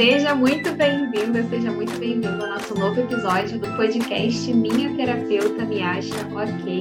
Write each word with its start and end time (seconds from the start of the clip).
Seja 0.00 0.34
muito 0.34 0.72
bem-vinda, 0.72 1.46
seja 1.50 1.70
muito 1.70 1.92
bem-vindo 1.98 2.42
ao 2.42 2.48
nosso 2.48 2.74
novo 2.74 2.98
episódio 2.98 3.60
do 3.60 3.66
podcast 3.76 4.50
Minha 4.50 4.96
Terapeuta 4.96 5.66
Me 5.66 5.82
Acha 5.82 6.26
Ok. 6.28 6.80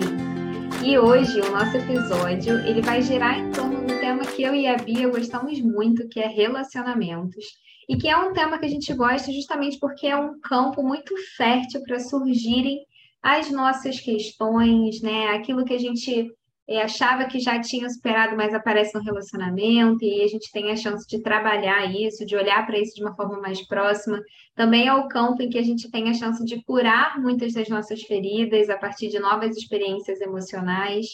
E 0.86 0.98
hoje 0.98 1.42
o 1.42 1.52
nosso 1.52 1.76
episódio 1.76 2.58
ele 2.66 2.82
vai 2.82 3.02
girar 3.02 3.38
em 3.38 3.52
torno 3.52 3.82
do 3.82 4.00
tema 4.00 4.22
que 4.22 4.42
eu 4.42 4.56
e 4.56 4.66
a 4.66 4.78
Bia 4.78 5.10
gostamos 5.10 5.60
muito, 5.60 6.08
que 6.08 6.22
é 6.22 6.28
relacionamentos. 6.28 7.44
E 7.90 7.98
que 7.98 8.08
é 8.08 8.16
um 8.16 8.32
tema 8.32 8.58
que 8.58 8.66
a 8.66 8.70
gente 8.70 8.94
gosta 8.94 9.34
justamente 9.34 9.78
porque 9.80 10.08
é 10.08 10.16
um 10.16 10.40
campo 10.40 10.82
muito 10.82 11.14
fértil 11.36 11.84
para 11.84 12.00
surgirem 12.00 12.86
as 13.22 13.52
nossas 13.52 14.00
questões, 14.00 15.02
né? 15.02 15.28
Aquilo 15.32 15.66
que 15.66 15.74
a 15.74 15.78
gente 15.78 16.32
é, 16.70 16.84
achava 16.84 17.26
que 17.26 17.40
já 17.40 17.60
tinha 17.60 17.90
superado, 17.90 18.38
mas 18.38 18.54
aparece 18.54 18.94
no 18.94 19.02
relacionamento, 19.02 20.06
e 20.06 20.22
a 20.22 20.28
gente 20.28 20.52
tem 20.52 20.72
a 20.72 20.76
chance 20.76 21.08
de 21.08 21.20
trabalhar 21.20 21.92
isso, 21.92 22.24
de 22.24 22.36
olhar 22.36 22.64
para 22.68 22.78
isso 22.78 22.94
de 22.94 23.02
uma 23.02 23.16
forma 23.16 23.42
mais 23.42 23.66
próxima. 23.68 24.22
Também 24.54 24.88
é 24.88 24.94
o 24.94 25.08
campo 25.08 25.42
em 25.42 25.50
que 25.50 25.58
a 25.58 25.64
gente 25.64 25.90
tem 25.90 26.08
a 26.10 26.14
chance 26.14 26.46
de 26.46 26.64
curar 26.64 27.20
muitas 27.20 27.54
das 27.54 27.68
nossas 27.70 28.04
feridas 28.04 28.70
a 28.70 28.78
partir 28.78 29.10
de 29.10 29.18
novas 29.18 29.58
experiências 29.58 30.22
emocionais. 30.22 31.08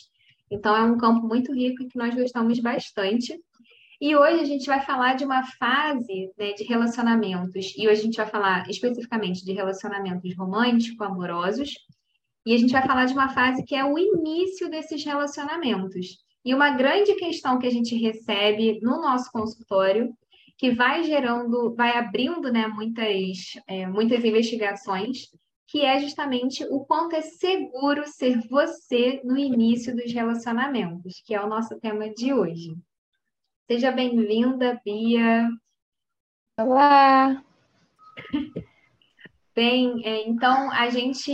Então, 0.51 0.75
é 0.75 0.83
um 0.83 0.97
campo 0.97 1.25
muito 1.25 1.53
rico 1.53 1.83
e 1.83 1.87
que 1.87 1.97
nós 1.97 2.13
gostamos 2.13 2.59
bastante. 2.59 3.33
E 4.01 4.13
hoje 4.13 4.41
a 4.41 4.45
gente 4.45 4.65
vai 4.65 4.81
falar 4.81 5.13
de 5.13 5.23
uma 5.23 5.41
fase 5.57 6.33
né, 6.37 6.51
de 6.51 6.65
relacionamentos, 6.65 7.73
e 7.77 7.87
hoje 7.87 8.01
a 8.01 8.03
gente 8.03 8.17
vai 8.17 8.27
falar 8.27 8.69
especificamente 8.69 9.45
de 9.45 9.53
relacionamentos 9.53 10.35
românticos, 10.35 10.99
amorosos, 10.99 11.73
e 12.45 12.53
a 12.53 12.57
gente 12.57 12.71
vai 12.71 12.85
falar 12.85 13.05
de 13.05 13.13
uma 13.13 13.29
fase 13.29 13.63
que 13.63 13.75
é 13.75 13.83
o 13.83 13.97
início 13.97 14.69
desses 14.69 15.03
relacionamentos. 15.03 16.23
E 16.43 16.53
uma 16.53 16.69
grande 16.69 17.15
questão 17.15 17.57
que 17.57 17.65
a 17.65 17.71
gente 17.71 17.95
recebe 17.95 18.79
no 18.81 19.01
nosso 19.01 19.31
consultório, 19.31 20.13
que 20.57 20.71
vai 20.71 21.03
gerando, 21.03 21.73
vai 21.75 21.97
abrindo 21.97 22.51
né, 22.51 22.67
muitas, 22.67 23.53
é, 23.67 23.87
muitas 23.87 24.23
investigações, 24.23 25.27
que 25.67 25.81
é 25.81 25.99
justamente 25.99 26.63
o 26.65 26.85
quanto 26.85 27.15
é 27.15 27.21
seguro 27.21 28.07
ser 28.07 28.39
você 28.47 29.21
no 29.23 29.37
início 29.37 29.95
dos 29.95 30.13
relacionamentos, 30.13 31.21
que 31.25 31.33
é 31.33 31.41
o 31.41 31.49
nosso 31.49 31.79
tema 31.79 32.13
de 32.13 32.31
hoje. 32.31 32.75
Seja 33.67 33.91
bem-vinda, 33.91 34.79
Bia. 34.85 35.49
Olá! 36.59 37.43
Bem, 39.55 40.01
é, 40.03 40.27
então 40.27 40.69
a 40.73 40.89
gente 40.89 41.31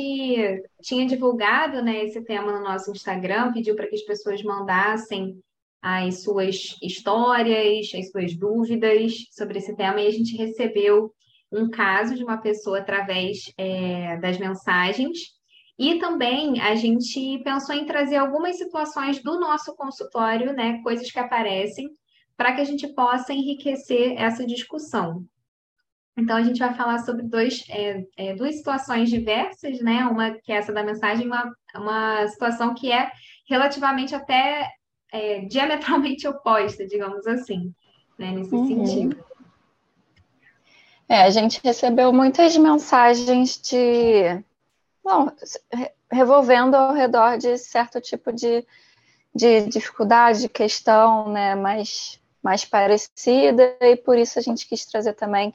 tinha 0.80 1.08
divulgado 1.08 1.82
né, 1.82 2.06
esse 2.06 2.22
tema 2.24 2.52
no 2.52 2.64
nosso 2.64 2.92
Instagram, 2.92 3.52
pediu 3.52 3.76
para 3.76 3.88
que 3.88 3.96
as 3.96 4.04
pessoas 4.04 4.44
mandassem 4.44 5.42
as 5.82 6.22
suas 6.22 6.78
histórias, 6.84 7.92
as 7.96 8.12
suas 8.12 8.36
dúvidas 8.36 9.26
sobre 9.32 9.58
esse 9.58 9.76
tema, 9.76 10.00
e 10.00 10.08
a 10.08 10.12
gente 10.12 10.38
recebeu 10.38 11.12
um 11.52 11.68
caso 11.68 12.14
de 12.14 12.24
uma 12.24 12.38
pessoa 12.38 12.78
através 12.78 13.52
é, 13.58 14.16
das 14.18 14.38
mensagens. 14.38 15.18
E 15.80 15.98
também 15.98 16.62
a 16.62 16.76
gente 16.76 17.42
pensou 17.44 17.74
em 17.74 17.88
trazer 17.88 18.18
algumas 18.18 18.56
situações 18.56 19.20
do 19.24 19.40
nosso 19.40 19.76
consultório, 19.76 20.54
né, 20.54 20.80
coisas 20.84 21.12
que 21.12 21.18
aparecem, 21.18 21.90
para 22.38 22.54
que 22.54 22.62
a 22.62 22.66
gente 22.66 22.88
possa 22.90 23.34
enriquecer 23.34 24.14
essa 24.16 24.46
discussão. 24.46 25.26
Então, 26.18 26.36
a 26.36 26.44
gente 26.44 26.60
vai 26.60 26.74
falar 26.74 27.00
sobre 27.00 27.24
dois, 27.24 27.64
é, 27.70 28.06
é, 28.18 28.36
duas 28.36 28.56
situações 28.56 29.10
diversas, 29.10 29.80
né? 29.80 30.06
Uma 30.06 30.32
que 30.32 30.52
é 30.52 30.58
essa 30.58 30.74
da 30.74 30.84
mensagem, 30.84 31.26
uma, 31.26 31.52
uma 31.76 32.28
situação 32.28 32.74
que 32.74 32.92
é 32.92 33.10
relativamente 33.50 34.14
até 34.14 34.70
é, 35.12 35.42
diametralmente 35.46 36.28
oposta, 36.30 36.86
digamos 36.86 37.26
assim, 37.28 37.74
né? 38.20 38.32
Nesse 38.32 38.54
uhum. 38.54 38.86
sentido. 38.86 39.26
É, 41.08 41.24
a 41.24 41.30
gente 41.30 41.60
recebeu 41.64 42.12
muitas 42.14 42.56
mensagens 42.56 43.60
de. 43.62 44.44
Bom, 45.04 45.30
revolvendo 46.12 46.76
ao 46.76 46.94
redor 46.94 47.38
de 47.38 47.58
certo 47.58 48.00
tipo 48.00 48.32
de, 48.32 48.66
de 49.34 49.66
dificuldade, 49.68 50.42
de 50.42 50.50
questão, 50.50 51.30
né? 51.32 51.56
Mais, 51.56 52.20
mais 52.44 52.66
parecida, 52.66 53.76
e 53.82 53.96
por 53.96 54.18
isso 54.18 54.38
a 54.38 54.42
gente 54.42 54.68
quis 54.68 54.86
trazer 54.86 55.14
também 55.14 55.54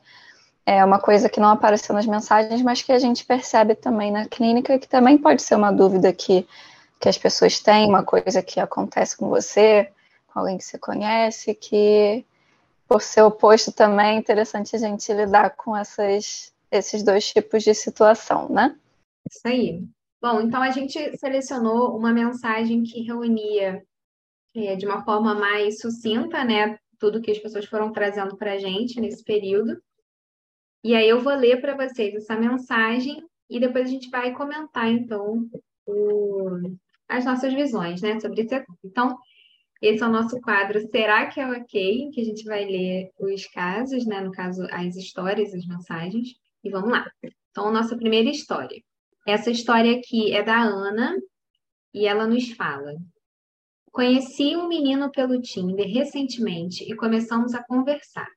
é 0.67 0.85
uma 0.85 0.99
coisa 0.99 1.29
que 1.29 1.39
não 1.39 1.51
apareceu 1.51 1.95
nas 1.95 2.07
mensagens, 2.07 2.61
mas 2.61 2.83
que 2.83 2.91
a 2.91 2.99
gente 2.99 3.25
percebe 3.25 3.77
também 3.77 4.11
na 4.11 4.27
clínica, 4.27 4.79
que 4.81 4.89
também 4.89 5.17
pode 5.17 5.41
ser 5.41 5.55
uma 5.55 5.71
dúvida 5.71 6.13
que, 6.13 6.45
que 7.01 7.09
as 7.09 7.17
pessoas 7.17 7.61
têm, 7.61 7.89
uma 7.89 8.03
coisa 8.03 8.43
que 8.43 8.59
acontece 8.59 9.17
com 9.17 9.29
você, 9.29 9.89
com 10.27 10.41
alguém 10.41 10.59
que 10.59 10.65
você 10.65 10.77
conhece, 10.77 11.55
que 11.55 12.27
por 12.89 13.01
ser 13.01 13.23
oposto 13.23 13.71
também 13.71 14.17
é 14.17 14.19
interessante 14.19 14.75
a 14.75 14.79
gente 14.79 15.13
lidar 15.13 15.51
com 15.51 15.77
essas, 15.77 16.53
esses 16.71 17.03
dois 17.05 17.33
tipos 17.33 17.63
de 17.63 17.73
situação, 17.73 18.49
né? 18.49 18.77
Isso 19.31 19.47
aí. 19.47 19.85
Bom, 20.21 20.41
então 20.41 20.61
a 20.61 20.71
gente 20.71 21.17
selecionou 21.17 21.97
uma 21.97 22.13
mensagem 22.13 22.83
que 22.83 23.03
reunia 23.03 23.85
é, 24.55 24.75
de 24.75 24.85
uma 24.85 25.05
forma 25.05 25.35
mais 25.35 25.79
sucinta, 25.81 26.43
né, 26.43 26.79
tudo 26.99 27.21
que 27.21 27.31
as 27.31 27.39
pessoas 27.39 27.67
foram 27.67 27.93
trazendo 27.93 28.37
para 28.37 28.55
a 28.55 28.59
gente 28.59 29.01
nesse 29.01 29.23
período. 29.23 29.81
E 30.87 30.95
aí 30.95 31.09
eu 31.09 31.21
vou 31.21 31.35
ler 31.35 31.61
para 31.61 31.75
vocês 31.75 32.15
essa 32.15 32.37
mensagem 32.37 33.21
e 33.51 33.59
depois 33.59 33.89
a 33.89 33.91
gente 33.91 34.09
vai 34.09 34.33
comentar, 34.33 34.89
então, 34.89 35.45
o, 35.85 36.61
as 37.09 37.25
nossas 37.25 37.53
visões, 37.53 38.01
né, 38.01 38.21
sobre 38.21 38.43
esse 38.43 38.55
assunto. 38.55 38.79
Então, 38.85 39.19
esse 39.83 40.01
é 40.01 40.07
o 40.07 40.13
nosso 40.13 40.41
quadro 40.41 40.81
Será 40.89 41.27
que 41.27 41.41
é 41.41 41.49
ok? 41.49 42.11
Que 42.13 42.21
a 42.21 42.25
gente 42.25 42.45
vai 42.45 42.65
ler 42.67 43.11
os 43.19 43.47
casos, 43.47 44.07
né, 44.07 44.21
no 44.21 44.31
caso, 44.31 44.65
as 44.71 44.95
histórias, 44.95 45.53
as 45.53 45.67
mensagens. 45.67 46.37
E 46.63 46.71
vamos 46.71 46.91
lá. 46.91 47.05
Então, 47.51 47.73
nossa 47.73 47.97
primeira 47.97 48.31
história. 48.31 48.81
Essa 49.27 49.51
história 49.51 49.91
aqui 49.91 50.33
é 50.33 50.45
da 50.45 50.63
Ana 50.63 51.17
e 51.93 52.07
ela 52.07 52.29
nos 52.29 52.53
fala. 52.53 52.95
Conheci 53.91 54.55
um 54.55 54.69
menino 54.69 55.11
pelo 55.11 55.43
Tinder 55.43 55.89
recentemente 55.89 56.85
e 56.89 56.95
começamos 56.95 57.55
a 57.55 57.65
conversar. 57.65 58.36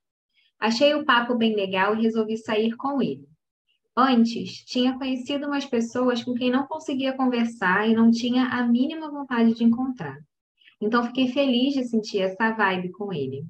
Achei 0.60 0.94
o 0.94 1.06
papo 1.06 1.36
bem 1.36 1.56
legal 1.56 1.96
e 1.96 2.02
resolvi 2.02 2.38
sair 2.38 2.76
com 2.76 3.02
ele. 3.02 3.28
Antes, 3.96 4.64
tinha 4.66 4.98
conhecido 4.98 5.48
umas 5.48 5.66
pessoas 5.66 6.24
com 6.24 6.34
quem 6.34 6.52
não 6.52 6.68
conseguia 6.68 7.14
conversar 7.14 7.90
e 7.90 7.94
não 7.94 8.12
tinha 8.12 8.46
a 8.46 8.66
mínima 8.66 9.10
vontade 9.10 9.54
de 9.54 9.64
encontrar. 9.64 10.18
Então 10.82 11.04
fiquei 11.04 11.30
feliz 11.30 11.74
de 11.74 11.84
sentir 11.86 12.20
essa 12.20 12.52
vibe 12.52 12.92
com 12.92 13.12
ele. 13.14 13.46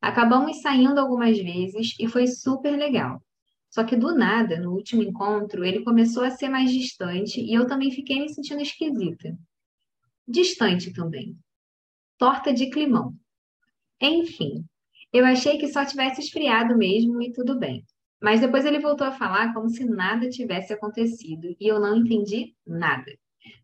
Acabamos 0.00 0.60
saindo 0.60 0.98
algumas 1.00 1.38
vezes 1.38 1.94
e 1.98 2.08
foi 2.08 2.26
super 2.26 2.76
legal. 2.76 3.22
Só 3.70 3.84
que 3.84 3.96
do 3.96 4.14
nada, 4.14 4.58
no 4.58 4.72
último 4.72 5.02
encontro, 5.02 5.64
ele 5.64 5.84
começou 5.84 6.24
a 6.24 6.30
ser 6.30 6.48
mais 6.48 6.70
distante 6.72 7.40
e 7.40 7.52
eu 7.52 7.66
também 7.66 7.90
fiquei 7.90 8.20
me 8.20 8.28
sentindo 8.28 8.60
esquisita. 8.62 9.36
Distante 10.26 10.92
também. 10.92 11.36
Torta 12.18 12.52
de 12.52 12.70
climão. 12.70 13.14
Enfim, 14.00 14.64
eu 15.16 15.24
achei 15.24 15.58
que 15.58 15.68
só 15.68 15.84
tivesse 15.84 16.20
esfriado 16.20 16.76
mesmo 16.76 17.22
e 17.22 17.32
tudo 17.32 17.58
bem. 17.58 17.84
Mas 18.20 18.40
depois 18.40 18.64
ele 18.64 18.78
voltou 18.78 19.06
a 19.06 19.12
falar 19.12 19.52
como 19.52 19.68
se 19.68 19.84
nada 19.84 20.28
tivesse 20.28 20.72
acontecido 20.72 21.54
e 21.60 21.68
eu 21.68 21.78
não 21.78 21.96
entendi 21.96 22.54
nada. 22.66 23.12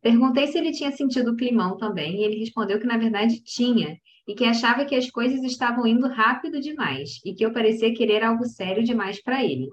Perguntei 0.00 0.46
se 0.46 0.58
ele 0.58 0.72
tinha 0.72 0.93
sentido 0.93 1.32
o 1.32 1.37
climão 1.37 1.76
também 1.76 2.20
e 2.20 2.25
ele 2.25 2.38
respondeu 2.38 2.78
que 2.78 2.87
na 2.87 2.99
verdade 2.99 3.43
tinha 3.43 3.99
e 4.26 4.34
que 4.34 4.44
achava 4.44 4.84
que 4.84 4.94
as 4.94 5.10
coisas 5.10 5.43
estavam 5.43 5.87
indo 5.87 6.06
rápido 6.06 6.60
demais 6.60 7.20
e 7.25 7.34
que 7.34 7.44
eu 7.44 7.52
parecia 7.52 7.94
querer 7.94 8.22
algo 8.22 8.44
sério 8.44 8.84
demais 8.84 9.20
para 9.20 9.44
ele. 9.44 9.69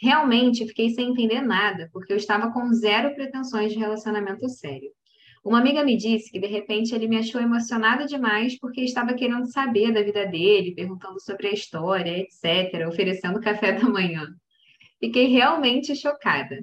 Realmente 0.00 0.66
fiquei 0.66 0.90
sem 0.90 1.10
entender 1.10 1.40
nada, 1.40 1.90
porque 1.92 2.12
eu 2.12 2.16
estava 2.16 2.52
com 2.52 2.72
zero 2.72 3.14
pretensões 3.14 3.72
de 3.72 3.78
relacionamento 3.78 4.48
sério. 4.48 4.90
Uma 5.42 5.58
amiga 5.58 5.82
me 5.82 5.96
disse 5.96 6.30
que 6.30 6.38
de 6.38 6.46
repente 6.46 6.94
ele 6.94 7.08
me 7.08 7.16
achou 7.16 7.40
emocionada 7.40 8.04
demais 8.04 8.58
porque 8.58 8.82
estava 8.82 9.14
querendo 9.14 9.50
saber 9.50 9.92
da 9.92 10.02
vida 10.02 10.26
dele, 10.26 10.74
perguntando 10.74 11.18
sobre 11.18 11.48
a 11.48 11.52
história, 11.52 12.18
etc., 12.18 12.86
oferecendo 12.86 13.40
café 13.42 13.72
da 13.72 13.88
manhã. 13.88 14.28
Fiquei 14.98 15.28
realmente 15.28 15.96
chocada. 15.96 16.58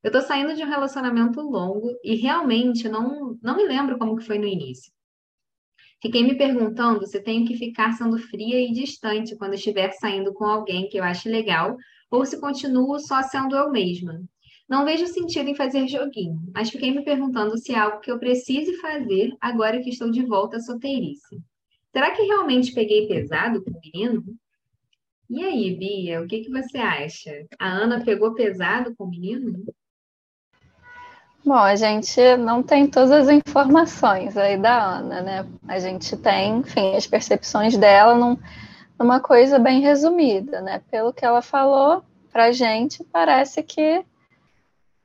Eu 0.00 0.08
estou 0.08 0.22
saindo 0.22 0.54
de 0.54 0.62
um 0.62 0.68
relacionamento 0.68 1.40
longo 1.40 1.90
e 2.04 2.14
realmente 2.14 2.88
não, 2.88 3.36
não 3.42 3.56
me 3.56 3.66
lembro 3.66 3.98
como 3.98 4.16
que 4.16 4.24
foi 4.24 4.38
no 4.38 4.46
início. 4.46 4.92
Fiquei 6.00 6.22
me 6.22 6.36
perguntando 6.36 7.06
se 7.06 7.20
tenho 7.20 7.46
que 7.46 7.56
ficar 7.56 7.92
sendo 7.92 8.18
fria 8.18 8.60
e 8.60 8.70
distante 8.72 9.34
quando 9.36 9.54
estiver 9.54 9.90
saindo 9.92 10.32
com 10.34 10.44
alguém 10.44 10.86
que 10.88 10.98
eu 10.98 11.02
ache 11.02 11.28
legal 11.28 11.76
ou 12.10 12.24
se 12.24 12.38
continuo 12.38 13.00
só 13.00 13.22
sendo 13.22 13.56
eu 13.56 13.70
mesma. 13.72 14.22
Não 14.68 14.84
vejo 14.84 15.06
sentido 15.06 15.48
em 15.48 15.54
fazer 15.54 15.86
joguinho, 15.86 16.40
mas 16.54 16.70
fiquei 16.70 16.90
me 16.90 17.04
perguntando 17.04 17.56
se 17.58 17.72
é 17.72 17.78
algo 17.78 18.00
que 18.00 18.10
eu 18.10 18.18
precise 18.18 18.74
fazer 18.78 19.36
agora 19.40 19.80
que 19.80 19.90
estou 19.90 20.10
de 20.10 20.24
volta 20.24 20.56
à 20.56 20.60
solteirice. 20.60 21.40
Será 21.92 22.10
que 22.10 22.22
realmente 22.22 22.72
peguei 22.72 23.06
pesado 23.06 23.62
com 23.62 23.70
o 23.70 23.80
menino? 23.80 24.24
E 25.28 25.44
aí, 25.44 25.76
Bia, 25.76 26.20
o 26.22 26.26
que, 26.26 26.40
que 26.40 26.50
você 26.50 26.78
acha? 26.78 27.46
A 27.58 27.68
Ana 27.68 28.04
pegou 28.04 28.34
pesado 28.34 28.94
com 28.96 29.04
o 29.04 29.10
menino? 29.10 29.64
Bom, 31.44 31.54
a 31.54 31.76
gente 31.76 32.18
não 32.38 32.62
tem 32.62 32.86
todas 32.86 33.10
as 33.10 33.28
informações 33.28 34.34
aí 34.34 34.56
da 34.56 34.96
Ana, 34.96 35.20
né? 35.20 35.46
A 35.68 35.78
gente 35.78 36.16
tem, 36.16 36.56
enfim, 36.58 36.96
as 36.96 37.06
percepções 37.06 37.76
dela 37.76 38.14
não, 38.14 38.38
uma 38.98 39.20
coisa 39.20 39.58
bem 39.58 39.82
resumida, 39.82 40.62
né? 40.62 40.82
Pelo 40.90 41.12
que 41.12 41.24
ela 41.24 41.42
falou 41.42 42.02
pra 42.32 42.50
gente, 42.50 43.04
parece 43.04 43.62
que 43.62 44.02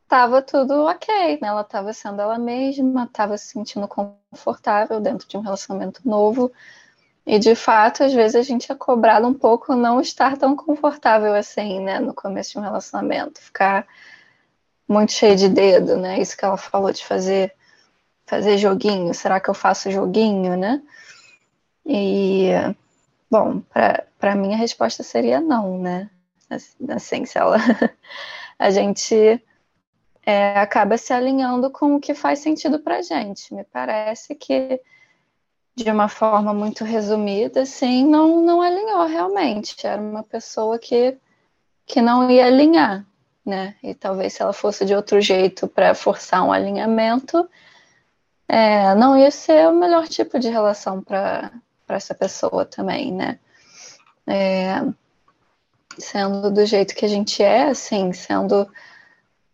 estava 0.10 0.42
tudo 0.42 0.86
ok, 0.86 1.40
né? 1.40 1.50
Ela 1.50 1.62
estava 1.62 1.94
sendo 1.94 2.20
ela 2.20 2.40
mesma, 2.40 3.04
estava 3.04 3.38
se 3.38 3.50
sentindo 3.50 3.88
confortável 3.88 5.00
dentro 5.00 5.28
de 5.28 5.38
um 5.38 5.42
relacionamento 5.42 6.02
novo. 6.04 6.52
E 7.28 7.38
de 7.38 7.54
fato, 7.54 8.04
às 8.04 8.12
vezes 8.12 8.36
a 8.36 8.42
gente 8.42 8.72
é 8.72 8.76
cobrado 8.76 9.28
um 9.28 9.34
pouco 9.36 9.76
não 9.76 10.02
estar 10.02 10.36
tão 10.36 10.56
confortável 10.56 11.36
assim, 11.36 11.80
né? 11.80 12.00
No 12.00 12.12
começo 12.14 12.54
de 12.54 12.58
um 12.58 12.62
relacionamento, 12.62 13.40
ficar 13.40 13.86
muito 14.88 15.12
cheio 15.12 15.36
de 15.36 15.48
dedo, 15.48 15.96
né? 15.96 16.20
Isso 16.20 16.36
que 16.36 16.44
ela 16.44 16.58
falou 16.58 16.92
de 16.92 17.06
fazer 17.06 17.54
fazer 18.26 18.58
joguinho. 18.58 19.14
Será 19.14 19.40
que 19.40 19.50
eu 19.50 19.54
faço 19.54 19.92
joguinho, 19.92 20.58
né? 20.58 20.82
E 21.86 22.50
bom, 23.30 23.62
para 24.20 24.36
mim 24.36 24.54
a 24.56 24.58
resposta 24.58 25.04
seria 25.04 25.40
não, 25.40 25.78
né? 25.80 26.10
Assim, 26.90 27.26
se 27.26 27.38
ela 27.38 27.58
a 28.58 28.72
gente 28.72 29.40
é, 30.30 30.60
acaba 30.60 30.96
se 30.96 31.12
alinhando 31.12 31.72
com 31.72 31.96
o 31.96 32.00
que 32.00 32.14
faz 32.14 32.38
sentido 32.38 32.78
para 32.78 33.02
gente. 33.02 33.52
Me 33.52 33.64
parece 33.64 34.36
que, 34.36 34.80
de 35.76 35.90
uma 35.90 36.08
forma 36.08 36.54
muito 36.54 36.84
resumida, 36.84 37.64
assim, 37.64 38.06
não, 38.06 38.40
não 38.40 38.62
alinhou 38.62 39.08
realmente. 39.08 39.76
Era 39.88 40.00
uma 40.00 40.22
pessoa 40.22 40.78
que, 40.78 41.18
que 41.84 42.00
não 42.00 42.30
ia 42.30 42.46
alinhar, 42.46 43.08
né? 43.44 43.76
E 43.82 43.96
talvez 43.96 44.34
se 44.34 44.44
ela 44.44 44.54
fosse 44.54 44.86
de 44.86 44.94
outro 44.94 45.20
jeito 45.20 45.68
para 45.68 45.96
forçar 45.96 46.44
um 46.44 46.52
alinhamento, 46.52 47.50
é, 48.48 48.94
não 48.94 49.18
ia 49.18 49.32
ser 49.32 49.68
o 49.68 49.74
melhor 49.74 50.08
tipo 50.08 50.38
de 50.38 50.50
relação 50.50 51.02
para 51.02 51.52
essa 51.88 52.14
pessoa 52.14 52.66
também, 52.66 53.12
né? 53.12 53.40
É, 54.28 54.84
sendo 55.98 56.52
do 56.52 56.64
jeito 56.68 56.94
que 56.94 57.06
a 57.06 57.10
gente 57.10 57.42
é, 57.42 57.64
assim, 57.64 58.14
sendo 58.14 58.70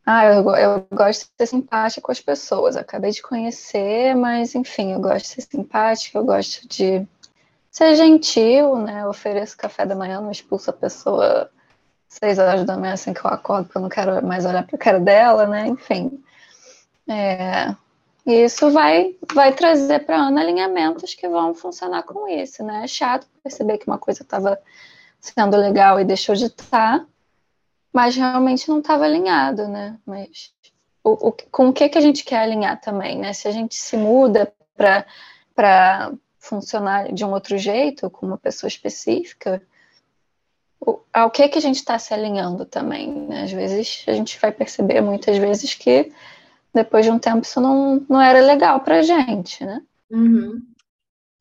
ah, 0.06 0.26
eu, 0.26 0.50
eu 0.56 0.88
gosto 0.92 1.24
de 1.24 1.32
ser 1.38 1.48
simpática 1.48 2.02
com 2.02 2.12
as 2.12 2.22
pessoas. 2.22 2.78
acabei 2.78 3.12
de 3.12 3.22
conhecer, 3.22 4.16
mas 4.16 4.54
enfim, 4.54 4.94
eu 4.94 5.00
gosto 5.02 5.26
de 5.26 5.28
ser 5.28 5.42
simpática, 5.42 6.18
eu 6.18 6.24
gosto 6.26 6.68
de 6.68 7.08
ser 7.72 7.96
gentil, 7.96 8.78
né? 8.78 9.02
Eu 9.04 9.10
ofereço 9.10 9.58
café 9.58 9.86
da 9.86 9.96
manhã, 9.96 10.22
não 10.22 10.32
expulso 10.32 10.70
a 10.70 10.74
pessoa 10.74 11.50
seis 12.08 12.38
horas 12.40 12.66
da 12.66 12.78
manhã 12.78 12.94
assim 12.94 13.14
que 13.14 13.26
eu 13.26 13.32
acordo, 13.32 13.66
porque 13.66 13.78
eu 13.78 13.82
não 13.82 13.90
quero 13.90 14.26
mais 14.26 14.46
olhar 14.46 14.66
para 14.66 14.76
a 14.76 14.80
cara 14.80 15.00
dela, 15.00 15.48
né? 15.48 15.68
Enfim. 15.68 16.24
É, 17.08 17.76
isso 18.26 18.72
vai, 18.72 19.16
vai 19.34 19.54
trazer 19.54 20.06
para 20.06 20.18
Ana 20.18 20.42
alinhamentos 20.42 21.14
que 21.14 21.28
vão 21.28 21.54
funcionar 21.54 22.04
com 22.04 22.28
isso, 22.28 22.64
né? 22.64 22.84
É 22.84 22.88
chato 22.88 23.28
perceber 23.44 23.78
que 23.78 23.88
uma 23.88 24.00
coisa 24.00 24.24
estava 24.24 24.60
sendo 25.20 25.58
legal 25.58 26.00
e 26.00 26.06
deixou 26.06 26.36
de 26.36 26.46
estar, 26.46 27.00
tá, 27.00 27.06
mas 27.96 28.14
realmente 28.18 28.68
não 28.68 28.80
estava 28.80 29.06
alinhado, 29.06 29.70
né? 29.70 29.98
Mas 30.06 30.54
o, 31.02 31.30
o, 31.30 31.32
com 31.32 31.70
o 31.70 31.74
que, 31.74 31.88
que 31.88 31.98
a 31.98 32.02
gente 32.02 32.26
quer 32.26 32.40
alinhar 32.40 32.82
também, 32.82 33.18
né? 33.18 33.32
Se 33.32 33.48
a 33.48 33.52
gente 33.52 33.74
se 33.74 33.96
muda 33.96 34.52
para 34.76 36.12
funcionar 36.38 37.14
de 37.14 37.24
um 37.24 37.32
outro 37.32 37.58
jeito, 37.58 38.10
com 38.10 38.26
uma 38.26 38.38
pessoa 38.38 38.68
específica, 38.68 39.62
o, 40.78 41.00
ao 41.14 41.32
que, 41.32 41.48
que 41.48 41.58
a 41.58 41.62
gente 41.62 41.78
está 41.78 41.98
se 41.98 42.14
alinhando 42.14 42.66
também, 42.66 43.10
né? 43.10 43.44
Às 43.44 43.54
vezes 43.54 44.04
a 44.08 44.12
gente 44.12 44.38
vai 44.42 44.52
perceber 44.52 45.00
muitas 45.00 45.38
vezes 45.38 45.74
que 45.74 46.12
depois 46.74 47.06
de 47.06 47.12
um 47.12 47.18
tempo 47.18 47.44
isso 47.44 47.62
não, 47.62 48.06
não 48.10 48.22
era 48.22 48.42
legal 48.42 48.82
para 48.82 49.00
a 49.00 49.04
gente, 49.04 49.64
né? 49.64 49.82
Uhum. 50.12 50.62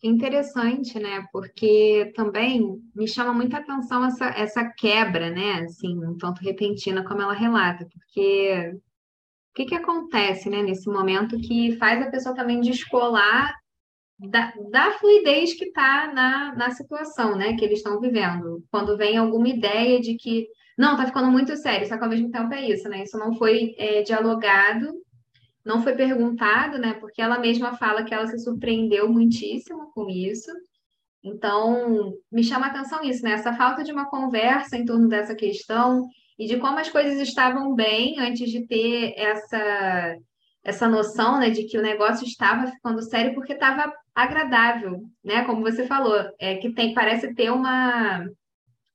Interessante, 0.06 0.98
né? 0.98 1.26
Porque 1.32 2.12
também 2.14 2.78
me 2.94 3.08
chama 3.08 3.32
muita 3.32 3.56
atenção 3.56 4.04
essa, 4.04 4.26
essa 4.36 4.70
quebra, 4.76 5.30
né? 5.30 5.62
Assim, 5.62 5.96
um 6.04 6.18
tanto 6.18 6.42
repentina 6.42 7.02
como 7.02 7.22
ela 7.22 7.32
relata, 7.32 7.88
porque 7.90 8.74
o 8.74 9.54
que 9.54 9.64
que 9.64 9.74
acontece, 9.74 10.50
né, 10.50 10.62
nesse 10.62 10.90
momento 10.90 11.38
que 11.40 11.76
faz 11.78 12.02
a 12.02 12.10
pessoa 12.10 12.34
também 12.34 12.60
descolar 12.60 13.54
da, 14.18 14.52
da 14.70 14.90
fluidez 14.92 15.54
que 15.54 15.66
está 15.66 16.12
na, 16.12 16.54
na 16.54 16.70
situação, 16.72 17.34
né, 17.36 17.56
que 17.56 17.64
eles 17.64 17.78
estão 17.78 17.98
vivendo. 17.98 18.62
Quando 18.70 18.98
vem 18.98 19.16
alguma 19.16 19.48
ideia 19.48 20.00
de 20.00 20.16
que, 20.16 20.46
não, 20.76 20.98
tá 20.98 21.06
ficando 21.06 21.30
muito 21.30 21.56
sério, 21.56 21.86
só 21.88 21.96
que 21.96 22.04
ao 22.04 22.10
mesmo 22.10 22.30
tempo 22.30 22.52
é 22.52 22.68
isso, 22.68 22.88
né? 22.90 23.04
Isso 23.04 23.16
não 23.18 23.34
foi 23.38 23.74
é, 23.78 24.02
dialogado 24.02 24.92
não 25.64 25.82
foi 25.82 25.94
perguntado, 25.94 26.78
né? 26.78 26.94
Porque 26.94 27.22
ela 27.22 27.38
mesma 27.38 27.76
fala 27.76 28.04
que 28.04 28.12
ela 28.12 28.26
se 28.26 28.38
surpreendeu 28.38 29.08
muitíssimo 29.10 29.90
com 29.92 30.08
isso. 30.08 30.50
Então, 31.22 32.12
me 32.30 32.44
chama 32.44 32.66
a 32.66 32.70
atenção 32.70 33.02
isso, 33.02 33.24
né? 33.24 33.32
Essa 33.32 33.54
falta 33.54 33.82
de 33.82 33.90
uma 33.90 34.10
conversa 34.10 34.76
em 34.76 34.84
torno 34.84 35.08
dessa 35.08 35.34
questão 35.34 36.06
e 36.38 36.46
de 36.46 36.58
como 36.58 36.78
as 36.78 36.90
coisas 36.90 37.18
estavam 37.20 37.74
bem 37.74 38.18
antes 38.20 38.50
de 38.50 38.66
ter 38.66 39.14
essa 39.16 40.16
essa 40.62 40.88
noção, 40.88 41.38
né, 41.38 41.50
de 41.50 41.64
que 41.64 41.76
o 41.76 41.82
negócio 41.82 42.26
estava 42.26 42.70
ficando 42.70 43.02
sério 43.02 43.34
porque 43.34 43.52
estava 43.52 43.92
agradável, 44.14 45.02
né? 45.22 45.44
Como 45.44 45.60
você 45.60 45.86
falou, 45.86 46.16
é 46.38 46.56
que 46.56 46.72
tem 46.72 46.94
parece 46.94 47.34
ter 47.34 47.50
uma 47.50 48.24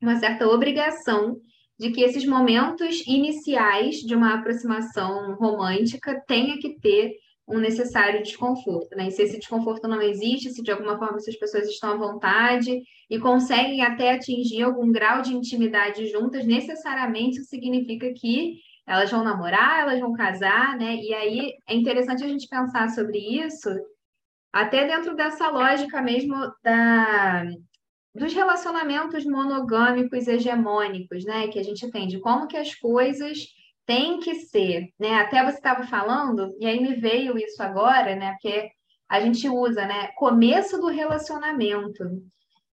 uma 0.01 0.15
certa 0.17 0.47
obrigação 0.47 1.37
de 1.79 1.91
que 1.91 2.01
esses 2.01 2.25
momentos 2.25 3.01
iniciais 3.07 3.97
de 3.97 4.13
uma 4.13 4.35
aproximação 4.35 5.33
romântica 5.35 6.21
tenha 6.27 6.59
que 6.59 6.77
ter 6.79 7.15
um 7.47 7.57
necessário 7.57 8.21
desconforto, 8.21 8.95
né? 8.95 9.07
E 9.07 9.11
se 9.11 9.23
esse 9.23 9.39
desconforto 9.39 9.87
não 9.87 10.01
existe, 10.01 10.51
se 10.51 10.61
de 10.61 10.71
alguma 10.71 10.99
forma 10.99 11.17
essas 11.17 11.35
pessoas 11.37 11.67
estão 11.67 11.93
à 11.93 11.95
vontade 11.95 12.83
e 13.09 13.19
conseguem 13.19 13.81
até 13.81 14.11
atingir 14.11 14.61
algum 14.61 14.91
grau 14.91 15.21
de 15.21 15.33
intimidade 15.33 16.05
juntas, 16.11 16.45
necessariamente 16.45 17.39
isso 17.39 17.49
significa 17.49 18.13
que 18.13 18.57
elas 18.85 19.09
vão 19.09 19.23
namorar, 19.23 19.81
elas 19.81 19.99
vão 19.99 20.13
casar, 20.13 20.77
né? 20.77 20.95
E 20.95 21.13
aí 21.13 21.53
é 21.67 21.73
interessante 21.73 22.23
a 22.23 22.27
gente 22.27 22.47
pensar 22.47 22.89
sobre 22.89 23.17
isso, 23.17 23.69
até 24.53 24.85
dentro 24.85 25.15
dessa 25.15 25.49
lógica 25.49 26.01
mesmo 26.01 26.35
da 26.63 27.45
dos 28.13 28.33
relacionamentos 28.33 29.25
monogâmicos 29.25 30.27
hegemônicos, 30.27 31.23
né, 31.25 31.47
que 31.47 31.59
a 31.59 31.63
gente 31.63 31.89
tem, 31.91 32.07
de 32.07 32.19
como 32.19 32.47
que 32.47 32.57
as 32.57 32.73
coisas 32.75 33.47
têm 33.85 34.19
que 34.19 34.35
ser, 34.35 34.89
né? 34.99 35.15
Até 35.15 35.43
você 35.43 35.57
estava 35.57 35.83
falando, 35.83 36.55
e 36.59 36.65
aí 36.67 36.79
me 36.79 36.95
veio 36.95 37.37
isso 37.37 37.61
agora, 37.61 38.15
né? 38.15 38.31
Porque 38.33 38.69
a 39.09 39.19
gente 39.19 39.49
usa, 39.49 39.85
né, 39.85 40.09
começo 40.15 40.79
do 40.79 40.87
relacionamento. 40.87 42.03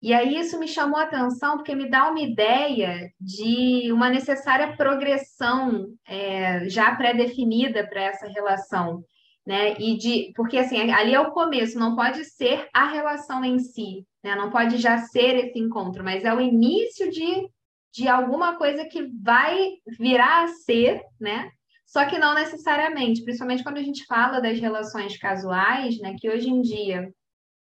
E 0.01 0.13
aí 0.13 0.37
isso 0.37 0.57
me 0.57 0.67
chamou 0.67 0.97
a 0.97 1.03
atenção 1.03 1.57
porque 1.57 1.75
me 1.75 1.89
dá 1.89 2.09
uma 2.09 2.21
ideia 2.21 3.11
de 3.19 3.91
uma 3.91 4.09
necessária 4.09 4.75
progressão 4.75 5.87
é, 6.07 6.67
já 6.69 6.95
pré-definida 6.95 7.85
para 7.85 8.03
essa 8.03 8.27
relação 8.27 9.03
né? 9.45 9.73
E 9.79 9.97
de 9.97 10.31
porque 10.35 10.57
assim, 10.57 10.91
ali 10.91 11.13
é 11.13 11.19
o 11.19 11.31
começo, 11.31 11.79
não 11.79 11.95
pode 11.95 12.23
ser 12.25 12.67
a 12.73 12.87
relação 12.87 13.43
em 13.43 13.59
si, 13.59 14.05
né? 14.23 14.35
Não 14.35 14.49
pode 14.49 14.77
já 14.77 14.97
ser 14.99 15.35
esse 15.45 15.59
encontro, 15.59 16.03
mas 16.03 16.23
é 16.23 16.33
o 16.33 16.41
início 16.41 17.09
de, 17.09 17.47
de 17.93 18.07
alguma 18.07 18.57
coisa 18.57 18.85
que 18.85 19.07
vai 19.21 19.73
virar 19.99 20.43
a 20.43 20.47
ser, 20.47 21.01
né? 21.19 21.49
Só 21.85 22.05
que 22.05 22.17
não 22.17 22.33
necessariamente, 22.33 23.23
principalmente 23.23 23.63
quando 23.63 23.77
a 23.77 23.83
gente 23.83 24.05
fala 24.05 24.39
das 24.39 24.59
relações 24.59 25.17
casuais, 25.17 25.99
né? 25.99 26.15
Que 26.19 26.29
hoje 26.29 26.49
em 26.49 26.61
dia 26.61 27.11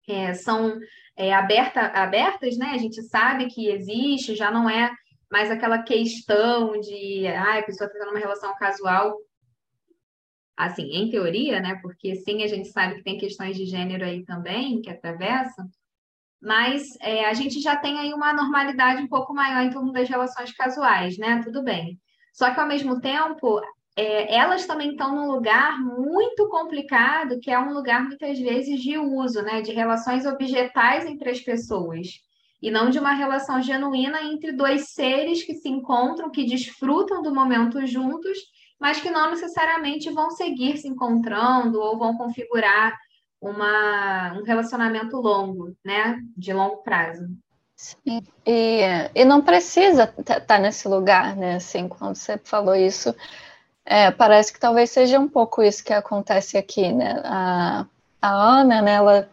é, 0.08 0.34
são 0.34 0.80
é, 1.16 1.34
aberta, 1.34 1.82
abertas, 1.82 2.58
né? 2.58 2.72
A 2.74 2.78
gente 2.78 3.02
sabe 3.04 3.48
que 3.48 3.68
existe, 3.68 4.36
já 4.36 4.50
não 4.50 4.70
é 4.70 4.92
mais 5.30 5.52
aquela 5.52 5.84
questão 5.84 6.80
de 6.80 7.28
ah, 7.28 7.60
a 7.60 7.64
pessoa 7.64 7.88
está 7.88 8.00
tendo 8.00 8.12
uma 8.12 8.20
relação 8.20 8.56
casual 8.56 9.18
assim, 10.58 10.90
em 10.92 11.10
teoria, 11.10 11.60
né? 11.60 11.80
Porque 11.82 12.16
sim, 12.16 12.44
a 12.44 12.48
gente 12.48 12.70
sabe 12.70 12.96
que 12.96 13.04
tem 13.04 13.18
questões 13.18 13.56
de 13.56 13.66
gênero 13.66 14.04
aí 14.04 14.26
também 14.26 14.82
que 14.82 14.90
atravessam, 14.90 15.70
mas 16.42 16.98
é, 17.00 17.26
a 17.26 17.34
gente 17.34 17.62
já 17.62 17.76
tem 17.76 18.00
aí 18.00 18.14
uma 18.14 18.34
normalidade 18.34 19.02
um 19.02 19.08
pouco 19.08 19.34
maior 19.34 19.64
em 19.64 19.70
torno 19.70 19.92
das 19.92 20.10
relações 20.10 20.52
casuais, 20.52 21.18
né? 21.18 21.42
Tudo 21.44 21.64
bem. 21.64 22.00
Só 22.34 22.52
que 22.52 22.60
ao 22.60 22.68
mesmo 22.68 23.00
tempo, 23.00 23.62
é, 23.96 24.36
elas 24.36 24.66
também 24.66 24.92
estão 24.92 25.16
num 25.16 25.32
lugar 25.32 25.80
muito 25.80 26.48
complicado, 26.50 27.40
que 27.40 27.52
é 27.52 27.60
um 27.60 27.74
lugar 27.74 28.04
muitas 28.04 28.40
vezes 28.40 28.82
de 28.82 28.98
uso, 28.98 29.42
né? 29.44 29.62
De 29.62 29.72
relações 29.72 30.26
objetais 30.26 31.06
entre 31.06 31.30
as 31.30 31.40
pessoas. 31.40 32.08
E 32.62 32.72
não 32.72 32.90
de 32.90 32.98
uma 32.98 33.14
relação 33.14 33.62
genuína 33.62 34.24
entre 34.24 34.52
dois 34.52 34.90
seres 34.90 35.44
que 35.44 35.54
se 35.54 35.70
encontram, 35.70 36.32
que 36.32 36.46
desfrutam 36.46 37.22
do 37.22 37.34
momento 37.34 37.86
juntos 37.86 38.38
mas 38.80 39.00
que 39.00 39.10
não 39.10 39.32
necessariamente 39.32 40.10
vão 40.12 40.30
seguir 40.32 40.78
se 40.78 40.88
encontrando 40.88 41.80
ou 41.80 41.98
vão 41.98 42.18
configurar 42.18 42.98
uma, 43.42 44.34
um 44.34 44.44
relacionamento 44.44 45.18
longo, 45.18 45.76
né? 45.84 46.20
De 46.36 46.54
longo 46.54 46.78
prazo. 46.78 47.28
Sim, 47.76 48.24
e, 48.46 48.82
e 49.14 49.24
não 49.24 49.42
precisa 49.42 50.12
estar 50.18 50.42
tá 50.42 50.58
nesse 50.58 50.88
lugar, 50.88 51.36
né? 51.36 51.56
Assim, 51.56 51.88
quando 51.88 52.16
você 52.16 52.38
falou 52.44 52.76
isso, 52.76 53.16
é, 53.86 54.10
parece 54.12 54.52
que 54.52 54.60
talvez 54.60 54.90
seja 54.90 55.20
um 55.20 55.28
pouco 55.30 55.62
isso 55.62 55.84
que 55.84 55.94
acontece 55.94 56.58
aqui, 56.58 56.92
né? 56.92 57.22
A, 57.24 57.86
a 58.22 58.30
Ana, 58.30 58.82
né, 58.82 58.94
ela 58.94 59.30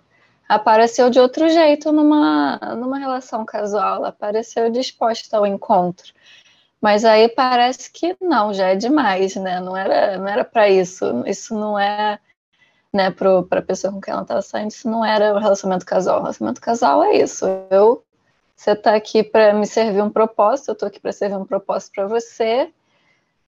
apareceu 0.49 1.09
de 1.09 1.19
outro 1.19 1.49
jeito 1.49 1.91
numa, 1.91 2.57
numa 2.77 2.99
relação 2.99 3.45
casual, 3.45 3.97
ela 3.97 4.09
apareceu 4.09 4.71
disposta 4.71 5.37
ao 5.37 5.47
encontro. 5.47 6.13
Mas 6.85 7.03
aí 7.03 7.31
parece 7.31 7.91
que 7.91 8.15
não, 8.21 8.53
já 8.53 8.69
é 8.69 8.77
demais, 8.77 9.35
né? 9.37 9.59
Não 9.59 9.75
era, 9.75 10.19
não 10.19 10.29
era 10.29 10.45
para 10.45 10.69
isso. 10.69 11.25
Isso 11.27 11.55
não 11.59 11.79
é, 11.79 12.19
né, 12.93 13.11
para 13.11 13.41
a 13.59 13.63
pessoa 13.63 13.91
com 13.91 14.03
quem 14.03 14.13
ela 14.13 14.21
estava 14.21 14.43
saindo, 14.43 14.69
isso 14.69 14.87
não 14.91 15.03
era 15.03 15.35
um 15.35 15.39
relacionamento 15.39 15.87
casual. 15.87 16.19
O 16.19 16.21
relacionamento 16.21 16.61
casual 16.61 17.03
é 17.03 17.17
isso. 17.17 17.47
Eu, 17.71 18.05
você 18.55 18.73
está 18.73 18.95
aqui 18.95 19.23
para 19.23 19.55
me 19.55 19.67
servir 19.67 20.03
um 20.03 20.11
propósito, 20.11 20.69
eu 20.69 20.73
estou 20.75 20.87
aqui 20.87 21.01
para 21.01 21.11
servir 21.11 21.39
um 21.39 21.47
propósito 21.47 21.93
para 21.95 22.07
você. 22.07 22.71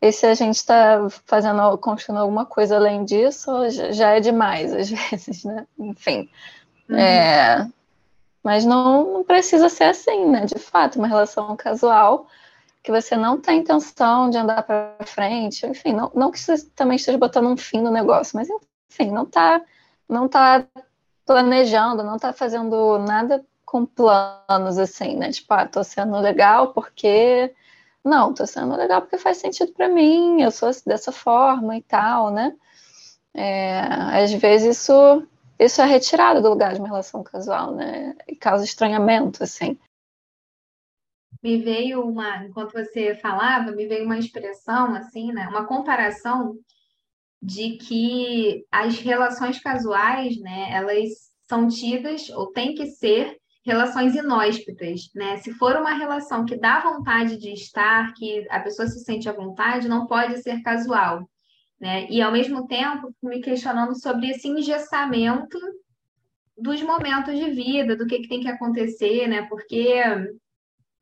E 0.00 0.10
se 0.12 0.24
a 0.24 0.32
gente 0.32 0.56
está 0.56 1.06
fazendo, 1.26 1.76
construindo 1.76 2.20
alguma 2.20 2.46
coisa 2.46 2.76
além 2.76 3.04
disso, 3.04 3.50
já 3.68 4.12
é 4.12 4.20
demais 4.20 4.72
às 4.72 4.88
vezes, 4.88 5.44
né? 5.44 5.66
Enfim. 5.78 6.30
Uhum. 6.88 6.96
É, 6.96 7.68
mas 8.42 8.64
não, 8.64 9.12
não, 9.12 9.24
precisa 9.24 9.68
ser 9.68 9.84
assim, 9.84 10.24
né? 10.24 10.46
De 10.46 10.58
fato, 10.58 10.98
uma 10.98 11.06
relação 11.06 11.54
casual 11.54 12.26
que 12.86 12.92
você 12.92 13.16
não 13.16 13.40
tem 13.40 13.58
intenção 13.58 14.30
de 14.30 14.38
andar 14.38 14.62
para 14.62 14.94
frente, 15.04 15.66
enfim, 15.66 15.92
não, 15.92 16.08
não 16.14 16.30
que 16.30 16.38
você 16.38 16.56
também 16.66 16.94
esteja 16.94 17.18
botando 17.18 17.48
um 17.48 17.56
fim 17.56 17.80
no 17.80 17.90
negócio, 17.90 18.38
mas 18.38 18.48
enfim, 18.88 19.10
não 19.10 19.24
está 19.24 19.60
não 20.08 20.28
tá 20.28 20.64
planejando, 21.26 22.04
não 22.04 22.14
está 22.14 22.32
fazendo 22.32 22.96
nada 23.00 23.44
com 23.64 23.84
planos 23.84 24.78
assim, 24.78 25.16
né? 25.16 25.32
Tipo, 25.32 25.52
ah, 25.54 25.66
tô 25.66 25.82
sendo 25.82 26.16
legal 26.20 26.72
porque 26.72 27.52
não, 28.04 28.32
tô 28.32 28.46
sendo 28.46 28.76
legal 28.76 29.02
porque 29.02 29.18
faz 29.18 29.38
sentido 29.38 29.72
para 29.72 29.88
mim, 29.88 30.40
eu 30.40 30.52
sou 30.52 30.70
dessa 30.86 31.10
forma 31.10 31.76
e 31.76 31.82
tal, 31.82 32.30
né? 32.30 32.54
É, 33.34 33.80
às 34.22 34.32
vezes 34.32 34.78
isso 34.78 35.26
isso 35.58 35.82
é 35.82 35.86
retirado 35.86 36.40
do 36.40 36.50
lugar 36.50 36.72
de 36.72 36.78
uma 36.78 36.88
relação 36.88 37.24
casual, 37.24 37.72
né? 37.72 38.14
E 38.28 38.36
causa 38.36 38.62
estranhamento, 38.64 39.42
assim. 39.42 39.76
Me 41.46 41.58
veio 41.58 42.02
uma, 42.02 42.44
enquanto 42.44 42.72
você 42.72 43.14
falava, 43.14 43.70
me 43.70 43.86
veio 43.86 44.04
uma 44.04 44.18
expressão, 44.18 44.96
assim, 44.96 45.32
né? 45.32 45.46
Uma 45.46 45.64
comparação 45.64 46.56
de 47.40 47.76
que 47.76 48.64
as 48.68 48.98
relações 48.98 49.60
casuais, 49.60 50.36
né? 50.40 50.72
Elas 50.72 51.08
são 51.48 51.68
tidas 51.68 52.28
ou 52.30 52.50
têm 52.50 52.74
que 52.74 52.86
ser 52.86 53.36
relações 53.64 54.16
inóspitas, 54.16 55.02
né? 55.14 55.36
Se 55.36 55.52
for 55.52 55.76
uma 55.76 55.94
relação 55.94 56.44
que 56.44 56.56
dá 56.56 56.80
vontade 56.80 57.36
de 57.36 57.52
estar, 57.52 58.12
que 58.14 58.44
a 58.50 58.58
pessoa 58.58 58.88
se 58.88 59.04
sente 59.04 59.28
à 59.28 59.32
vontade, 59.32 59.86
não 59.86 60.08
pode 60.08 60.42
ser 60.42 60.60
casual. 60.62 61.30
Né? 61.80 62.08
E, 62.10 62.20
ao 62.20 62.32
mesmo 62.32 62.66
tempo, 62.66 63.14
me 63.22 63.40
questionando 63.40 63.94
sobre 63.94 64.30
esse 64.30 64.48
engessamento 64.48 65.56
dos 66.58 66.82
momentos 66.82 67.38
de 67.38 67.52
vida, 67.52 67.94
do 67.94 68.04
que, 68.04 68.18
que 68.18 68.28
tem 68.28 68.40
que 68.40 68.48
acontecer, 68.48 69.28
né? 69.28 69.42
Porque 69.42 70.02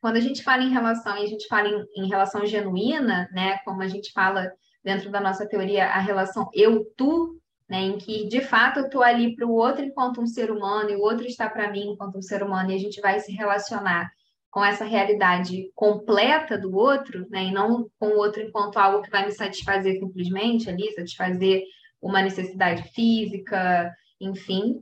quando 0.04 0.16
a 0.18 0.20
gente 0.20 0.42
fala 0.42 0.62
em 0.62 0.68
relação, 0.68 1.16
e 1.16 1.23
a 1.23 1.26
gente 1.26 1.46
fala 1.46 1.66
em, 1.66 2.04
em 2.04 2.08
relação 2.11 2.44
genuína, 2.44 3.26
né? 3.32 3.56
Como 3.64 3.80
a 3.80 3.88
gente 3.88 4.12
fala 4.12 4.52
dentro 4.84 5.11
da 5.11 5.18
nossa 5.18 5.49
teoria, 5.49 5.87
a 5.87 5.99
relação 5.99 6.46
eu-tu, 6.52 7.40
né? 7.66 7.80
Em 7.80 7.96
que, 7.96 8.28
de 8.28 8.42
fato, 8.42 8.80
eu 8.80 8.84
estou 8.84 9.02
ali 9.02 9.34
para 9.34 9.46
o 9.46 9.54
outro 9.54 9.82
enquanto 9.82 10.20
um 10.20 10.26
ser 10.26 10.50
humano 10.50 10.90
e 10.90 10.96
o 10.96 11.00
outro 11.00 11.26
está 11.26 11.49
para 11.49 11.70
mim 11.70 11.92
enquanto 11.92 12.18
um 12.18 12.20
ser 12.20 12.42
humano 12.42 12.70
e 12.70 12.75
a 12.75 12.78
gente 12.78 13.00
vai 13.00 13.18
se 13.18 13.32
relacionar 13.32 14.11
com 14.50 14.62
essa 14.62 14.84
realidade 14.84 15.73
completa 15.75 16.58
do 16.58 16.76
outro, 16.76 17.26
né, 17.30 17.44
e 17.44 17.50
não 17.50 17.88
com 17.99 18.08
o 18.08 18.18
outro 18.18 18.42
enquanto 18.42 18.76
algo 18.76 19.00
que 19.00 19.11
vai 19.11 19.25
me 19.25 19.32
satisfazer 19.32 19.99
simplesmente 19.99 20.68
ali, 20.68 20.92
satisfazer 20.92 21.62
uma 21.99 22.20
necessidade 22.20 22.82
física, 22.92 23.90
enfim. 24.20 24.80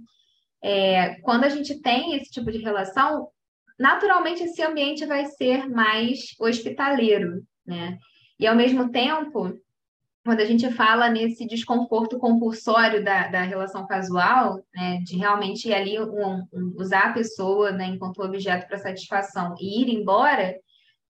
É, 0.60 1.20
quando 1.20 1.44
a 1.44 1.48
gente 1.48 1.80
tem 1.80 2.16
esse 2.16 2.28
tipo 2.28 2.50
de 2.50 2.58
relação, 2.58 3.28
naturalmente 3.78 4.42
esse 4.44 4.62
ambiente 4.62 5.04
vai 5.06 5.26
ser 5.26 5.68
mais 5.68 6.34
hospitaleiro, 6.38 7.42
né? 7.66 7.98
E 8.38 8.46
ao 8.46 8.56
mesmo 8.56 8.90
tempo, 8.90 9.56
quando 10.24 10.40
a 10.40 10.44
gente 10.44 10.70
fala 10.72 11.08
nesse 11.08 11.46
desconforto 11.46 12.18
compulsório 12.18 13.04
da, 13.04 13.26
da 13.28 13.42
relação 13.42 13.86
casual, 13.86 14.64
né, 14.74 15.00
de 15.04 15.16
realmente 15.16 15.72
ali 15.72 16.00
um, 16.00 16.46
um, 16.52 16.74
usar 16.76 17.06
a 17.06 17.12
pessoa 17.12 17.72
né, 17.72 17.86
enquanto 17.86 18.22
objeto 18.22 18.68
para 18.68 18.78
satisfação 18.78 19.54
e 19.60 19.82
ir 19.82 19.88
embora, 19.88 20.54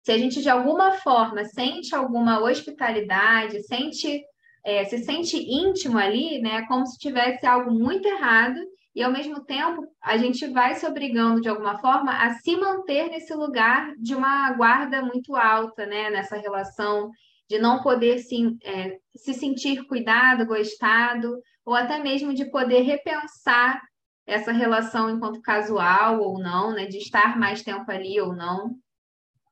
se 0.03 0.13
a 0.13 0.19
gente 0.19 0.41
de 0.43 0.49
alguma 0.49 0.93
forma 0.93 1.45
sente 1.45 1.95
alguma 1.95 2.41
hospitalidade, 2.41 3.63
sente, 3.63 4.23
é, 4.65 4.85
se 4.85 4.99
sente 4.99 5.37
íntimo 5.37 5.99
ali, 5.99 6.41
né, 6.41 6.67
como 6.67 6.87
se 6.87 6.99
tivesse 6.99 7.47
algo 7.47 7.71
muito 7.71 8.09
errado, 8.09 8.59
e 8.95 9.03
ao 9.03 9.11
mesmo 9.11 9.43
tempo 9.45 9.87
a 10.03 10.17
gente 10.17 10.47
vai 10.49 10.75
se 10.75 10.87
obrigando 10.87 11.41
de 11.41 11.49
alguma 11.49 11.79
forma 11.79 12.13
a 12.13 12.35
se 12.35 12.57
manter 12.57 13.09
nesse 13.09 13.35
lugar 13.35 13.95
de 13.97 14.15
uma 14.15 14.53
guarda 14.53 15.03
muito 15.03 15.35
alta, 15.35 15.87
né, 15.87 16.11
nessa 16.11 16.37
relação 16.37 17.11
de 17.49 17.59
não 17.59 17.83
poder 17.83 18.19
se, 18.19 18.57
é, 18.63 18.99
se 19.17 19.35
sentir 19.35 19.87
cuidado, 19.87 20.47
gostado, 20.47 21.39
ou 21.65 21.75
até 21.75 21.99
mesmo 21.99 22.35
de 22.35 22.51
poder 22.51 22.81
repensar 22.81 23.81
essa 24.27 24.53
relação 24.53 25.11
enquanto 25.11 25.43
casual 25.43 26.21
ou 26.21 26.39
não, 26.39 26.73
né, 26.73 26.87
de 26.87 26.99
estar 26.99 27.39
mais 27.39 27.63
tempo 27.63 27.91
ali 27.91 28.21
ou 28.21 28.35
não. 28.35 28.77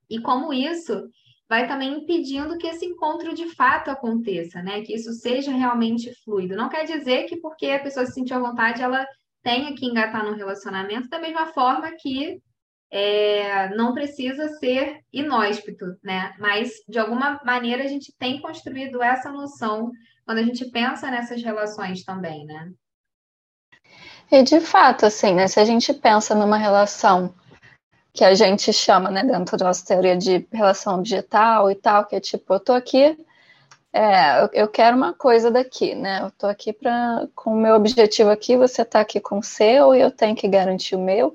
E 0.08 0.20
como 0.20 0.52
isso 0.52 1.08
vai 1.48 1.66
também 1.66 1.98
impedindo 1.98 2.56
que 2.56 2.66
esse 2.66 2.86
encontro 2.86 3.34
de 3.34 3.48
fato 3.54 3.90
aconteça, 3.90 4.62
né, 4.62 4.82
que 4.82 4.94
isso 4.94 5.12
seja 5.12 5.50
realmente 5.50 6.14
fluido. 6.24 6.56
Não 6.56 6.68
quer 6.68 6.84
dizer 6.84 7.24
que 7.24 7.36
porque 7.40 7.66
a 7.66 7.80
pessoa 7.80 8.06
se 8.06 8.12
sentiu 8.12 8.36
à 8.36 8.40
vontade, 8.40 8.82
ela 8.82 9.04
tenha 9.42 9.74
que 9.74 9.86
engatar 9.86 10.24
no 10.24 10.34
relacionamento 10.34 11.08
da 11.08 11.18
mesma 11.18 11.46
forma 11.46 11.90
que 11.92 12.40
é, 12.90 13.68
não 13.74 13.94
precisa 13.94 14.48
ser 14.58 15.00
inóspito, 15.12 15.96
né? 16.02 16.34
Mas, 16.38 16.70
de 16.88 16.98
alguma 16.98 17.40
maneira, 17.44 17.84
a 17.84 17.86
gente 17.86 18.12
tem 18.18 18.40
construído 18.40 19.02
essa 19.02 19.30
noção 19.30 19.92
quando 20.24 20.38
a 20.38 20.42
gente 20.42 20.68
pensa 20.70 21.10
nessas 21.10 21.42
relações 21.42 22.04
também, 22.04 22.44
né? 22.44 22.72
E, 24.30 24.42
de 24.42 24.60
fato, 24.60 25.06
assim, 25.06 25.34
né? 25.34 25.46
Se 25.46 25.60
a 25.60 25.64
gente 25.64 25.92
pensa 25.94 26.34
numa 26.34 26.56
relação 26.56 27.34
que 28.12 28.24
a 28.24 28.34
gente 28.34 28.72
chama, 28.72 29.10
né, 29.10 29.22
dentro 29.22 29.56
da 29.56 29.66
nossa 29.66 29.86
teoria 29.86 30.16
de 30.16 30.46
relação 30.52 30.98
objetal 30.98 31.70
e 31.70 31.74
tal, 31.76 32.06
que 32.06 32.16
é 32.16 32.20
tipo, 32.20 32.54
eu 32.54 32.60
tô 32.60 32.72
aqui, 32.72 33.16
é, 33.92 34.48
eu, 34.52 34.68
quero 34.68 34.96
uma 34.96 35.12
coisa 35.12 35.50
daqui, 35.50 35.94
né? 35.94 36.20
Eu 36.22 36.30
tô 36.30 36.46
aqui 36.46 36.72
pra, 36.72 37.26
com 37.34 37.52
o 37.52 37.60
meu 37.60 37.74
objetivo 37.74 38.30
aqui, 38.30 38.56
você 38.56 38.84
tá 38.84 39.00
aqui 39.00 39.20
com 39.20 39.38
o 39.38 39.42
seu 39.42 39.94
e 39.94 40.00
eu 40.00 40.10
tenho 40.10 40.36
que 40.36 40.48
garantir 40.48 40.96
o 40.96 41.00
meu 41.00 41.34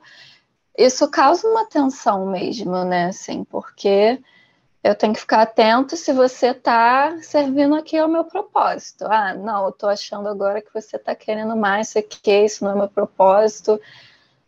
isso 0.77 1.09
causa 1.09 1.47
uma 1.47 1.65
tensão 1.65 2.25
mesmo, 2.27 2.83
né? 2.83 3.05
Assim, 3.05 3.43
porque 3.45 4.21
eu 4.83 4.95
tenho 4.95 5.13
que 5.13 5.19
ficar 5.19 5.41
atento 5.41 5.95
se 5.95 6.13
você 6.13 6.47
está 6.47 7.17
servindo 7.21 7.75
aqui 7.75 7.97
ao 7.97 8.09
meu 8.09 8.25
propósito. 8.25 9.05
Ah, 9.05 9.33
não, 9.33 9.63
eu 9.63 9.69
estou 9.69 9.89
achando 9.89 10.27
agora 10.27 10.61
que 10.61 10.73
você 10.73 10.97
está 10.97 11.15
querendo 11.15 11.55
mais 11.55 11.89
isso 11.89 11.99
aqui, 11.99 12.31
isso 12.45 12.63
não 12.63 12.71
é 12.71 12.75
meu 12.75 12.89
propósito. 12.89 13.79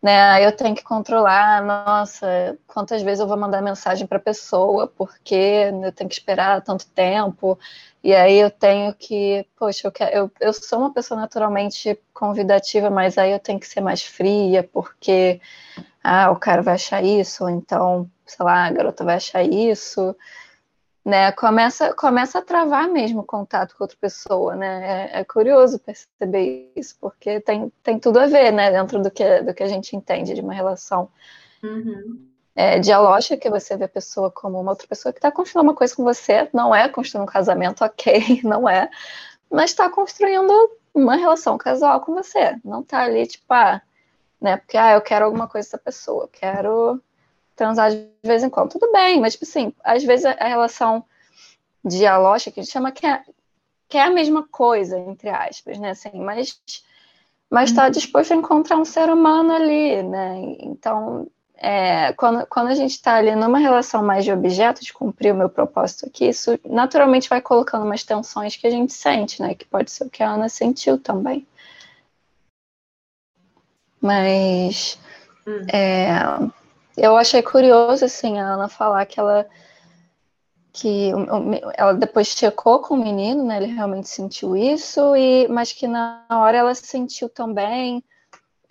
Né? 0.02 0.46
Eu 0.46 0.56
tenho 0.56 0.76
que 0.76 0.84
controlar, 0.84 1.64
nossa, 1.64 2.58
quantas 2.68 3.02
vezes 3.02 3.20
eu 3.20 3.28
vou 3.28 3.38
mandar 3.38 3.62
mensagem 3.62 4.06
para 4.06 4.18
a 4.18 4.22
pessoa, 4.22 4.88
porque 4.88 5.36
eu 5.36 5.92
tenho 5.92 6.10
que 6.10 6.16
esperar 6.16 6.62
tanto 6.62 6.88
tempo, 6.90 7.58
e 8.04 8.14
aí 8.14 8.40
eu 8.40 8.52
tenho 8.52 8.94
que, 8.94 9.46
poxa, 9.58 9.88
eu, 9.88 9.92
quero, 9.92 10.16
eu, 10.16 10.32
eu 10.40 10.54
sou 10.54 10.80
uma 10.80 10.94
pessoa 10.94 11.20
naturalmente 11.20 12.00
convidativa, 12.14 12.90
mas 12.90 13.18
aí 13.18 13.32
eu 13.32 13.40
tenho 13.40 13.60
que 13.60 13.68
ser 13.68 13.82
mais 13.82 14.04
fria, 14.04 14.64
porque 14.64 15.42
ah, 16.04 16.32
o 16.32 16.36
cara 16.38 16.62
vai 16.62 16.76
achar 16.76 17.04
isso, 17.04 17.44
ou 17.44 17.50
então, 17.50 18.10
sei 18.26 18.46
lá, 18.46 18.66
a 18.66 18.72
garota 18.72 19.04
vai 19.04 19.16
achar 19.16 19.44
isso, 19.44 20.16
né? 21.08 21.32
Começa, 21.32 21.94
começa 21.94 22.40
a 22.40 22.42
travar 22.42 22.90
mesmo 22.90 23.22
o 23.22 23.26
contato 23.26 23.74
com 23.78 23.86
outra 23.86 23.98
pessoa, 23.98 24.58
né? 24.58 25.10
É, 25.14 25.22
é, 25.22 25.24
curioso 25.24 25.80
perceber 25.80 26.70
isso, 26.76 26.98
porque 27.00 27.40
tem, 27.40 27.72
tem 27.82 27.98
tudo 27.98 28.20
a 28.20 28.28
ver, 28.28 28.52
né? 28.52 28.70
Dentro 28.70 29.02
do 29.02 29.10
que, 29.10 29.42
do 29.42 29.54
que 29.54 29.64
a 29.64 29.70
gente 29.70 29.96
entende 29.96 30.34
de 30.34 30.42
uma 30.42 30.54
relação. 30.54 31.10
Uhum. 31.64 32.28
É, 32.54 32.78
dialógica, 32.80 33.38
que 33.38 33.50
você 33.50 33.78
vê 33.78 33.86
a 33.86 33.88
pessoa 33.88 34.30
como 34.30 34.60
uma 34.60 34.72
outra 34.72 34.86
pessoa 34.86 35.14
que 35.14 35.20
está 35.20 35.32
construindo 35.32 35.68
uma 35.68 35.76
coisa 35.76 35.96
com 35.96 36.04
você, 36.04 36.50
não 36.52 36.76
é 36.76 36.90
construindo 36.90 37.24
um 37.24 37.32
casamento, 37.32 37.86
ok, 37.86 38.42
não 38.44 38.68
é, 38.68 38.90
mas 39.50 39.70
está 39.70 39.90
construindo 39.90 40.52
uma 40.94 41.16
relação 41.16 41.58
casual 41.58 42.02
com 42.02 42.16
você, 42.16 42.58
não 42.66 42.82
está 42.82 43.04
ali, 43.04 43.26
tipo, 43.26 43.46
ah, 43.54 43.82
né? 44.42 44.58
Porque, 44.58 44.78
ah, 44.78 44.92
eu 44.92 45.02
quero 45.02 45.24
alguma 45.24 45.48
coisa 45.48 45.68
dessa 45.68 45.78
pessoa, 45.78 46.26
eu 46.26 46.28
quero 46.28 47.02
transar 47.58 47.92
de 47.92 48.08
vez 48.24 48.44
em 48.44 48.50
quando. 48.50 48.72
Tudo 48.72 48.90
bem, 48.94 49.20
mas, 49.20 49.34
tipo 49.34 49.44
assim, 49.44 49.74
às 49.84 50.04
vezes 50.04 50.26
a 50.26 50.48
relação 50.48 51.04
dialógica, 51.84 52.52
que 52.52 52.60
a 52.62 52.64
gente 52.64 52.72
chama 52.72 52.92
que 52.92 53.06
é, 53.06 53.22
que 53.90 53.98
é 53.98 54.04
a 54.04 54.10
mesma 54.10 54.48
coisa, 54.50 54.98
entre 54.98 55.30
aspas, 55.30 55.78
né? 55.78 55.90
Assim, 55.90 56.12
mas 56.14 56.62
mas 57.50 57.70
está 57.70 57.86
uhum. 57.86 57.92
disposto 57.92 58.34
a 58.34 58.36
encontrar 58.36 58.78
um 58.78 58.86
ser 58.86 59.10
humano 59.10 59.54
ali, 59.54 60.04
né? 60.04 60.56
Então, 60.60 61.28
é, 61.56 62.12
quando, 62.14 62.46
quando 62.48 62.68
a 62.68 62.76
gente 62.76 62.92
está 62.92 63.16
ali 63.16 63.34
numa 63.36 63.58
relação 63.58 64.04
mais 64.04 64.26
de 64.26 64.32
objeto, 64.32 64.84
de 64.84 64.94
cumprir 64.94 65.34
o 65.34 65.38
meu 65.38 65.50
propósito 65.50 66.06
aqui, 66.08 66.26
isso 66.28 66.60
naturalmente 66.66 67.30
vai 67.30 67.42
colocando 67.42 67.86
umas 67.86 68.04
tensões 68.04 68.56
que 68.58 68.68
a 68.68 68.70
gente 68.70 68.94
sente, 68.94 69.42
né? 69.42 69.56
Que 69.56 69.66
pode 69.66 69.90
ser 69.92 70.06
o 70.06 70.10
que 70.10 70.22
a 70.22 70.30
Ana 70.30 70.50
sentiu 70.50 70.98
também. 70.98 71.48
Mas 74.02 75.00
hum. 75.48 75.66
é, 75.72 76.10
eu 76.98 77.16
achei 77.16 77.42
curioso, 77.42 78.06
assim, 78.06 78.40
a 78.40 78.54
Ana 78.54 78.68
falar 78.68 79.06
que 79.06 79.20
ela 79.20 79.48
que 80.74 81.12
ela 81.76 81.94
depois 81.94 82.28
checou 82.28 82.80
com 82.80 82.94
o 82.94 83.04
menino, 83.04 83.44
né? 83.44 83.58
Ele 83.58 83.74
realmente 83.74 84.10
sentiu 84.10 84.56
isso, 84.56 85.16
e 85.16 85.48
mas 85.48 85.72
que 85.72 85.88
na 85.88 86.24
hora 86.30 86.58
ela 86.58 86.76
sentiu 86.76 87.30
também. 87.30 88.04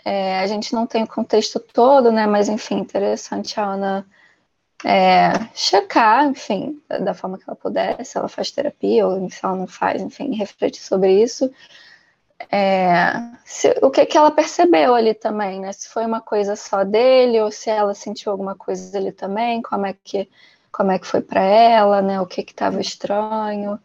É, 0.04 0.38
a 0.38 0.46
gente 0.46 0.72
não 0.72 0.86
tem 0.86 1.02
o 1.02 1.08
contexto 1.08 1.58
todo, 1.58 2.12
né? 2.12 2.26
Mas 2.26 2.48
enfim, 2.48 2.76
interessante 2.78 3.58
a 3.58 3.64
Ana 3.64 4.06
é, 4.84 5.32
checar, 5.54 6.26
enfim, 6.26 6.80
da, 6.88 6.98
da, 6.98 7.14
forma 7.14 7.38
que 7.38 7.44
ela 7.46 7.56
puder, 7.56 8.04
se 8.04 8.16
ela 8.16 8.28
faz 8.28 8.50
terapia 8.50 9.06
ou 9.06 9.28
se 9.30 9.40
ela 9.44 9.56
não 9.56 9.66
faz, 9.66 10.02
enfim, 10.02 10.34
refletir 10.34 10.82
sobre 10.82 11.22
isso. 11.22 11.50
É, 12.50 13.12
se, 13.44 13.74
o 13.82 13.90
que, 13.90 14.04
que 14.04 14.16
ela 14.16 14.30
percebeu 14.30 14.94
ali 14.94 15.14
também, 15.14 15.60
né? 15.60 15.72
Se 15.72 15.88
foi 15.88 16.04
uma 16.04 16.20
coisa 16.20 16.54
só 16.54 16.84
dele 16.84 17.40
ou 17.40 17.50
se 17.50 17.70
ela 17.70 17.94
sentiu 17.94 18.30
alguma 18.32 18.54
coisa 18.54 18.96
ali 18.98 19.12
também, 19.12 19.62
como 19.62 19.86
é 19.86 19.94
que 20.04 20.28
como 20.70 20.92
é 20.92 20.98
que 20.98 21.06
foi 21.06 21.22
para 21.22 21.40
ela, 21.40 22.02
né? 22.02 22.20
O 22.20 22.26
que 22.26 22.42
estava 22.42 22.80
estranho. 22.80 23.80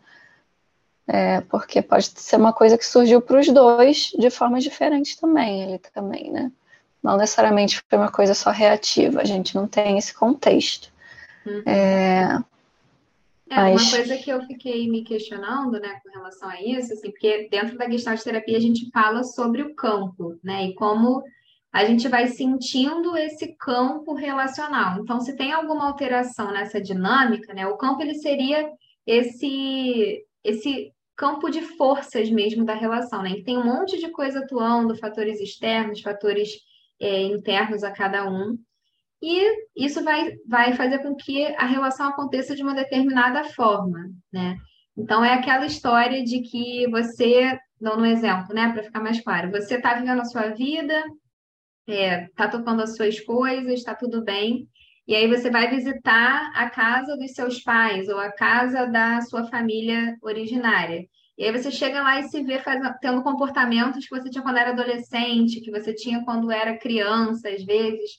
É, 1.07 1.41
porque 1.41 1.81
pode 1.81 2.11
ser 2.15 2.35
uma 2.35 2.53
coisa 2.53 2.77
que 2.77 2.85
surgiu 2.85 3.21
para 3.21 3.39
os 3.39 3.47
dois 3.47 4.11
de 4.17 4.29
formas 4.29 4.63
diferentes 4.63 5.15
também, 5.15 5.63
ele 5.63 5.79
também, 5.79 6.31
né? 6.31 6.51
Não 7.01 7.17
necessariamente 7.17 7.81
foi 7.89 7.97
uma 7.97 8.11
coisa 8.11 8.33
só 8.33 8.51
reativa, 8.51 9.21
a 9.21 9.25
gente 9.25 9.55
não 9.55 9.67
tem 9.67 9.97
esse 9.97 10.13
contexto. 10.13 10.91
Uhum. 11.45 11.63
É, 11.65 12.39
é, 13.51 13.55
mas... 13.55 13.81
uma 13.81 13.97
coisa 13.97 14.17
que 14.17 14.29
eu 14.29 14.41
fiquei 14.43 14.89
me 14.89 15.03
questionando, 15.03 15.79
né, 15.79 15.99
com 16.03 16.09
relação 16.09 16.49
a 16.49 16.61
isso, 16.61 16.93
assim, 16.93 17.11
porque 17.11 17.47
dentro 17.49 17.77
da 17.77 17.89
Gestalt 17.89 18.21
terapia 18.21 18.57
a 18.57 18.61
gente 18.61 18.89
fala 18.91 19.23
sobre 19.23 19.61
o 19.61 19.75
campo, 19.75 20.39
né, 20.43 20.67
e 20.67 20.75
como 20.75 21.21
a 21.71 21.85
gente 21.85 22.07
vai 22.07 22.27
sentindo 22.27 23.15
esse 23.15 23.55
campo 23.57 24.13
relacional. 24.13 24.99
Então, 24.99 25.19
se 25.21 25.35
tem 25.35 25.53
alguma 25.53 25.87
alteração 25.87 26.51
nessa 26.51 26.81
dinâmica, 26.81 27.53
né, 27.53 27.67
o 27.67 27.77
campo 27.77 28.01
ele 28.01 28.15
seria 28.15 28.69
esse 29.05 30.25
esse 30.43 30.91
campo 31.15 31.51
de 31.51 31.61
forças 31.61 32.31
mesmo 32.31 32.65
da 32.65 32.73
relação, 32.73 33.21
né? 33.21 33.43
tem 33.45 33.55
um 33.55 33.63
monte 33.63 33.99
de 33.99 34.09
coisa 34.09 34.39
atuando, 34.39 34.95
fatores 34.95 35.39
externos, 35.39 36.01
fatores 36.01 36.57
é, 36.99 37.21
internos 37.21 37.83
a 37.83 37.91
cada 37.91 38.27
um, 38.27 38.57
e 39.21 39.67
isso 39.75 40.03
vai, 40.03 40.31
vai 40.47 40.73
fazer 40.73 40.99
com 40.99 41.15
que 41.15 41.45
a 41.55 41.65
relação 41.65 42.07
aconteça 42.07 42.55
de 42.55 42.63
uma 42.63 42.73
determinada 42.73 43.43
forma, 43.43 44.09
né? 44.31 44.57
Então, 44.97 45.23
é 45.23 45.33
aquela 45.33 45.65
história 45.65 46.23
de 46.23 46.41
que 46.41 46.89
você, 46.89 47.57
dando 47.79 48.01
um 48.01 48.05
exemplo, 48.05 48.53
né, 48.53 48.71
para 48.71 48.83
ficar 48.83 48.99
mais 48.99 49.21
claro, 49.21 49.51
você 49.51 49.75
está 49.75 49.93
vivendo 49.93 50.21
a 50.21 50.25
sua 50.25 50.49
vida, 50.49 51.03
é, 51.87 52.27
tá 52.35 52.47
tocando 52.47 52.81
as 52.81 52.95
suas 52.95 53.19
coisas, 53.19 53.73
está 53.73 53.95
tudo 53.95 54.23
bem. 54.23 54.67
E 55.07 55.15
aí 55.15 55.27
você 55.27 55.49
vai 55.49 55.69
visitar 55.69 56.51
a 56.55 56.69
casa 56.69 57.17
dos 57.17 57.33
seus 57.33 57.61
pais 57.63 58.07
ou 58.07 58.19
a 58.19 58.31
casa 58.31 58.85
da 58.85 59.21
sua 59.21 59.45
família 59.47 60.15
originária. 60.21 61.05
E 61.37 61.43
aí 61.43 61.51
você 61.51 61.71
chega 61.71 62.01
lá 62.03 62.19
e 62.19 62.29
se 62.29 62.43
vê 62.43 62.59
fazendo, 62.59 62.93
tendo 63.01 63.23
comportamentos 63.23 64.07
que 64.07 64.15
você 64.15 64.29
tinha 64.29 64.43
quando 64.43 64.57
era 64.57 64.71
adolescente, 64.71 65.61
que 65.61 65.71
você 65.71 65.93
tinha 65.93 66.23
quando 66.23 66.51
era 66.51 66.77
criança, 66.77 67.49
às 67.49 67.63
vezes. 67.63 68.11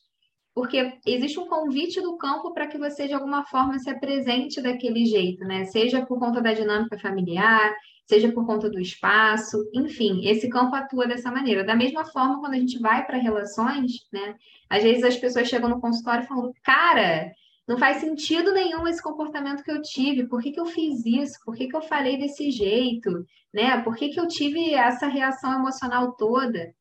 Porque 0.55 0.99
existe 1.07 1.41
um 1.41 1.47
convite 1.47 2.01
do 2.01 2.17
campo 2.17 2.53
para 2.53 2.67
que 2.67 2.77
você, 2.77 3.09
de 3.09 3.15
alguma 3.15 3.45
forma, 3.47 3.79
se 3.79 3.89
apresente 3.89 4.61
daquele 4.61 5.07
jeito, 5.07 5.45
né? 5.45 5.65
Seja 5.65 6.05
por 6.05 6.19
conta 6.19 6.43
da 6.43 6.53
dinâmica 6.53 6.99
familiar, 6.99 7.73
seja 8.07 8.31
por 8.31 8.45
conta 8.45 8.69
do 8.69 8.79
espaço, 8.79 9.57
enfim, 9.73 10.27
esse 10.29 10.49
campo 10.51 10.75
atua 10.75 11.07
dessa 11.07 11.31
maneira. 11.31 11.65
Da 11.65 11.75
mesma 11.75 12.05
forma, 12.05 12.41
quando 12.41 12.55
a 12.55 12.59
gente 12.59 12.79
vai 12.79 13.07
para 13.07 13.17
relações, 13.17 13.93
né? 14.13 14.35
Às 14.69 14.83
vezes 14.83 15.03
as 15.05 15.17
pessoas 15.17 15.49
chegam 15.49 15.71
no 15.71 15.81
consultório 15.81 16.27
falando, 16.27 16.53
cara, 16.63 17.33
não 17.67 17.79
faz 17.79 17.99
sentido 17.99 18.53
nenhum 18.53 18.87
esse 18.87 19.03
comportamento 19.03 19.63
que 19.63 19.71
eu 19.71 19.81
tive, 19.81 20.29
por 20.29 20.43
que, 20.43 20.51
que 20.53 20.61
eu 20.61 20.67
fiz 20.67 21.07
isso, 21.07 21.39
por 21.45 21.55
que, 21.55 21.69
que 21.69 21.77
eu 21.77 21.83
falei 21.83 22.19
desse 22.19 22.51
jeito, 22.51 23.25
né? 23.55 23.81
Por 23.83 23.97
que, 23.97 24.11
que 24.11 24.21
eu 24.21 24.29
tive 24.29 24.75
essa 24.75 25.07
reação 25.07 25.55
emocional 25.55 26.13
toda? 26.13 26.75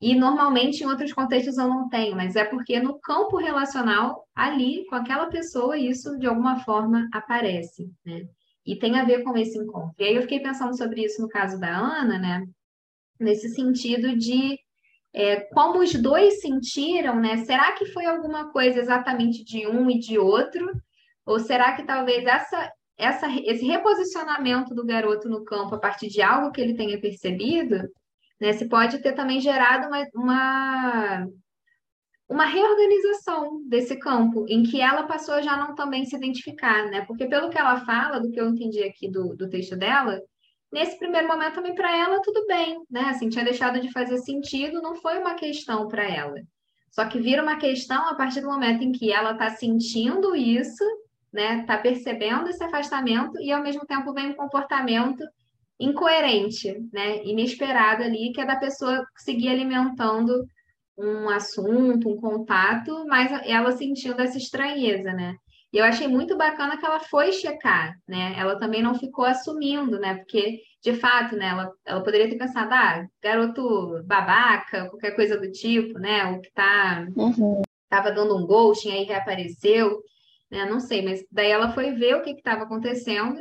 E 0.00 0.14
normalmente 0.14 0.82
em 0.82 0.86
outros 0.86 1.12
contextos 1.12 1.56
eu 1.56 1.68
não 1.68 1.88
tenho, 1.88 2.14
mas 2.14 2.36
é 2.36 2.44
porque 2.44 2.78
no 2.78 2.98
campo 3.00 3.38
relacional, 3.38 4.28
ali, 4.34 4.84
com 4.86 4.94
aquela 4.94 5.26
pessoa, 5.26 5.78
isso 5.78 6.18
de 6.18 6.26
alguma 6.26 6.60
forma 6.60 7.08
aparece, 7.12 7.90
né? 8.04 8.28
E 8.64 8.76
tem 8.76 8.98
a 8.98 9.04
ver 9.04 9.22
com 9.22 9.36
esse 9.36 9.56
encontro. 9.56 9.94
E 9.98 10.04
aí 10.04 10.14
eu 10.16 10.22
fiquei 10.22 10.40
pensando 10.40 10.76
sobre 10.76 11.04
isso 11.04 11.22
no 11.22 11.28
caso 11.28 11.58
da 11.58 11.74
Ana, 11.74 12.18
né? 12.18 12.46
Nesse 13.18 13.48
sentido 13.48 14.16
de 14.16 14.58
é, 15.14 15.40
como 15.54 15.78
os 15.78 15.94
dois 15.94 16.42
sentiram, 16.42 17.18
né? 17.18 17.38
Será 17.38 17.72
que 17.72 17.86
foi 17.86 18.04
alguma 18.04 18.52
coisa 18.52 18.78
exatamente 18.78 19.42
de 19.44 19.66
um 19.66 19.90
e 19.90 19.98
de 19.98 20.18
outro? 20.18 20.70
Ou 21.24 21.40
será 21.40 21.74
que 21.74 21.84
talvez 21.84 22.26
essa, 22.26 22.70
essa, 22.98 23.26
esse 23.30 23.64
reposicionamento 23.64 24.74
do 24.74 24.84
garoto 24.84 25.26
no 25.28 25.42
campo 25.42 25.74
a 25.74 25.78
partir 25.78 26.08
de 26.08 26.20
algo 26.20 26.52
que 26.52 26.60
ele 26.60 26.74
tenha 26.74 27.00
percebido, 27.00 27.88
né? 28.40 28.52
Se 28.52 28.68
pode 28.68 28.98
ter 28.98 29.12
também 29.12 29.40
gerado 29.40 29.88
uma, 29.88 30.06
uma 30.14 31.26
uma 32.28 32.44
reorganização 32.44 33.62
desse 33.68 33.96
campo, 33.98 34.46
em 34.48 34.62
que 34.64 34.80
ela 34.80 35.04
passou 35.04 35.34
a 35.34 35.42
já 35.42 35.56
não 35.56 35.74
também 35.74 36.04
se 36.04 36.16
identificar, 36.16 36.86
né? 36.86 37.04
Porque 37.06 37.26
pelo 37.26 37.48
que 37.50 37.58
ela 37.58 37.84
fala, 37.84 38.18
do 38.18 38.30
que 38.30 38.40
eu 38.40 38.48
entendi 38.48 38.82
aqui 38.82 39.08
do, 39.08 39.36
do 39.36 39.48
texto 39.48 39.76
dela, 39.76 40.20
nesse 40.72 40.98
primeiro 40.98 41.28
momento 41.28 41.54
também 41.54 41.74
para 41.74 41.96
ela 41.96 42.20
tudo 42.22 42.44
bem, 42.46 42.82
né? 42.90 43.02
Assim, 43.10 43.28
tinha 43.28 43.44
deixado 43.44 43.80
de 43.80 43.92
fazer 43.92 44.18
sentido, 44.18 44.82
não 44.82 44.96
foi 44.96 45.18
uma 45.18 45.34
questão 45.34 45.86
para 45.86 46.04
ela. 46.04 46.34
Só 46.90 47.04
que 47.06 47.20
vira 47.20 47.42
uma 47.42 47.58
questão 47.58 48.08
a 48.08 48.14
partir 48.14 48.40
do 48.40 48.48
momento 48.48 48.82
em 48.82 48.90
que 48.90 49.12
ela 49.12 49.32
está 49.32 49.50
sentindo 49.50 50.34
isso, 50.34 50.84
né? 51.32 51.60
Está 51.60 51.78
percebendo 51.78 52.48
esse 52.48 52.62
afastamento 52.62 53.40
e 53.40 53.52
ao 53.52 53.62
mesmo 53.62 53.86
tempo 53.86 54.12
vem 54.12 54.30
um 54.30 54.34
comportamento 54.34 55.22
incoerente, 55.78 56.72
né? 56.92 57.22
Inesperado 57.24 58.02
ali, 58.02 58.32
que 58.32 58.40
é 58.40 58.46
da 58.46 58.56
pessoa 58.56 59.04
seguir 59.16 59.48
alimentando 59.48 60.46
um 60.98 61.28
assunto, 61.28 62.08
um 62.08 62.16
contato, 62.16 63.04
mas 63.06 63.30
ela 63.46 63.72
sentindo 63.72 64.20
essa 64.20 64.38
estranheza, 64.38 65.12
né? 65.12 65.36
E 65.72 65.78
eu 65.78 65.84
achei 65.84 66.08
muito 66.08 66.36
bacana 66.38 66.78
que 66.78 66.86
ela 66.86 67.00
foi 67.00 67.32
checar, 67.32 67.94
né? 68.08 68.34
Ela 68.38 68.58
também 68.58 68.82
não 68.82 68.94
ficou 68.94 69.26
assumindo, 69.26 69.98
né? 69.98 70.14
Porque, 70.14 70.60
de 70.82 70.94
fato, 70.94 71.36
né, 71.36 71.48
ela, 71.48 71.70
ela 71.84 72.02
poderia 72.02 72.30
ter 72.30 72.38
pensado, 72.38 72.72
ah, 72.72 73.06
garoto 73.22 74.02
babaca, 74.04 74.88
qualquer 74.88 75.14
coisa 75.14 75.38
do 75.38 75.50
tipo, 75.50 75.98
né? 75.98 76.24
O 76.32 76.40
que 76.40 76.50
tá. 76.52 77.06
Uhum. 77.14 77.60
Tava 77.90 78.10
dando 78.10 78.36
um 78.36 78.46
ghosting, 78.46 78.90
aí 78.90 79.04
reapareceu, 79.04 80.00
né? 80.50 80.64
Não 80.64 80.80
sei, 80.80 81.02
mas 81.02 81.22
daí 81.30 81.50
ela 81.50 81.72
foi 81.72 81.92
ver 81.92 82.16
o 82.16 82.22
que 82.22 82.30
estava 82.30 82.62
acontecendo 82.62 83.38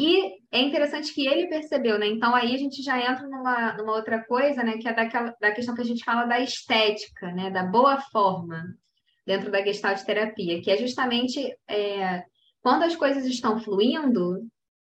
e 0.00 0.32
é 0.50 0.62
interessante 0.62 1.12
que 1.12 1.26
ele 1.26 1.46
percebeu, 1.46 1.98
né? 1.98 2.06
Então 2.06 2.34
aí 2.34 2.54
a 2.54 2.58
gente 2.58 2.82
já 2.82 2.98
entra 2.98 3.28
numa, 3.28 3.74
numa 3.74 3.92
outra 3.92 4.24
coisa, 4.24 4.62
né? 4.62 4.78
Que 4.78 4.88
é 4.88 4.94
daquela, 4.94 5.36
da 5.38 5.52
questão 5.52 5.74
que 5.74 5.82
a 5.82 5.84
gente 5.84 6.02
fala 6.02 6.24
da 6.24 6.40
estética, 6.40 7.30
né? 7.32 7.50
Da 7.50 7.64
boa 7.64 8.00
forma 8.00 8.64
dentro 9.26 9.50
da 9.50 9.62
gestalt 9.62 10.00
terapia, 10.00 10.62
que 10.62 10.70
é 10.70 10.78
justamente 10.78 11.54
é, 11.68 12.24
quando 12.62 12.84
as 12.84 12.96
coisas 12.96 13.26
estão 13.26 13.60
fluindo, 13.60 14.38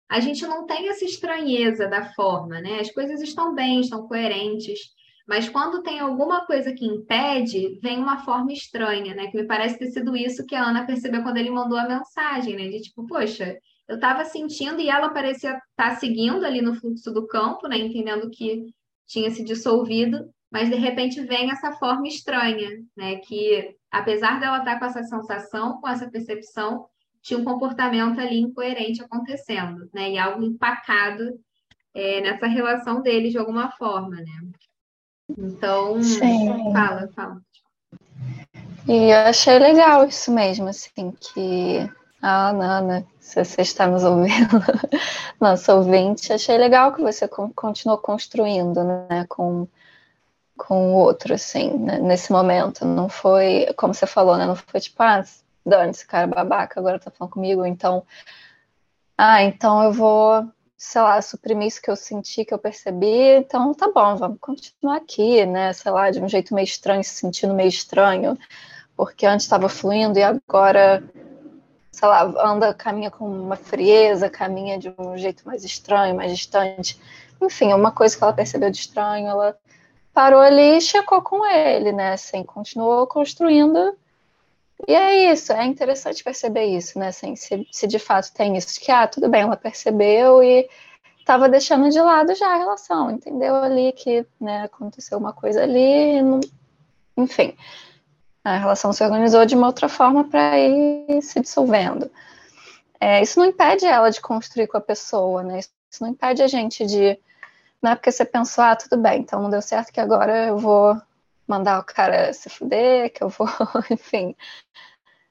a 0.07 0.19
gente 0.19 0.45
não 0.45 0.67
tem 0.67 0.87
essa 0.87 1.03
estranheza 1.03 1.87
da 1.87 2.13
forma, 2.13 2.61
né? 2.61 2.79
As 2.79 2.91
coisas 2.91 3.19
estão 3.19 3.55
bem, 3.55 3.79
estão 3.79 4.07
coerentes, 4.07 4.79
mas 5.27 5.49
quando 5.49 5.81
tem 5.81 5.99
alguma 5.99 6.45
coisa 6.45 6.71
que 6.73 6.85
impede, 6.85 7.79
vem 7.81 7.97
uma 7.97 8.23
forma 8.23 8.53
estranha, 8.53 9.15
né? 9.15 9.31
Que 9.31 9.37
me 9.37 9.47
parece 9.47 9.79
ter 9.79 9.87
sido 9.87 10.15
isso 10.15 10.45
que 10.45 10.53
a 10.53 10.63
Ana 10.63 10.85
percebeu 10.85 11.23
quando 11.23 11.37
ele 11.37 11.49
mandou 11.49 11.79
a 11.79 11.87
mensagem, 11.87 12.55
né? 12.55 12.67
De 12.67 12.83
tipo, 12.83 13.07
poxa, 13.07 13.57
eu 13.87 13.95
estava 13.95 14.25
sentindo 14.25 14.81
e 14.81 14.89
ela 14.89 15.09
parecia 15.09 15.51
estar 15.51 15.63
tá 15.75 15.95
seguindo 15.95 16.45
ali 16.45 16.61
no 16.61 16.75
fluxo 16.75 17.11
do 17.11 17.25
campo, 17.25 17.67
né, 17.67 17.77
entendendo 17.77 18.29
que 18.29 18.73
tinha 19.07 19.31
se 19.31 19.43
dissolvido, 19.43 20.29
mas 20.51 20.69
de 20.69 20.75
repente 20.75 21.21
vem 21.21 21.49
essa 21.49 21.71
forma 21.73 22.07
estranha, 22.07 22.69
né, 22.95 23.17
que 23.17 23.75
apesar 23.89 24.39
dela 24.39 24.59
estar 24.59 24.73
tá 24.73 24.79
com 24.79 24.85
essa 24.85 25.03
sensação, 25.03 25.79
com 25.79 25.87
essa 25.87 26.09
percepção, 26.09 26.85
tinha 27.21 27.39
um 27.39 27.45
comportamento 27.45 28.19
ali 28.19 28.39
incoerente 28.39 29.01
acontecendo, 29.01 29.89
né, 29.93 30.11
e 30.11 30.17
algo 30.17 30.43
empacado 30.43 31.39
é, 31.93 32.21
nessa 32.21 32.47
relação 32.47 33.01
deles 33.01 33.31
de 33.31 33.37
alguma 33.37 33.71
forma, 33.71 34.17
né. 34.17 34.51
Então, 35.37 36.01
Sim. 36.01 36.73
fala, 36.73 37.07
fala. 37.13 37.41
E 38.87 39.11
eu 39.11 39.17
achei 39.17 39.59
legal 39.59 40.05
isso 40.07 40.31
mesmo, 40.31 40.69
assim, 40.69 41.11
que 41.11 41.89
a 42.21 42.49
Ana 42.49 43.05
se 43.19 43.43
você 43.43 43.61
está 43.61 43.87
nos 43.87 44.03
ouvindo, 44.03 44.57
nosso 45.39 45.71
ouvinte, 45.73 46.31
achei 46.31 46.57
legal 46.57 46.93
que 46.93 47.01
você 47.01 47.27
continuou 47.27 47.97
construindo, 47.97 48.83
né, 48.83 49.25
com, 49.27 49.67
com 50.57 50.93
o 50.93 50.95
outro, 50.95 51.33
assim, 51.33 51.77
né, 51.77 51.99
nesse 51.99 52.31
momento. 52.31 52.85
Não 52.85 53.09
foi, 53.09 53.67
como 53.75 53.93
você 53.93 54.07
falou, 54.07 54.37
né, 54.37 54.45
não 54.45 54.55
foi 54.55 54.79
tipo, 54.79 55.01
ah, 55.03 55.23
dane 55.65 55.91
esse 55.91 56.07
cara 56.07 56.25
babaca, 56.25 56.79
agora 56.79 56.99
tá 56.99 57.11
falando 57.11 57.33
comigo, 57.33 57.65
então, 57.65 58.03
ah, 59.17 59.43
então 59.43 59.83
eu 59.83 59.91
vou 59.91 60.47
sei 60.77 61.01
lá, 61.01 61.19
suprimir 61.21 61.67
isso 61.67 61.81
que 61.81 61.89
eu 61.89 61.95
senti, 61.95 62.45
que 62.45 62.53
eu 62.53 62.59
percebi, 62.59 63.37
então 63.37 63.73
tá 63.73 63.91
bom, 63.91 64.15
vamos 64.15 64.37
continuar 64.39 64.97
aqui, 64.97 65.43
né? 65.45 65.73
Sei 65.73 65.91
lá, 65.91 66.11
de 66.11 66.21
um 66.21 66.29
jeito 66.29 66.53
meio 66.53 66.65
estranho, 66.65 67.03
se 67.03 67.15
sentindo 67.15 67.53
meio 67.53 67.69
estranho, 67.69 68.37
porque 68.95 69.25
antes 69.25 69.45
estava 69.45 69.67
fluindo 69.69 70.19
e 70.19 70.23
agora, 70.23 71.03
sei 71.97 72.07
lá, 72.07 72.31
anda, 72.45 72.75
caminha 72.75 73.09
com 73.09 73.25
uma 73.27 73.55
frieza, 73.55 74.29
caminha 74.29 74.77
de 74.77 74.93
um 74.99 75.17
jeito 75.17 75.43
mais 75.47 75.63
estranho, 75.63 76.15
mais 76.15 76.31
distante. 76.31 76.99
Enfim, 77.41 77.73
uma 77.73 77.91
coisa 77.91 78.15
que 78.15 78.23
ela 78.23 78.33
percebeu 78.33 78.69
de 78.69 78.77
estranho, 78.77 79.27
ela 79.27 79.57
parou 80.13 80.39
ali 80.39 80.77
e 80.77 80.81
checou 80.81 81.23
com 81.23 81.43
ele, 81.43 81.91
né? 81.91 82.13
Assim, 82.13 82.43
continuou 82.43 83.07
construindo 83.07 83.97
e 84.87 84.93
é 84.93 85.31
isso, 85.31 85.51
é 85.51 85.65
interessante 85.65 86.23
perceber 86.23 86.65
isso, 86.65 86.99
né? 86.99 87.07
Assim, 87.07 87.35
se, 87.35 87.67
se 87.71 87.87
de 87.87 87.97
fato 87.97 88.31
tem 88.31 88.55
isso, 88.55 88.79
que, 88.79 88.91
ah, 88.91 89.07
tudo 89.07 89.27
bem, 89.27 89.41
ela 89.41 89.57
percebeu 89.57 90.43
e 90.43 90.69
estava 91.19 91.49
deixando 91.49 91.89
de 91.89 91.99
lado 91.99 92.35
já 92.35 92.47
a 92.53 92.57
relação, 92.57 93.09
entendeu 93.09 93.55
ali 93.55 93.91
que 93.91 94.23
né, 94.39 94.65
aconteceu 94.65 95.17
uma 95.17 95.33
coisa 95.33 95.63
ali, 95.63 96.21
não... 96.21 96.39
enfim, 97.17 97.57
a 98.55 98.57
relação 98.57 98.93
se 98.93 99.03
organizou 99.03 99.45
de 99.45 99.55
uma 99.55 99.67
outra 99.67 99.89
forma 99.89 100.23
para 100.23 100.57
ir 100.57 101.21
se 101.21 101.39
dissolvendo. 101.39 102.09
É, 102.99 103.21
isso 103.21 103.39
não 103.39 103.45
impede 103.45 103.85
ela 103.85 104.09
de 104.09 104.21
construir 104.21 104.67
com 104.67 104.77
a 104.77 104.81
pessoa, 104.81 105.43
né? 105.43 105.59
Isso 105.59 106.01
não 106.01 106.09
impede 106.09 106.41
a 106.41 106.47
gente 106.47 106.85
de. 106.85 107.19
Não 107.81 107.91
é 107.91 107.95
porque 107.95 108.11
você 108.11 108.25
pensou, 108.25 108.63
ah, 108.63 108.75
tudo 108.75 108.97
bem, 108.97 109.21
então 109.21 109.41
não 109.41 109.49
deu 109.49 109.61
certo 109.61 109.91
que 109.91 109.99
agora 109.99 110.47
eu 110.47 110.57
vou 110.57 110.99
mandar 111.47 111.79
o 111.79 111.83
cara 111.83 112.33
se 112.33 112.49
fuder, 112.49 113.13
que 113.13 113.23
eu 113.23 113.29
vou, 113.29 113.47
enfim. 113.91 114.35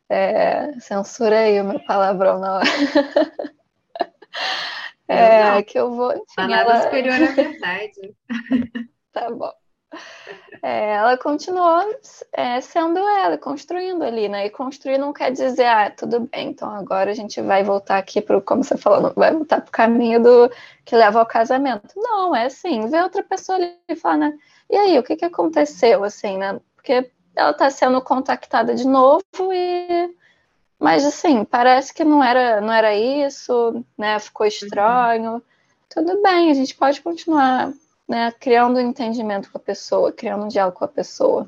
É, 0.09 0.79
censura 0.79 1.41
aí 1.41 1.61
o 1.61 1.65
meu 1.65 1.81
palavrão 1.85 2.39
na 2.39 2.57
hora. 2.59 2.67
É, 5.09 5.63
que 5.63 5.79
eu 5.79 5.95
vou. 5.95 6.13
Enfim, 6.13 6.49
nada 6.49 6.73
ela... 6.73 6.83
superior 6.83 7.15
à 7.15 7.33
verdade. 7.33 8.17
tá 9.13 9.31
bom. 9.31 9.53
É, 10.63 10.95
ela 10.95 11.17
continuou 11.19 11.83
é, 12.33 12.61
sendo 12.61 12.99
ela, 12.99 13.39
construindo 13.39 14.03
ali, 14.03 14.29
né? 14.29 14.47
E 14.47 14.51
construir 14.51 14.99
não 14.99 15.13
quer 15.13 15.31
dizer, 15.31 15.67
ah, 15.67 15.91
tudo 15.91 16.21
bem, 16.21 16.49
então 16.49 16.71
agora 16.71 17.11
a 17.11 17.15
gente 17.15 17.41
vai 17.41 17.63
voltar 17.63 17.99
aqui 17.99 18.21
para 18.21 18.41
como 18.41 18.65
você 18.65 18.77
falou, 18.77 19.13
vai 19.15 19.33
voltar 19.33 19.61
para 19.61 19.69
o 19.69 19.73
caminho 19.73 20.23
do 20.23 20.51
que 20.85 20.97
leva 20.97 21.21
ao 21.21 21.27
casamento. 21.27 21.89
Não, 21.97 22.35
é 22.35 22.47
assim, 22.47 22.89
ver 22.89 23.03
outra 23.03 23.23
pessoa 23.23 23.59
ali 23.59 23.75
e 23.89 23.97
falar, 23.97 24.17
né? 24.17 24.39
E 24.69 24.77
aí, 24.77 24.99
o 24.99 25.03
que, 25.03 25.17
que 25.17 25.25
aconteceu, 25.25 26.03
assim, 26.03 26.39
né? 26.39 26.59
Porque 26.75 27.11
ela 27.37 27.51
está 27.51 27.71
sendo 27.71 28.01
contactada 28.01 28.75
de 28.75 28.87
novo 28.87 29.23
e 29.53 30.15
mas 30.79 31.05
assim 31.05 31.45
parece 31.45 31.93
que 31.93 32.05
não 32.05 32.25
era 32.25 32.61
não 32.61 32.73
era 32.73 32.95
isso 32.95 33.85
né 33.97 34.19
ficou 34.19 34.47
uhum. 34.47 34.49
estranho 34.49 35.33
uhum. 35.35 35.43
tudo 35.89 36.23
bem 36.23 36.51
a 36.51 36.55
gente 36.55 36.75
pode 36.75 37.01
continuar 37.03 37.73
né 38.09 38.33
criando 38.33 38.77
um 38.77 38.89
entendimento 38.91 39.51
com 39.51 39.59
a 39.59 39.61
pessoa 39.61 40.13
criando 40.13 40.45
um 40.45 40.49
diálogo 40.49 40.79
com 40.79 40.85
a 40.85 40.89
pessoa 40.89 41.47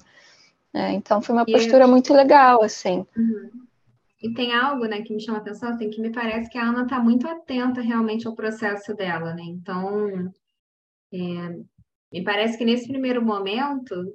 é, 0.75 0.93
então 0.93 1.23
foi 1.23 1.35
uma 1.35 1.45
e 1.47 1.53
postura 1.53 1.85
eu... 1.85 1.89
muito 1.89 2.13
legal 2.13 2.63
assim 2.63 3.07
uhum. 3.17 3.51
e 4.23 4.33
tem 4.35 4.55
algo 4.55 4.85
né 4.87 5.03
que 5.03 5.15
me 5.15 5.21
chama 5.21 5.39
a 5.39 5.41
atenção 5.41 5.71
assim 5.71 5.91
que 5.91 6.01
me 6.01 6.11
parece 6.11 6.51
que 6.51 6.59
a 6.59 6.65
Ana 6.65 6.83
está 6.83 6.99
muito 6.99 7.27
atenta 7.27 7.81
realmente 7.81 8.27
ao 8.27 8.35
processo 8.35 8.95
dela 8.95 9.35
né 9.35 9.43
então 9.45 10.33
é, 11.13 11.59
me 12.13 12.23
parece 12.23 12.57
que 12.57 12.65
nesse 12.65 12.89
primeiro 12.89 13.25
momento 13.25 14.15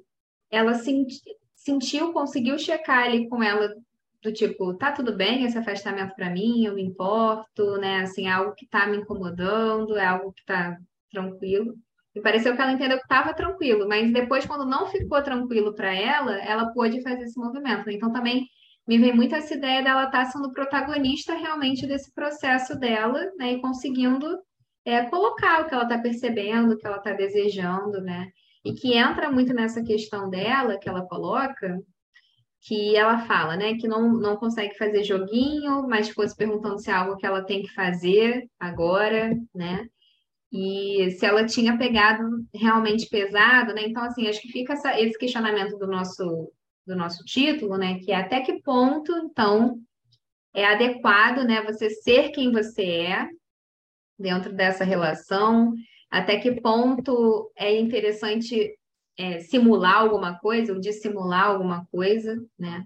ela 0.49 0.75
senti, 0.75 1.21
sentiu, 1.55 2.13
conseguiu 2.13 2.57
checar 2.59 3.05
ali 3.05 3.27
com 3.27 3.41
ela 3.41 3.75
do 4.21 4.31
tipo, 4.31 4.73
tá 4.75 4.91
tudo 4.91 5.15
bem 5.15 5.43
esse 5.43 5.57
afastamento 5.57 6.15
para 6.15 6.29
mim, 6.29 6.65
eu 6.65 6.73
me 6.73 6.81
importo, 6.81 7.77
né? 7.77 8.01
Assim, 8.01 8.27
é 8.27 8.31
algo 8.31 8.55
que 8.55 8.65
tá 8.65 8.87
me 8.87 8.97
incomodando, 8.97 9.97
é 9.97 10.05
algo 10.05 10.31
que 10.31 10.45
tá 10.45 10.77
tranquilo. 11.11 11.75
E 12.15 12.21
pareceu 12.21 12.55
que 12.55 12.61
ela 12.61 12.71
entendeu 12.71 12.97
que 12.97 13.03
estava 13.03 13.33
tranquilo, 13.33 13.87
mas 13.87 14.11
depois, 14.13 14.45
quando 14.45 14.65
não 14.65 14.85
ficou 14.87 15.21
tranquilo 15.23 15.73
para 15.73 15.93
ela, 15.93 16.37
ela 16.43 16.71
pôde 16.71 17.01
fazer 17.01 17.23
esse 17.23 17.39
movimento. 17.39 17.89
Então, 17.89 18.11
também 18.11 18.47
me 18.87 18.97
vem 18.97 19.13
muito 19.15 19.33
essa 19.33 19.53
ideia 19.53 19.81
dela 19.81 20.05
estar 20.05 20.25
tá 20.25 20.31
sendo 20.31 20.51
protagonista 20.51 21.33
realmente 21.33 21.87
desse 21.87 22.13
processo 22.13 22.77
dela, 22.77 23.31
né? 23.37 23.53
E 23.53 23.61
conseguindo 23.61 24.27
é, 24.85 25.03
colocar 25.05 25.61
o 25.61 25.67
que 25.67 25.73
ela 25.73 25.83
está 25.83 25.97
percebendo, 25.97 26.73
o 26.73 26.77
que 26.77 26.85
ela 26.85 26.97
está 26.97 27.13
desejando, 27.13 28.01
né? 28.01 28.29
E 28.63 28.73
que 28.73 28.93
entra 28.95 29.31
muito 29.31 29.53
nessa 29.53 29.83
questão 29.83 30.29
dela, 30.29 30.77
que 30.77 30.87
ela 30.87 31.07
coloca, 31.07 31.79
que 32.63 32.95
ela 32.95 33.19
fala, 33.25 33.57
né, 33.57 33.75
que 33.75 33.87
não, 33.89 34.13
não 34.13 34.37
consegue 34.37 34.77
fazer 34.77 35.03
joguinho, 35.03 35.85
mas 35.87 36.07
ficou 36.07 36.27
se 36.27 36.35
perguntando 36.35 36.79
se 36.79 36.89
é 36.89 36.93
algo 36.93 37.17
que 37.17 37.25
ela 37.25 37.43
tem 37.43 37.61
que 37.61 37.73
fazer 37.73 38.47
agora, 38.57 39.35
né? 39.53 39.85
E 40.53 41.09
se 41.11 41.25
ela 41.25 41.45
tinha 41.47 41.75
pegado 41.79 42.23
realmente 42.53 43.09
pesado, 43.09 43.73
né? 43.73 43.87
Então, 43.87 44.03
assim, 44.03 44.27
acho 44.27 44.39
que 44.39 44.51
fica 44.51 44.73
essa, 44.73 44.99
esse 45.01 45.17
questionamento 45.17 45.79
do 45.79 45.87
nosso, 45.87 46.51
do 46.85 46.95
nosso 46.95 47.25
título, 47.25 47.75
né? 47.75 47.97
Que 47.97 48.11
é 48.11 48.17
até 48.17 48.39
que 48.41 48.61
ponto, 48.61 49.11
então, 49.17 49.79
é 50.53 50.63
adequado, 50.63 51.43
né? 51.43 51.63
Você 51.63 51.89
ser 51.89 52.29
quem 52.29 52.51
você 52.51 52.83
é, 52.83 53.27
dentro 54.19 54.53
dessa 54.53 54.83
relação, 54.83 55.73
até 56.07 56.37
que 56.37 56.61
ponto 56.61 57.51
é 57.55 57.75
interessante 57.79 58.77
é, 59.17 59.39
simular 59.39 60.01
alguma 60.01 60.37
coisa 60.37 60.71
ou 60.71 60.79
dissimular 60.79 61.47
alguma 61.47 61.87
coisa, 61.91 62.39
né? 62.59 62.85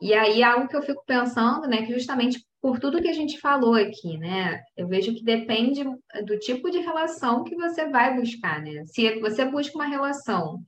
E 0.00 0.12
aí 0.12 0.42
algo 0.42 0.66
que 0.66 0.76
eu 0.76 0.82
fico 0.82 1.04
pensando, 1.06 1.68
né, 1.68 1.86
que 1.86 1.92
justamente 1.92 2.44
por 2.60 2.78
tudo 2.78 3.00
que 3.00 3.08
a 3.08 3.12
gente 3.12 3.38
falou 3.38 3.74
aqui, 3.74 4.18
né, 4.18 4.60
eu 4.76 4.86
vejo 4.86 5.14
que 5.14 5.24
depende 5.24 5.82
do 6.26 6.38
tipo 6.38 6.70
de 6.70 6.78
relação 6.78 7.44
que 7.44 7.56
você 7.56 7.88
vai 7.88 8.14
buscar, 8.16 8.60
né? 8.62 8.84
Se 8.86 9.18
você 9.20 9.44
busca 9.44 9.74
uma 9.76 9.86
relação 9.86 10.60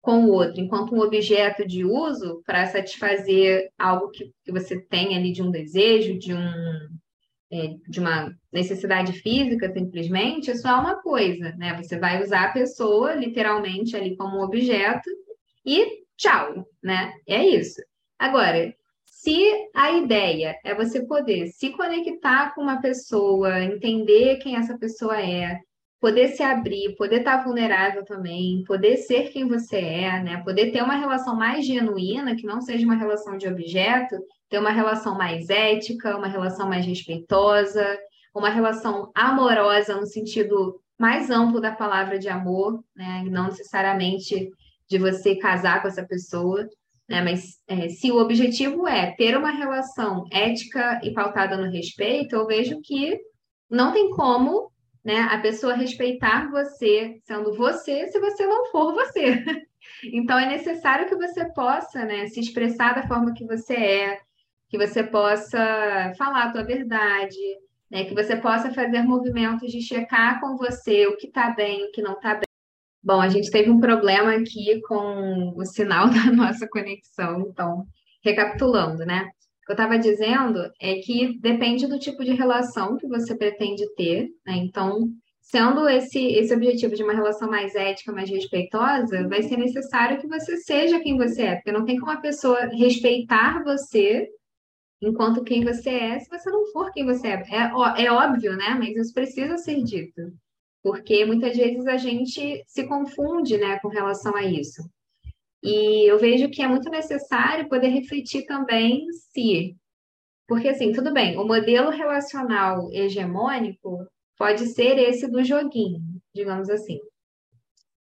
com 0.00 0.24
o 0.24 0.30
outro 0.30 0.60
enquanto 0.60 0.94
um 0.94 1.00
objeto 1.00 1.66
de 1.66 1.84
uso 1.84 2.42
para 2.46 2.66
satisfazer 2.66 3.68
algo 3.78 4.10
que, 4.10 4.32
que 4.44 4.52
você 4.52 4.80
tem 4.80 5.16
ali 5.16 5.32
de 5.32 5.42
um 5.42 5.50
desejo, 5.50 6.18
de 6.18 6.32
um 6.32 6.40
é, 7.52 7.74
de 7.88 7.98
uma 7.98 8.32
necessidade 8.52 9.12
física 9.12 9.72
simplesmente, 9.72 10.52
isso 10.52 10.68
é 10.68 10.72
uma 10.72 11.02
coisa, 11.02 11.52
né? 11.56 11.76
Você 11.82 11.98
vai 11.98 12.22
usar 12.22 12.44
a 12.44 12.52
pessoa 12.52 13.14
literalmente 13.14 13.96
ali 13.96 14.16
como 14.16 14.42
objeto 14.42 15.10
e 15.66 16.04
tchau, 16.16 16.64
né? 16.82 17.12
É 17.26 17.44
isso. 17.44 17.82
Agora, 18.16 18.72
se 19.22 19.68
a 19.74 19.92
ideia 19.92 20.58
é 20.64 20.74
você 20.74 21.04
poder 21.04 21.48
se 21.48 21.68
conectar 21.72 22.54
com 22.54 22.62
uma 22.62 22.80
pessoa, 22.80 23.62
entender 23.62 24.36
quem 24.36 24.56
essa 24.56 24.78
pessoa 24.78 25.20
é, 25.20 25.60
poder 26.00 26.28
se 26.28 26.42
abrir, 26.42 26.96
poder 26.96 27.18
estar 27.18 27.44
vulnerável 27.44 28.02
também, 28.02 28.64
poder 28.66 28.96
ser 28.96 29.28
quem 29.30 29.46
você 29.46 29.76
é, 29.76 30.22
né? 30.22 30.42
Poder 30.42 30.72
ter 30.72 30.82
uma 30.82 30.96
relação 30.96 31.36
mais 31.36 31.66
genuína, 31.66 32.34
que 32.34 32.46
não 32.46 32.62
seja 32.62 32.86
uma 32.86 32.96
relação 32.96 33.36
de 33.36 33.46
objeto, 33.46 34.16
ter 34.48 34.58
uma 34.58 34.70
relação 34.70 35.18
mais 35.18 35.50
ética, 35.50 36.16
uma 36.16 36.28
relação 36.28 36.66
mais 36.66 36.86
respeitosa, 36.86 37.98
uma 38.34 38.48
relação 38.48 39.10
amorosa 39.14 40.00
no 40.00 40.06
sentido 40.06 40.80
mais 40.98 41.28
amplo 41.28 41.60
da 41.60 41.72
palavra 41.72 42.18
de 42.18 42.30
amor, 42.30 42.82
né? 42.96 43.22
não 43.28 43.48
necessariamente 43.48 44.50
de 44.88 44.98
você 44.98 45.36
casar 45.36 45.82
com 45.82 45.88
essa 45.88 46.06
pessoa, 46.06 46.66
né? 47.10 47.20
Mas 47.22 47.58
é, 47.66 47.88
se 47.88 48.12
o 48.12 48.18
objetivo 48.18 48.86
é 48.86 49.10
ter 49.16 49.36
uma 49.36 49.50
relação 49.50 50.24
ética 50.30 51.00
e 51.02 51.12
pautada 51.12 51.56
no 51.56 51.68
respeito, 51.68 52.36
eu 52.36 52.46
vejo 52.46 52.80
que 52.80 53.18
não 53.68 53.92
tem 53.92 54.10
como 54.10 54.70
né, 55.04 55.22
a 55.22 55.38
pessoa 55.38 55.74
respeitar 55.74 56.48
você 56.50 57.18
sendo 57.24 57.52
você 57.56 58.06
se 58.06 58.20
você 58.20 58.46
não 58.46 58.66
for 58.66 58.94
você. 58.94 59.44
Então 60.12 60.38
é 60.38 60.46
necessário 60.46 61.08
que 61.08 61.16
você 61.16 61.44
possa 61.52 62.04
né, 62.04 62.26
se 62.26 62.38
expressar 62.38 62.94
da 62.94 63.08
forma 63.08 63.32
que 63.32 63.46
você 63.46 63.74
é, 63.74 64.18
que 64.68 64.76
você 64.76 65.02
possa 65.02 66.12
falar 66.18 66.44
a 66.44 66.52
tua 66.52 66.62
verdade, 66.62 67.38
né? 67.90 68.04
que 68.04 68.14
você 68.14 68.36
possa 68.36 68.72
fazer 68.72 69.02
movimentos 69.02 69.72
de 69.72 69.80
checar 69.80 70.38
com 70.38 70.56
você 70.56 71.06
o 71.06 71.16
que 71.16 71.26
está 71.26 71.50
bem, 71.50 71.86
o 71.86 71.92
que 71.92 72.02
não 72.02 72.12
está 72.12 72.34
bem. 72.34 72.49
Bom, 73.02 73.20
a 73.20 73.28
gente 73.28 73.50
teve 73.50 73.70
um 73.70 73.80
problema 73.80 74.34
aqui 74.34 74.80
com 74.82 75.54
o 75.56 75.64
sinal 75.64 76.08
da 76.10 76.30
nossa 76.30 76.68
conexão, 76.68 77.40
então, 77.48 77.86
recapitulando, 78.22 79.06
né? 79.06 79.30
O 79.62 79.66
que 79.66 79.72
eu 79.72 79.74
estava 79.74 79.98
dizendo 79.98 80.70
é 80.80 80.96
que 80.96 81.38
depende 81.38 81.86
do 81.86 81.98
tipo 81.98 82.24
de 82.24 82.32
relação 82.32 82.96
que 82.96 83.06
você 83.06 83.34
pretende 83.36 83.84
ter, 83.94 84.28
né? 84.46 84.56
Então, 84.56 85.08
sendo 85.40 85.88
esse, 85.88 86.18
esse 86.18 86.54
objetivo 86.54 86.94
de 86.94 87.02
uma 87.02 87.14
relação 87.14 87.48
mais 87.48 87.74
ética, 87.74 88.12
mais 88.12 88.28
respeitosa, 88.28 89.26
vai 89.28 89.42
ser 89.42 89.56
necessário 89.56 90.20
que 90.20 90.28
você 90.28 90.58
seja 90.58 91.00
quem 91.00 91.16
você 91.16 91.42
é, 91.42 91.54
porque 91.56 91.72
não 91.72 91.84
tem 91.84 91.98
como 91.98 92.12
a 92.12 92.20
pessoa 92.20 92.66
respeitar 92.66 93.62
você 93.64 94.28
enquanto 95.02 95.42
quem 95.42 95.64
você 95.64 95.90
é, 95.90 96.18
se 96.20 96.28
você 96.28 96.50
não 96.50 96.66
for 96.66 96.92
quem 96.92 97.06
você 97.06 97.28
é. 97.28 97.42
É, 97.50 98.04
é 98.04 98.12
óbvio, 98.12 98.56
né? 98.56 98.76
Mas 98.78 98.94
isso 98.96 99.14
precisa 99.14 99.56
ser 99.56 99.82
dito. 99.82 100.20
Porque 100.82 101.24
muitas 101.24 101.56
vezes 101.56 101.86
a 101.86 101.96
gente 101.96 102.62
se 102.66 102.86
confunde, 102.86 103.58
né, 103.58 103.78
com 103.80 103.88
relação 103.88 104.34
a 104.34 104.44
isso. 104.44 104.82
E 105.62 106.10
eu 106.10 106.18
vejo 106.18 106.50
que 106.50 106.62
é 106.62 106.68
muito 106.68 106.88
necessário 106.88 107.68
poder 107.68 107.88
refletir 107.88 108.46
também 108.46 109.06
se. 109.32 109.76
Porque, 110.48 110.68
assim, 110.68 110.92
tudo 110.92 111.12
bem, 111.12 111.36
o 111.36 111.44
modelo 111.46 111.90
relacional 111.90 112.90
hegemônico, 112.92 114.06
pode 114.40 114.66
ser 114.68 114.98
esse 114.98 115.30
do 115.30 115.44
joguinho, 115.44 116.00
digamos 116.34 116.70
assim. 116.70 116.98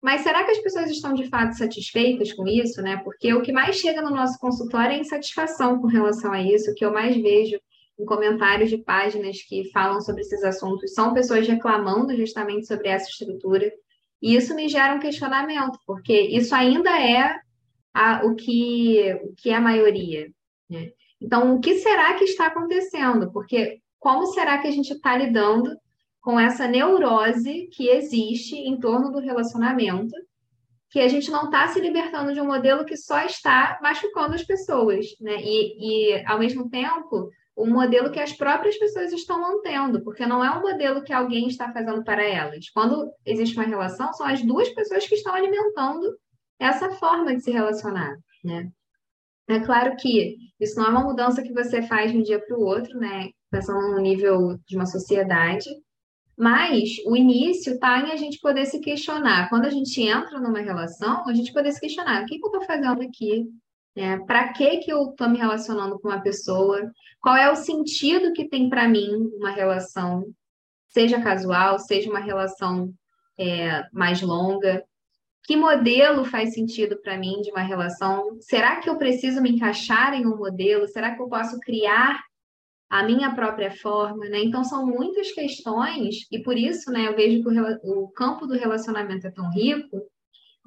Mas 0.01 0.21
será 0.21 0.45
que 0.45 0.53
as 0.53 0.59
pessoas 0.59 0.89
estão 0.89 1.13
de 1.13 1.29
fato 1.29 1.59
satisfeitas 1.59 2.33
com 2.33 2.47
isso, 2.47 2.81
né? 2.81 2.99
Porque 2.99 3.35
o 3.35 3.43
que 3.43 3.53
mais 3.53 3.77
chega 3.77 4.01
no 4.01 4.11
nosso 4.11 4.39
consultório 4.39 4.93
é 4.93 5.01
insatisfação 5.01 5.81
com 5.81 5.89
relação 5.89 6.33
a 6.33 6.41
isso. 6.41 6.71
O 6.71 6.75
que 6.77 6.85
eu 6.85 6.93
mais 6.93 7.17
vejo 7.17 7.59
em 7.99 8.05
comentários 8.05 8.71
de 8.71 8.79
páginas 8.79 9.43
que 9.43 9.71
falam 9.73 10.01
sobre 10.01 10.23
esses 10.23 10.43
assuntos 10.45 10.95
são 10.95 11.13
pessoas 11.13 11.47
reclamando 11.47 12.17
justamente 12.17 12.67
sobre 12.67 12.89
essa 12.89 13.09
estrutura. 13.09 13.71
E 14.23 14.37
isso 14.37 14.55
me 14.55 14.69
gera 14.69 14.95
um 14.95 15.01
questionamento, 15.01 15.79
porque 15.87 16.21
isso 16.21 16.55
ainda 16.55 16.91
é 16.91 17.41
a, 17.93 18.25
o, 18.25 18.35
que, 18.35 19.13
o 19.25 19.35
que 19.35 19.51
é 19.51 19.55
a 19.55 19.61
maioria. 19.61 20.31
Né? 20.69 20.93
Então, 21.21 21.55
o 21.55 21.61
que 21.61 21.79
será 21.79 22.15
que 22.15 22.25
está 22.25 22.47
acontecendo? 22.47 23.33
Porque 23.33 23.81
como 23.99 24.27
será 24.27 24.59
que 24.59 24.69
a 24.69 24.71
gente 24.71 24.93
está 24.93 25.17
lidando 25.17 25.77
com 26.21 26.39
essa 26.39 26.69
neurose 26.69 27.69
que 27.73 27.89
existe 27.89 28.57
em 28.57 28.79
torno 28.79 29.11
do 29.11 29.19
relacionamento, 29.19 30.15
que 30.91 31.01
a 31.01 31.09
gente 31.09 31.31
não 31.31 31.45
está 31.45 31.69
se 31.69 31.81
libertando 31.81 32.33
de 32.33 32.41
um 32.41 32.47
modelo 32.47 32.85
que 32.85 32.97
só 32.97 33.25
está 33.25 33.79
machucando 33.83 34.35
as 34.35 34.43
pessoas, 34.43 35.07
né? 35.21 35.37
E, 35.41 36.13
e, 36.13 36.27
ao 36.27 36.39
mesmo 36.39 36.69
tempo, 36.71 37.31
o 37.59 37.67
modelo 37.67 38.13
que 38.13 38.21
as 38.21 38.33
próprias 38.33 38.79
pessoas 38.79 39.13
estão 39.13 39.41
mantendo, 39.41 40.01
porque 40.05 40.25
não 40.25 40.45
é 40.45 40.57
um 40.57 40.63
modelo 40.63 41.03
que 41.03 41.13
alguém 41.13 41.49
está 41.49 41.73
fazendo 41.73 42.05
para 42.05 42.23
elas. 42.23 42.71
Quando 42.71 43.11
existe 43.27 43.57
uma 43.57 43.67
relação, 43.67 44.13
são 44.13 44.25
as 44.25 44.41
duas 44.43 44.69
pessoas 44.69 45.07
que 45.09 45.17
estão 45.17 45.35
alimentando 45.35 46.17
essa 46.61 46.89
forma 46.93 47.35
de 47.35 47.43
se 47.43 47.51
relacionar, 47.51 48.17
né? 48.45 48.71
É 49.49 49.59
claro 49.59 49.97
que 49.97 50.37
isso 50.61 50.79
não 50.79 50.87
é 50.87 50.89
uma 50.91 51.05
mudança 51.05 51.43
que 51.43 51.53
você 51.53 51.83
faz 51.83 52.13
de 52.13 52.19
um 52.19 52.23
dia 52.23 52.39
para 52.39 52.57
o 52.57 52.63
outro, 52.63 52.97
né? 52.97 53.31
Pensando 53.51 53.93
no 53.93 54.01
nível 54.01 54.57
de 54.69 54.77
uma 54.77 54.87
sociedade, 54.87 55.69
mas 56.37 56.91
o 57.07 57.17
início 57.17 57.75
está 57.75 57.99
em 57.99 58.13
a 58.13 58.17
gente 58.17 58.39
poder 58.41 58.67
se 58.67 58.79
questionar. 58.81 59.49
Quando 59.49 59.65
a 59.65 59.71
gente 59.71 60.01
entra 60.01 60.39
numa 60.39 60.61
relação, 60.61 61.29
a 61.29 61.35
gente 61.35 61.53
poder 61.53 61.73
se 61.73 61.81
questionar: 61.81 62.23
o 62.23 62.27
que, 62.27 62.39
que 62.39 62.45
eu 62.45 62.53
estou 62.53 62.65
fazendo 62.65 63.03
aqui? 63.03 63.49
É, 63.97 64.17
para 64.19 64.53
que, 64.53 64.79
que 64.79 64.93
eu 64.93 65.11
estou 65.11 65.29
me 65.29 65.39
relacionando 65.39 65.99
com 65.99 66.09
uma 66.09 66.21
pessoa? 66.21 66.91
Qual 67.21 67.37
é 67.37 67.51
o 67.51 67.57
sentido 67.57 68.33
que 68.33 68.49
tem 68.49 68.69
para 68.69 68.89
mim 68.89 69.29
uma 69.37 69.51
relação, 69.51 70.25
seja 70.89 71.21
casual, 71.21 71.79
seja 71.79 72.09
uma 72.09 72.21
relação 72.21 72.93
é, 73.39 73.83
mais 73.93 74.23
longa? 74.23 74.85
Que 75.45 75.57
modelo 75.57 76.25
faz 76.25 76.55
sentido 76.55 77.01
para 77.01 77.17
mim 77.17 77.41
de 77.41 77.51
uma 77.51 77.63
relação? 77.63 78.37
Será 78.41 78.77
que 78.77 78.89
eu 78.89 78.99
preciso 78.99 79.41
me 79.41 79.51
encaixar 79.51 80.15
em 80.15 80.27
um 80.27 80.37
modelo? 80.37 80.87
Será 80.87 81.15
que 81.15 81.23
eu 81.23 81.29
posso 81.29 81.59
criar 81.61 82.21
a 82.89 83.03
minha 83.03 83.35
própria 83.35 83.71
forma, 83.71 84.27
né? 84.27 84.43
Então 84.43 84.65
são 84.65 84.87
muitas 84.87 85.31
questões 85.33 86.27
e 86.31 86.43
por 86.43 86.57
isso, 86.57 86.91
né, 86.91 87.07
eu 87.07 87.15
vejo 87.15 87.43
que 87.43 87.49
o, 87.49 88.05
o 88.05 88.09
campo 88.09 88.47
do 88.47 88.55
relacionamento 88.55 89.27
é 89.27 89.31
tão 89.31 89.51
rico, 89.51 90.03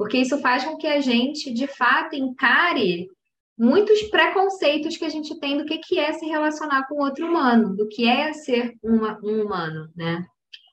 porque 0.02 0.18
isso 0.18 0.40
faz 0.40 0.66
com 0.66 0.78
que 0.78 0.88
a 0.88 1.00
gente, 1.00 1.54
de 1.54 1.68
fato, 1.68 2.16
encare 2.16 3.08
muitos 3.56 4.02
preconceitos 4.10 4.98
que 4.98 5.06
a 5.06 5.10
gente 5.10 5.40
tem 5.40 5.60
do 5.60 5.64
que, 5.64 5.78
que 5.78 6.00
é 6.00 6.12
se 6.12 6.26
relacionar 6.26 6.88
com 6.88 7.04
outro 7.04 7.28
humano, 7.28 7.76
do 7.76 7.88
que 7.88 8.08
é 8.08 8.34
ser 8.34 8.76
uma, 8.82 9.20
um 9.24 9.44
humano, 9.44 9.92
né? 9.96 10.26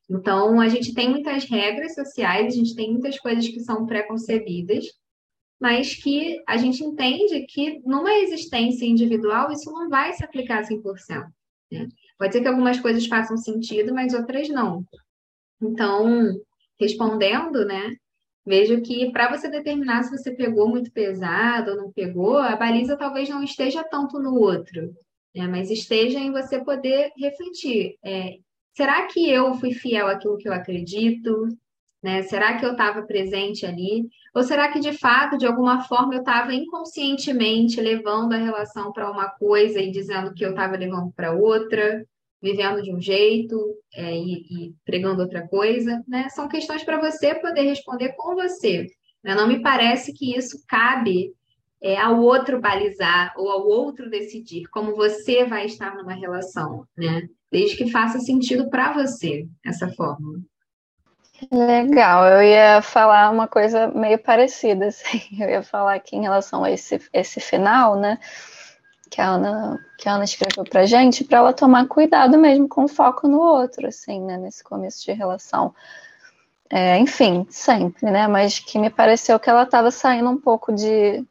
Então, 0.09 0.59
a 0.59 0.67
gente 0.69 0.95
tem 0.95 1.11
muitas 1.11 1.45
regras 1.45 1.95
sociais, 1.95 2.47
a 2.47 2.57
gente 2.57 2.75
tem 2.75 2.91
muitas 2.91 3.19
coisas 3.19 3.47
que 3.47 3.61
são 3.61 3.85
preconcebidas, 3.85 4.87
mas 5.61 5.95
que 5.95 6.43
a 6.47 6.57
gente 6.57 6.83
entende 6.83 7.45
que 7.51 7.83
numa 7.85 8.15
existência 8.15 8.87
individual 8.87 9.53
isso 9.53 9.71
não 9.71 9.91
vai 9.91 10.15
se 10.15 10.25
aplicar 10.25 10.63
100%. 10.63 11.27
Né? 11.71 11.87
Pode 12.19 12.33
ser 12.33 12.41
que 12.41 12.49
algumas 12.49 12.81
coisas 12.81 13.05
façam 13.07 13.37
sentido, 13.37 13.93
mas 13.93 14.15
outras 14.15 14.49
não. 14.49 14.87
Então, 15.61 16.33
respondendo, 16.81 17.67
né, 17.67 17.95
vejo 18.49 18.81
que 18.81 19.13
para 19.13 19.31
você 19.31 19.49
determinar 19.49 20.03
se 20.03 20.17
você 20.17 20.33
pegou 20.33 20.69
muito 20.69 20.91
pesado 20.91 21.73
ou 21.73 21.77
não 21.77 21.93
pegou, 21.93 22.39
a 22.39 22.57
baliza 22.57 22.97
talvez 22.97 23.29
não 23.29 23.45
esteja 23.45 23.85
tanto 23.85 24.19
no 24.19 24.35
outro, 24.35 24.95
né, 25.37 25.47
mas 25.47 25.71
esteja 25.71 26.19
em 26.19 26.33
você 26.33 26.65
poder 26.65 27.13
refletir. 27.17 27.97
É, 28.03 28.39
será 28.75 29.07
que 29.07 29.31
eu 29.31 29.55
fui 29.55 29.73
fiel 29.73 30.09
àquilo 30.09 30.39
que 30.39 30.49
eu 30.49 30.53
acredito? 30.53 31.47
Né? 32.03 32.23
Será 32.23 32.57
que 32.57 32.65
eu 32.65 32.73
estava 32.73 33.03
presente 33.03 33.67
ali? 33.67 34.09
Ou 34.35 34.43
será 34.43 34.71
que, 34.73 34.79
de 34.79 34.93
fato, 34.93 35.37
de 35.37 35.47
alguma 35.47 35.83
forma, 35.83 36.15
eu 36.15 36.21
estava 36.21 36.55
inconscientemente 36.55 37.81
levando 37.81 38.33
a 38.35 38.39
relação 38.39 38.93
para 38.93 39.11
uma 39.11 39.29
coisa 39.29 39.81
e 39.81 39.91
dizendo 39.91 40.33
que 40.33 40.45
eu 40.45 40.51
estava 40.51 40.77
levando 40.77 41.13
para 41.13 41.33
outra, 41.33 42.07
vivendo 42.41 42.83
de 42.83 42.95
um 42.95 43.01
jeito 43.01 43.75
é, 43.95 44.15
e, 44.15 44.47
e, 44.51 44.75
pregando 44.85 45.23
outra 45.23 45.47
coisa? 45.47 46.03
Né? 46.07 46.29
São 46.31 46.49
questões 46.49 46.85
para 46.85 47.01
você 47.01 47.35
poder 47.35 47.63
responder 47.63 48.15
com 48.17 48.35
você. 48.35 48.87
Né? 49.23 49.35
Não 49.35 49.49
me 49.49 49.61
parece 49.61 50.13
que 50.13 50.37
isso 50.37 50.63
cabe 50.69 51.33
é, 51.83 51.97
ao 51.97 52.21
outro 52.21 52.61
balizar 52.61 53.33
ou 53.37 53.51
ao 53.51 53.67
outro 53.67 54.11
decidir 54.11 54.65
como 54.71 54.97
você 54.97 55.45
vai 55.45 55.67
estar 55.67 55.95
numa 55.95 56.15
relação, 56.15 56.85
né? 56.97 57.29
Desde 57.51 57.77
que 57.77 57.91
faça 57.91 58.19
sentido 58.19 58.69
para 58.69 58.93
você 58.93 59.47
essa 59.65 59.89
forma. 59.89 60.41
Legal, 61.53 62.27
eu 62.27 62.43
ia 62.43 62.83
falar 62.83 63.31
uma 63.31 63.47
coisa 63.47 63.87
meio 63.89 64.19
parecida, 64.19 64.87
assim. 64.89 65.21
Eu 65.41 65.49
ia 65.49 65.63
falar 65.63 65.95
aqui 65.95 66.17
em 66.17 66.23
relação 66.23 66.65
a 66.65 66.71
esse, 66.71 67.01
esse 67.13 67.41
final, 67.41 67.99
né? 67.99 68.19
Que 69.11 69.21
a 69.21 69.29
Ana, 69.29 69.85
que 69.99 70.09
a 70.09 70.15
Ana 70.15 70.25
escreveu 70.25 70.65
pra 70.65 70.87
gente, 70.87 71.25
para 71.25 71.39
ela 71.39 71.53
tomar 71.53 71.87
cuidado 71.87 72.39
mesmo 72.39 72.69
com 72.69 72.87
foco 72.87 73.27
no 73.27 73.41
outro, 73.41 73.87
assim, 73.87 74.21
né? 74.21 74.37
Nesse 74.37 74.63
começo 74.63 75.05
de 75.05 75.13
relação. 75.13 75.75
É, 76.71 76.99
enfim, 76.99 77.47
sempre, 77.51 78.11
né? 78.11 78.27
Mas 78.29 78.59
que 78.59 78.79
me 78.79 78.91
pareceu 78.91 79.41
que 79.41 79.49
ela 79.49 79.63
estava 79.63 79.91
saindo 79.91 80.29
um 80.29 80.39
pouco 80.39 80.73
de, 80.73 81.25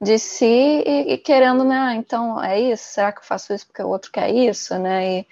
de 0.00 0.18
si 0.18 0.44
e, 0.86 1.14
e, 1.14 1.18
querendo, 1.18 1.64
né? 1.64 1.94
Então, 1.96 2.42
é 2.42 2.60
isso? 2.60 2.84
Será 2.84 3.10
que 3.12 3.20
eu 3.20 3.24
faço 3.24 3.52
isso 3.52 3.66
porque 3.66 3.82
o 3.82 3.88
outro 3.88 4.12
quer 4.12 4.30
isso, 4.30 4.78
né? 4.78 5.20
E, 5.20 5.26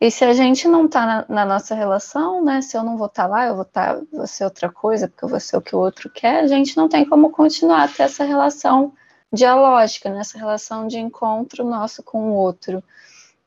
e 0.00 0.10
se 0.10 0.24
a 0.24 0.32
gente 0.32 0.66
não 0.68 0.86
está 0.86 1.06
na, 1.06 1.26
na, 1.28 1.44
nossa 1.44 1.74
relação, 1.74 2.42
né? 2.42 2.62
Se 2.62 2.76
eu 2.76 2.82
não 2.82 2.96
vou 2.96 3.06
estar 3.08 3.24
tá 3.24 3.28
lá, 3.28 3.46
eu 3.46 3.56
vou, 3.56 3.64
tá, 3.64 4.00
vou 4.10 4.26
ser 4.26 4.44
outra 4.44 4.70
coisa, 4.70 5.06
porque 5.08 5.24
eu 5.24 5.28
vou 5.28 5.40
ser 5.40 5.56
o 5.56 5.62
que 5.62 5.76
o 5.76 5.78
outro 5.78 6.10
quer, 6.10 6.40
a 6.40 6.46
gente 6.46 6.76
não 6.76 6.88
tem 6.88 7.04
como 7.04 7.30
continuar 7.30 7.84
a 7.84 7.88
ter 7.88 8.04
essa 8.04 8.24
relação 8.24 8.94
dialógica, 9.32 10.10
né? 10.10 10.20
essa 10.20 10.38
relação 10.38 10.86
de 10.86 10.98
encontro 10.98 11.64
nosso 11.64 12.02
com 12.02 12.30
o 12.30 12.34
outro, 12.34 12.82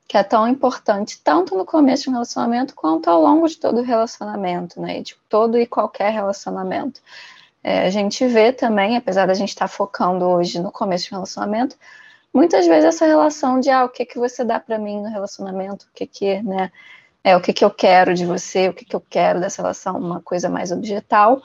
que 0.08 0.18
é 0.18 0.24
tão 0.24 0.48
importante, 0.48 1.20
tanto 1.24 1.56
no 1.56 1.66
começo 1.66 2.04
de 2.04 2.10
um 2.10 2.14
relacionamento 2.14 2.76
quanto 2.76 3.10
ao 3.10 3.22
longo 3.22 3.48
de 3.48 3.58
todo 3.58 3.80
o 3.80 3.84
relacionamento, 3.84 4.80
né? 4.80 5.02
De 5.02 5.16
todo 5.28 5.58
e 5.58 5.66
qualquer 5.66 6.12
relacionamento. 6.12 7.02
É, 7.64 7.88
a 7.88 7.90
gente 7.90 8.26
vê 8.28 8.52
também, 8.52 8.96
apesar 8.96 9.26
da 9.26 9.34
gente 9.34 9.50
estar 9.50 9.68
tá 9.68 9.74
focando 9.74 10.26
hoje 10.26 10.60
no 10.60 10.72
começo 10.72 11.06
de 11.06 11.14
um 11.14 11.18
relacionamento, 11.18 11.76
muitas 12.32 12.68
vezes 12.68 12.86
essa 12.86 13.06
relação 13.06 13.60
de 13.60 13.72
ah, 13.72 13.86
o 13.86 13.90
que 13.90 14.06
que 14.06 14.20
você 14.20 14.44
dá 14.44 14.60
para 14.60 14.78
mim 14.78 15.02
no 15.02 15.10
relacionamento, 15.10 15.86
o 15.86 15.96
que 15.96 16.06
que, 16.06 16.44
né, 16.44 16.72
é 17.24 17.36
o 17.36 17.42
que 17.42 17.52
que 17.52 17.66
eu 17.66 17.72
quero 17.72 18.14
de 18.14 18.24
você, 18.26 18.70
o 18.70 18.74
que 18.74 18.86
que 18.86 18.96
eu 18.96 19.02
quero 19.02 19.40
dessa 19.40 19.64
relação, 19.64 19.98
uma 19.98 20.22
coisa 20.22 20.48
mais 20.48 20.72
objetal, 20.72 21.42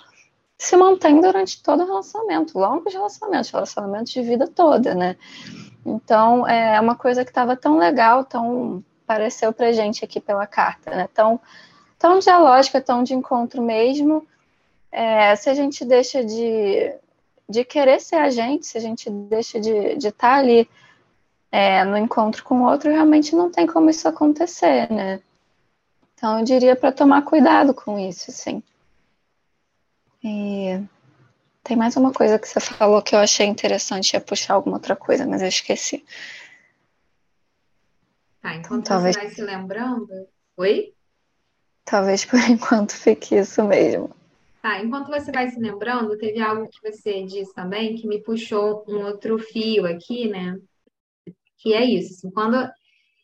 se 0.60 0.76
mantém 0.76 1.22
durante 1.22 1.62
todo 1.62 1.82
o 1.82 1.86
relacionamento, 1.86 2.58
longos 2.58 2.92
relacionamentos, 2.92 3.50
relacionamentos 3.50 4.12
de 4.12 4.20
vida 4.20 4.46
toda, 4.46 4.94
né? 4.94 5.16
Então, 5.86 6.46
é 6.46 6.78
uma 6.78 6.94
coisa 6.94 7.24
que 7.24 7.30
estava 7.30 7.56
tão 7.56 7.78
legal, 7.78 8.26
tão 8.26 8.84
pareceu 9.06 9.54
pra 9.54 9.72
gente 9.72 10.04
aqui 10.04 10.20
pela 10.20 10.46
carta, 10.46 10.94
né? 10.94 11.08
Tão, 11.14 11.40
tão 11.98 12.18
dialógica, 12.18 12.78
tão 12.78 13.02
de 13.02 13.14
encontro 13.14 13.62
mesmo. 13.62 14.26
É, 14.92 15.34
se 15.34 15.48
a 15.48 15.54
gente 15.54 15.82
deixa 15.82 16.22
de, 16.22 16.94
de 17.48 17.64
querer 17.64 17.98
ser 17.98 18.16
a 18.16 18.28
gente, 18.28 18.66
se 18.66 18.76
a 18.76 18.82
gente 18.82 19.08
deixa 19.08 19.58
de 19.58 19.96
estar 19.96 20.12
tá 20.12 20.34
ali 20.34 20.68
é, 21.50 21.82
no 21.84 21.96
encontro 21.96 22.44
com 22.44 22.60
o 22.60 22.70
outro, 22.70 22.90
realmente 22.90 23.34
não 23.34 23.50
tem 23.50 23.66
como 23.66 23.88
isso 23.88 24.06
acontecer, 24.06 24.92
né? 24.92 25.20
Então, 26.14 26.38
eu 26.40 26.44
diria 26.44 26.76
para 26.76 26.92
tomar 26.92 27.22
cuidado 27.22 27.72
com 27.72 27.98
isso, 27.98 28.30
sim. 28.30 28.62
E 30.22 30.82
tem 31.62 31.76
mais 31.76 31.96
uma 31.96 32.12
coisa 32.12 32.38
que 32.38 32.46
você 32.46 32.60
falou 32.60 33.02
que 33.02 33.14
eu 33.14 33.18
achei 33.18 33.46
interessante, 33.46 34.14
ia 34.14 34.20
puxar 34.20 34.54
alguma 34.54 34.76
outra 34.76 34.96
coisa, 34.96 35.26
mas 35.26 35.42
eu 35.42 35.48
esqueci. 35.48 36.04
Tá, 38.40 38.54
enquanto 38.54 38.80
então, 38.80 38.82
talvez... 38.82 39.16
você 39.16 39.22
vai 39.22 39.30
se 39.30 39.42
lembrando. 39.42 40.08
Oi? 40.56 40.94
Talvez 41.84 42.24
por 42.24 42.38
enquanto 42.48 42.92
fique 42.92 43.36
isso 43.36 43.62
mesmo. 43.64 44.10
Tá, 44.62 44.82
enquanto 44.82 45.08
você 45.08 45.32
vai 45.32 45.48
se 45.48 45.58
lembrando, 45.58 46.18
teve 46.18 46.40
algo 46.40 46.68
que 46.68 46.80
você 46.82 47.22
disse 47.24 47.54
também 47.54 47.96
que 47.96 48.06
me 48.06 48.22
puxou 48.22 48.84
um 48.86 49.04
outro 49.06 49.38
fio 49.38 49.86
aqui, 49.86 50.28
né? 50.28 50.58
que 51.60 51.74
é 51.74 51.84
isso. 51.84 52.14
Assim, 52.14 52.30
quando, 52.30 52.70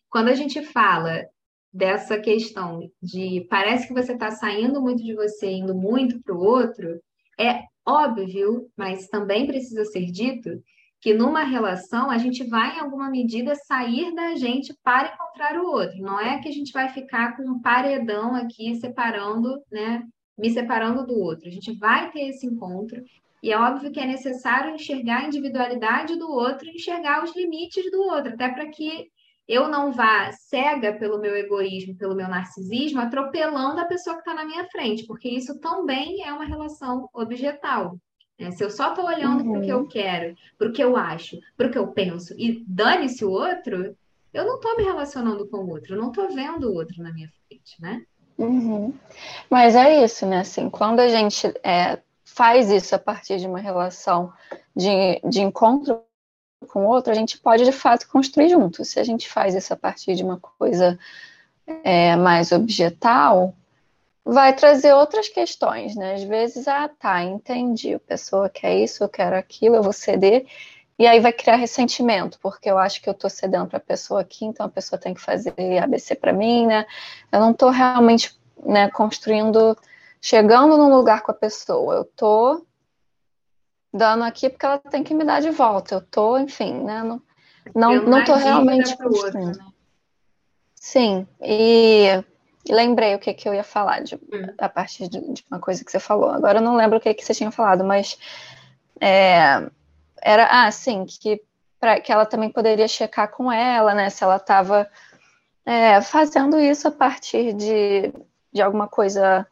quando 0.09 0.29
a 0.29 0.35
gente 0.35 0.63
fala 0.65 1.27
dessa 1.77 2.19
questão 2.19 2.91
de 3.03 3.47
parece 3.51 3.87
que 3.87 3.93
você 3.93 4.15
está 4.15 4.31
saindo 4.31 4.81
muito 4.81 5.05
de 5.05 5.15
você, 5.15 5.51
indo 5.51 5.75
muito 5.75 6.21
para 6.23 6.35
o 6.35 6.41
outro, 6.43 6.99
é 7.39 7.65
óbvio, 7.87 8.67
mas 8.77 9.09
também 9.09 9.47
precisa 9.47 9.85
ser 9.85 10.07
dito, 10.07 10.51
que 11.03 11.13
numa 11.13 11.45
relação 11.45 12.11
a 12.11 12.17
gente 12.17 12.43
vai, 12.45 12.77
em 12.77 12.81
alguma 12.81 13.11
medida, 13.11 13.55
sair 13.55 14.15
da 14.15 14.35
gente 14.37 14.75
para 14.83 15.13
encontrar 15.13 15.61
o 15.61 15.67
outro. 15.67 15.99
Não 15.99 16.19
é 16.19 16.41
que 16.41 16.49
a 16.49 16.53
gente 16.53 16.73
vai 16.73 16.89
ficar 16.89 17.37
com 17.37 17.43
um 17.43 17.61
paredão 17.61 18.35
aqui 18.35 18.75
separando, 18.77 19.63
né? 19.71 20.03
Me 20.37 20.51
separando 20.51 21.07
do 21.07 21.19
outro. 21.21 21.47
A 21.47 21.51
gente 21.51 21.77
vai 21.79 22.11
ter 22.11 22.29
esse 22.29 22.47
encontro. 22.47 23.03
E 23.43 23.53
é 23.53 23.59
óbvio 23.59 23.93
que 23.93 24.01
é 24.01 24.07
necessário 24.07 24.75
enxergar 24.75 25.19
a 25.19 25.27
individualidade 25.27 26.17
do 26.17 26.29
outro, 26.31 26.69
enxergar 26.71 27.23
os 27.23 27.37
limites 27.37 27.89
do 27.91 28.01
outro, 28.01 28.33
até 28.33 28.49
para 28.49 28.67
que 28.71 29.09
eu 29.49 29.69
não 29.69 29.93
vá 29.93 30.33
cega 30.33 30.95
pelo 30.95 31.21
meu 31.21 31.37
egoísmo, 31.37 31.97
pelo 31.97 32.17
meu 32.17 32.29
narcisismo, 32.29 33.01
atropelando 33.01 33.81
a 33.81 33.85
pessoa 33.85 34.17
que 34.17 34.23
está 34.23 34.35
na 34.35 34.45
minha 34.45 34.67
frente, 34.69 35.07
porque 35.07 35.29
isso 35.29 35.59
também 35.61 36.25
é 36.25 36.33
uma 36.33 36.45
relação 36.45 37.09
objetal. 37.13 37.97
Né? 38.39 38.51
Se 38.51 38.65
eu 38.65 38.71
só 38.71 38.91
estou 38.91 39.07
olhando 39.07 39.45
uhum. 39.45 39.53
para 39.53 39.61
o 39.61 39.65
que 39.65 39.73
eu 39.73 39.79
uhum. 39.79 39.89
quero, 39.89 40.35
para 40.59 40.69
o 40.69 40.73
que 40.73 40.83
eu 40.83 40.97
acho, 40.97 41.39
para 41.57 41.69
o 41.69 41.71
que 41.71 41.79
eu 41.79 41.89
penso, 41.89 42.35
e 42.37 42.65
dane-se 42.67 43.25
o 43.25 43.31
outro, 43.31 43.97
eu 44.35 44.45
não 44.45 44.57
estou 44.57 44.77
me 44.77 44.83
relacionando 44.83 45.47
com 45.49 45.59
o 45.59 45.71
outro, 45.71 45.95
eu 45.95 46.01
não 46.01 46.09
estou 46.09 46.29
vendo 46.29 46.69
o 46.69 46.75
outro 46.75 47.03
na 47.03 47.13
minha 47.13 47.29
frente, 47.49 47.81
né? 47.81 48.03
Uhum. 48.37 48.93
Mas 49.49 49.75
é 49.75 50.05
isso, 50.05 50.27
né? 50.27 50.41
Assim, 50.41 50.69
quando 50.69 51.01
a 51.01 51.09
gente 51.09 51.47
é, 51.63 51.99
faz 52.23 52.71
isso 52.71 52.95
a 52.95 52.99
partir 52.99 53.39
de 53.39 53.47
uma 53.47 53.61
relação 53.61 54.31
de, 54.75 55.21
de 55.27 55.41
encontro 55.41 56.03
com 56.67 56.85
o 56.85 56.89
outro, 56.89 57.13
a 57.13 57.15
gente 57.15 57.39
pode 57.39 57.65
de 57.65 57.73
fato 57.73 58.09
construir 58.09 58.49
junto. 58.49 58.85
Se 58.85 59.01
a 59.01 59.05
gente 59.05 59.29
faz 59.29 59.55
isso 59.55 59.73
a 59.73 59.77
partir 59.77 60.15
de 60.15 60.23
uma 60.23 60.39
coisa 60.39 60.99
é, 61.83 62.17
mais 62.17 62.53
objetal, 62.53 63.55
vai 64.25 64.55
trazer 64.55 64.93
outras 64.93 65.29
questões, 65.29 65.95
né? 65.95 66.15
Às 66.15 66.25
vezes, 66.25 66.67
ah, 66.67 66.89
tá, 66.89 67.23
entendi, 67.23 67.95
a 67.95 68.01
pessoa 68.01 68.49
quer 68.49 68.77
isso, 68.77 69.05
eu 69.05 69.09
quero 69.09 69.37
aquilo, 69.37 69.77
eu 69.77 69.83
vou 69.83 69.93
ceder, 69.93 70.47
e 70.99 71.07
aí 71.07 71.21
vai 71.21 71.33
criar 71.33 71.57
ressentimento, 71.57 72.39
porque 72.43 72.71
eu 72.71 72.79
acho 72.79 73.01
que 73.03 73.09
eu 73.09 73.15
tô 73.15 73.29
cedendo 73.29 73.67
para 73.69 73.77
a 73.77 73.81
pessoa 73.81 74.23
aqui, 74.23 74.45
então 74.45 74.67
a 74.67 74.69
pessoa 74.69 74.99
tem 74.99 75.15
que 75.15 75.21
fazer 75.21 75.55
ABC 75.81 76.15
para 76.15 76.33
mim, 76.33 76.67
né? 76.67 76.87
Eu 77.31 77.39
não 77.41 77.53
tô 77.53 77.71
realmente, 77.71 78.37
né, 78.65 78.91
construindo, 78.91 79.77
chegando 80.21 80.77
num 80.77 80.95
lugar 80.95 81.23
com 81.23 81.31
a 81.31 81.35
pessoa, 81.35 81.95
eu 81.97 82.05
tô 82.05 82.65
dando 83.97 84.25
aqui 84.25 84.49
porque 84.49 84.67
ela 84.67 84.79
tem 84.79 85.03
que 85.03 85.15
me 85.15 85.25
dar 85.25 85.41
de 85.41 85.51
volta, 85.51 85.97
eu 85.97 86.01
tô, 86.01 86.39
enfim, 86.39 86.75
né, 86.83 87.03
não, 87.03 87.23
não, 87.75 88.03
não 88.05 88.25
tô 88.25 88.35
realmente. 88.35 88.95
Outro, 89.03 89.47
né? 89.47 89.53
Sim, 90.75 91.27
e 91.41 92.23
lembrei 92.69 93.15
o 93.15 93.19
que, 93.19 93.35
que 93.35 93.49
eu 93.49 93.55
ia 93.55 93.65
falar 93.65 94.03
de, 94.03 94.15
hum. 94.15 94.55
a 94.59 94.69
partir 94.69 95.09
de, 95.09 95.21
de, 95.33 95.45
uma 95.51 95.59
coisa 95.59 95.85
que 95.85 95.91
você 95.91 95.99
falou. 95.99 96.31
Agora 96.31 96.59
eu 96.59 96.63
não 96.63 96.77
lembro 96.77 96.99
o 96.99 97.01
que, 97.01 97.13
que 97.15 97.25
você 97.25 97.35
tinha 97.35 97.51
falado, 97.51 97.83
mas 97.85 98.19
é, 99.01 99.69
era, 100.23 100.47
ah, 100.51 100.71
sim, 100.71 101.05
que, 101.05 101.43
pra, 101.81 102.01
que 102.01 102.13
ela 102.13 102.27
também 102.27 102.51
poderia 102.51 102.89
checar 102.89 103.31
com 103.31 103.51
ela, 103.51 103.95
né, 103.95 104.11
se 104.11 104.23
ela 104.23 104.37
estava 104.37 104.89
é, 105.65 106.01
fazendo 106.01 106.59
isso 106.61 106.87
a 106.87 106.93
partir 106.93 107.53
de, 107.53 108.13
de 108.53 108.63
alguma 108.63 108.87
coisa, 108.87 109.47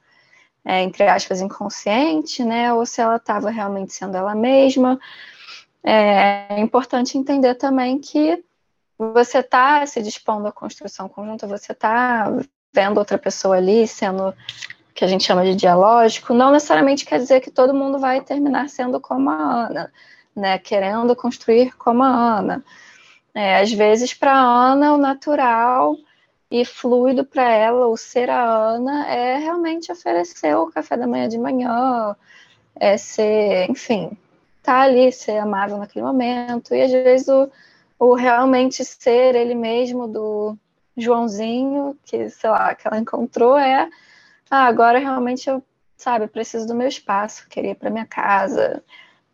é, 0.64 0.82
entre 0.82 1.04
aspas, 1.04 1.40
inconsciente, 1.40 2.44
né, 2.44 2.72
ou 2.72 2.86
se 2.86 3.00
ela 3.00 3.16
estava 3.16 3.50
realmente 3.50 3.92
sendo 3.92 4.16
ela 4.16 4.34
mesma. 4.34 4.98
É, 5.82 6.46
é 6.56 6.60
importante 6.60 7.18
entender 7.18 7.54
também 7.54 7.98
que 7.98 8.42
você 8.98 9.38
está 9.38 9.84
se 9.86 10.02
dispondo 10.02 10.46
à 10.46 10.52
construção 10.52 11.08
conjunta, 11.08 11.46
você 11.46 11.72
está 11.72 12.32
vendo 12.72 12.98
outra 12.98 13.18
pessoa 13.18 13.56
ali 13.56 13.86
sendo 13.86 14.34
que 14.94 15.04
a 15.04 15.08
gente 15.08 15.24
chama 15.24 15.44
de 15.44 15.56
dialógico, 15.56 16.32
não 16.32 16.52
necessariamente 16.52 17.04
quer 17.04 17.18
dizer 17.18 17.40
que 17.40 17.50
todo 17.50 17.74
mundo 17.74 17.98
vai 17.98 18.20
terminar 18.20 18.68
sendo 18.68 19.00
como 19.00 19.28
a 19.28 19.66
Ana, 19.66 19.92
né? 20.34 20.56
Querendo 20.58 21.16
construir 21.16 21.72
como 21.76 22.02
a 22.04 22.38
Ana. 22.38 22.64
É, 23.34 23.60
às 23.60 23.72
vezes, 23.72 24.14
para 24.14 24.32
a 24.32 24.72
Ana, 24.72 24.94
o 24.94 24.98
natural 24.98 25.96
e 26.54 26.64
fluido 26.64 27.24
para 27.24 27.50
ela, 27.50 27.88
o 27.88 27.96
ser 27.96 28.30
a 28.30 28.44
Ana, 28.44 29.08
é 29.08 29.38
realmente 29.38 29.90
oferecer 29.90 30.54
o 30.56 30.70
café 30.70 30.96
da 30.96 31.04
manhã 31.04 31.28
de 31.28 31.36
manhã, 31.36 32.14
é 32.76 32.96
ser, 32.96 33.68
enfim, 33.68 34.16
tá 34.62 34.82
ali, 34.82 35.10
ser 35.10 35.38
amável 35.38 35.78
naquele 35.78 36.04
momento. 36.04 36.72
E 36.72 36.80
às 36.80 36.92
vezes 36.92 37.26
o, 37.26 37.50
o 37.98 38.14
realmente 38.14 38.84
ser 38.84 39.34
ele 39.34 39.52
mesmo 39.52 40.06
do 40.06 40.56
Joãozinho, 40.96 41.98
que, 42.04 42.30
sei 42.30 42.50
lá, 42.50 42.72
que 42.72 42.86
ela 42.86 43.00
encontrou 43.00 43.58
é, 43.58 43.90
ah, 44.48 44.66
agora 44.66 45.00
realmente 45.00 45.50
eu, 45.50 45.60
sabe, 45.96 46.28
preciso 46.28 46.68
do 46.68 46.74
meu 46.76 46.86
espaço, 46.86 47.48
queria 47.48 47.72
ir 47.72 47.74
para 47.74 47.90
minha 47.90 48.06
casa, 48.06 48.80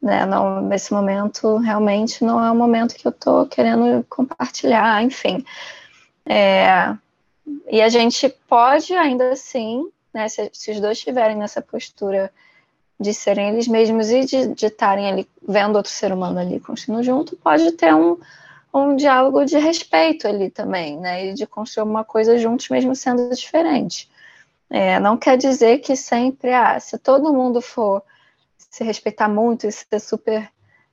né? 0.01 0.25
Não, 0.25 0.63
nesse 0.63 0.91
momento, 0.91 1.59
realmente 1.59 2.25
não 2.25 2.43
é 2.43 2.51
o 2.51 2.57
momento 2.57 2.95
que 2.95 3.07
eu 3.07 3.13
tô 3.13 3.45
querendo 3.45 4.07
compartilhar, 4.09 5.03
enfim. 5.03 5.45
É, 6.25 6.97
e 7.69 7.81
a 7.81 7.89
gente 7.89 8.29
pode 8.49 8.95
ainda 8.95 9.31
assim, 9.31 9.89
né, 10.13 10.29
se, 10.29 10.51
se 10.53 10.71
os 10.73 10.81
dois 10.81 10.99
estiverem 10.99 11.37
nessa 11.37 11.63
postura 11.63 12.33
de 12.99 13.15
serem 13.15 13.49
eles 13.49 13.67
mesmos 13.67 14.11
e 14.11 14.25
de 14.55 14.67
estarem 14.67 15.09
ali 15.09 15.29
vendo 15.47 15.77
outro 15.77 15.91
ser 15.91 16.13
humano 16.13 16.39
ali 16.39 16.61
construindo 16.61 17.03
junto, 17.03 17.35
pode 17.37 17.73
ter 17.73 17.95
um, 17.95 18.19
um 18.75 18.95
diálogo 18.95 19.45
de 19.45 19.59
respeito 19.59 20.29
ali 20.29 20.51
também, 20.51 20.99
né? 20.99 21.29
E 21.29 21.35
de 21.35 21.47
construir 21.47 21.85
uma 21.85 22.05
coisa 22.05 22.37
juntos, 22.37 22.69
mesmo 22.69 22.95
sendo 22.95 23.31
diferente. 23.35 24.11
É, 24.69 25.01
não 25.01 25.17
quer 25.17 25.39
dizer 25.39 25.79
que 25.79 25.97
sempre, 25.97 26.53
ah, 26.53 26.79
se 26.79 26.99
todo 26.99 27.33
mundo 27.33 27.63
for 27.63 28.03
se 28.57 28.85
respeitar 28.85 29.29
muito 29.29 29.67
e 29.67 29.73
ser 29.73 29.99
super 29.99 30.49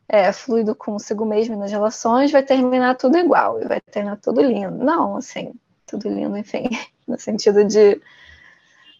é, 0.07 0.31
fluido 0.31 0.73
consigo 0.73 1.25
mesmo 1.25 1.57
nas 1.57 1.71
relações, 1.71 2.31
vai 2.31 2.41
terminar 2.41 2.95
tudo 2.95 3.17
igual 3.17 3.61
e 3.61 3.67
vai 3.67 3.81
terminar 3.81 4.17
tudo 4.17 4.41
lindo. 4.41 4.83
Não, 4.83 5.17
assim, 5.17 5.53
tudo 5.87 6.09
lindo, 6.09 6.37
enfim, 6.37 6.69
no 7.07 7.19
sentido 7.19 7.63
de 7.65 7.99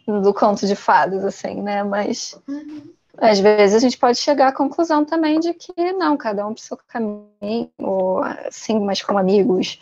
do 0.08 0.34
conto 0.34 0.65
de 0.65 0.76
fadas, 0.76 1.26
assim, 1.26 1.62
né? 1.62 1.84
Mas 1.84 2.39
uhum 2.47 2.95
às 3.17 3.39
vezes 3.39 3.76
a 3.76 3.80
gente 3.80 3.97
pode 3.97 4.19
chegar 4.19 4.50
à 4.50 4.54
conclusão 4.54 5.04
também 5.04 5.39
de 5.39 5.54
que 5.54 5.73
não, 5.93 6.15
cada 6.15 6.45
um 6.45 6.54
para 6.54 6.62
o 6.62 6.63
seu 6.63 6.78
caminho, 6.88 7.71
ou 7.80 8.21
assim, 8.21 8.80
mas 8.80 9.02
como 9.02 9.17
amigos. 9.17 9.80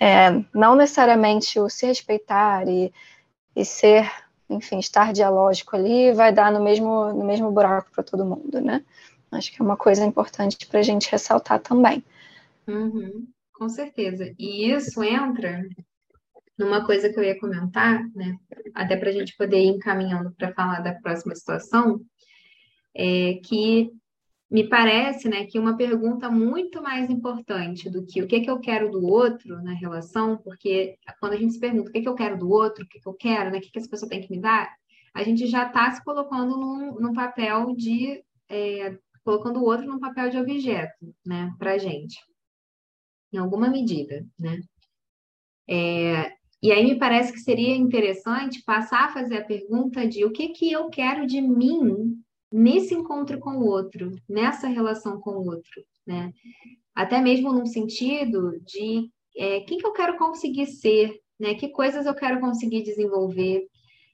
É, 0.00 0.30
não 0.52 0.74
necessariamente 0.74 1.60
o 1.60 1.68
se 1.68 1.86
respeitar 1.86 2.66
e, 2.66 2.92
e 3.54 3.64
ser, 3.64 4.10
enfim, 4.48 4.78
estar 4.78 5.12
dialógico 5.12 5.76
ali 5.76 6.12
vai 6.12 6.32
dar 6.32 6.50
no 6.50 6.60
mesmo, 6.60 7.12
no 7.12 7.24
mesmo 7.24 7.50
buraco 7.52 7.90
para 7.92 8.02
todo 8.02 8.24
mundo, 8.24 8.60
né? 8.60 8.82
Acho 9.30 9.52
que 9.52 9.62
é 9.62 9.64
uma 9.64 9.76
coisa 9.76 10.04
importante 10.04 10.66
para 10.66 10.80
a 10.80 10.82
gente 10.82 11.10
ressaltar 11.10 11.60
também. 11.60 12.02
Uhum, 12.66 13.28
com 13.52 13.68
certeza. 13.68 14.34
E 14.36 14.72
isso 14.72 15.04
entra 15.04 15.62
numa 16.60 16.84
coisa 16.84 17.10
que 17.10 17.18
eu 17.18 17.24
ia 17.24 17.40
comentar, 17.40 18.06
né? 18.14 18.36
Até 18.74 18.96
para 18.96 19.08
a 19.08 19.12
gente 19.12 19.34
poder 19.36 19.58
ir 19.58 19.68
encaminhando 19.68 20.30
para 20.32 20.52
falar 20.52 20.80
da 20.80 20.94
próxima 20.94 21.34
situação, 21.34 22.00
é, 22.94 23.40
que 23.44 23.90
me 24.50 24.68
parece 24.68 25.28
né, 25.28 25.46
que 25.46 25.58
uma 25.58 25.76
pergunta 25.76 26.28
muito 26.28 26.82
mais 26.82 27.08
importante 27.08 27.88
do 27.88 28.04
que 28.04 28.20
o 28.20 28.26
que, 28.26 28.36
é 28.36 28.40
que 28.40 28.50
eu 28.50 28.58
quero 28.58 28.90
do 28.90 29.06
outro 29.06 29.62
na 29.62 29.72
relação, 29.72 30.36
porque 30.38 30.98
quando 31.18 31.32
a 31.32 31.36
gente 31.36 31.54
se 31.54 31.60
pergunta 31.60 31.88
o 31.88 31.92
que, 31.92 31.98
é 31.98 32.02
que 32.02 32.08
eu 32.08 32.14
quero 32.14 32.36
do 32.36 32.50
outro, 32.50 32.84
o 32.84 32.88
que, 32.88 32.98
é 32.98 33.00
que 33.00 33.08
eu 33.08 33.14
quero, 33.14 33.50
né, 33.50 33.58
o 33.58 33.60
que, 33.60 33.70
que 33.70 33.78
essa 33.78 33.88
pessoa 33.88 34.10
tem 34.10 34.20
que 34.20 34.30
me 34.30 34.40
dar, 34.40 34.68
a 35.14 35.22
gente 35.22 35.46
já 35.46 35.66
está 35.66 35.90
se 35.92 36.04
colocando 36.04 36.56
num, 36.56 36.94
num 37.00 37.12
papel 37.12 37.74
de. 37.74 38.22
É, 38.48 38.98
colocando 39.22 39.60
o 39.60 39.64
outro 39.64 39.86
num 39.86 40.00
papel 40.00 40.30
de 40.30 40.38
objeto, 40.38 41.14
né, 41.24 41.54
para 41.58 41.74
a 41.74 41.78
gente, 41.78 42.16
em 43.32 43.38
alguma 43.38 43.68
medida, 43.68 44.26
né. 44.38 44.60
É, 45.68 46.39
e 46.62 46.70
aí 46.70 46.84
me 46.84 46.98
parece 46.98 47.32
que 47.32 47.40
seria 47.40 47.74
interessante 47.74 48.62
passar 48.62 49.06
a 49.06 49.12
fazer 49.12 49.38
a 49.38 49.44
pergunta 49.44 50.06
de 50.06 50.24
o 50.24 50.30
que 50.30 50.48
que 50.48 50.70
eu 50.70 50.90
quero 50.90 51.26
de 51.26 51.40
mim 51.40 52.20
nesse 52.52 52.94
encontro 52.94 53.38
com 53.38 53.58
o 53.58 53.66
outro, 53.66 54.12
nessa 54.28 54.68
relação 54.68 55.20
com 55.20 55.30
o 55.30 55.46
outro, 55.46 55.82
né? 56.06 56.32
Até 56.94 57.20
mesmo 57.20 57.52
num 57.52 57.64
sentido 57.64 58.60
de 58.60 59.08
é, 59.36 59.60
quem 59.60 59.78
que 59.78 59.86
eu 59.86 59.92
quero 59.92 60.18
conseguir 60.18 60.66
ser, 60.66 61.18
né? 61.38 61.54
Que 61.54 61.68
coisas 61.68 62.04
eu 62.04 62.14
quero 62.14 62.40
conseguir 62.40 62.82
desenvolver. 62.82 63.66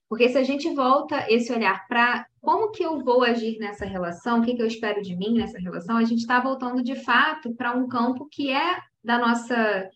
Porque 0.09 0.29
se 0.29 0.39
a 0.39 0.45
gente 0.45 0.73
volta 0.73 1.27
esse 1.29 1.53
olhar 1.53 1.89
para 1.89 2.27
como 2.41 2.71
que 2.71 2.85
eu 2.85 3.03
vou 3.03 3.25
agir 3.25 3.59
nessa 3.59 3.85
relação, 3.85 4.39
o 4.39 4.45
que, 4.45 4.55
que 4.55 4.63
eu 4.63 4.67
espero 4.67 5.03
de 5.03 5.17
mim 5.17 5.35
nessa 5.35 5.59
relação, 5.59 5.97
a 5.97 6.05
gente 6.05 6.21
está 6.21 6.39
voltando 6.39 6.81
de 6.81 6.95
fato 6.95 7.53
para 7.55 7.73
um 7.73 7.89
campo 7.89 8.29
que 8.31 8.53
é 8.53 8.79
da 9.03 9.19
nossa 9.19 9.91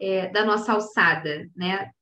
é, 0.00 0.28
da 0.30 0.44
nossa 0.44 0.72
alçada, 0.72 1.48
né? 1.54 1.92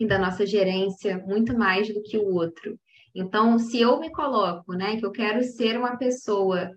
E 0.00 0.06
da 0.06 0.18
nossa 0.18 0.44
gerência 0.44 1.18
muito 1.18 1.56
mais 1.56 1.92
do 1.92 2.02
que 2.02 2.18
o 2.18 2.34
outro. 2.34 2.76
Então, 3.14 3.58
se 3.58 3.80
eu 3.80 4.00
me 4.00 4.10
coloco, 4.10 4.72
né, 4.72 4.96
que 4.96 5.06
eu 5.06 5.12
quero 5.12 5.42
ser 5.44 5.76
uma 5.76 5.96
pessoa 5.96 6.70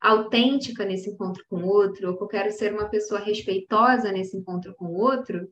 autêntica 0.00 0.84
nesse 0.84 1.10
encontro 1.10 1.42
com 1.48 1.62
o 1.62 1.66
outro, 1.66 2.10
ou 2.10 2.16
que 2.16 2.22
eu 2.22 2.28
quero 2.28 2.52
ser 2.52 2.72
uma 2.72 2.88
pessoa 2.88 3.18
respeitosa 3.18 4.12
nesse 4.12 4.36
encontro 4.36 4.74
com 4.76 4.86
o 4.86 5.00
outro, 5.00 5.48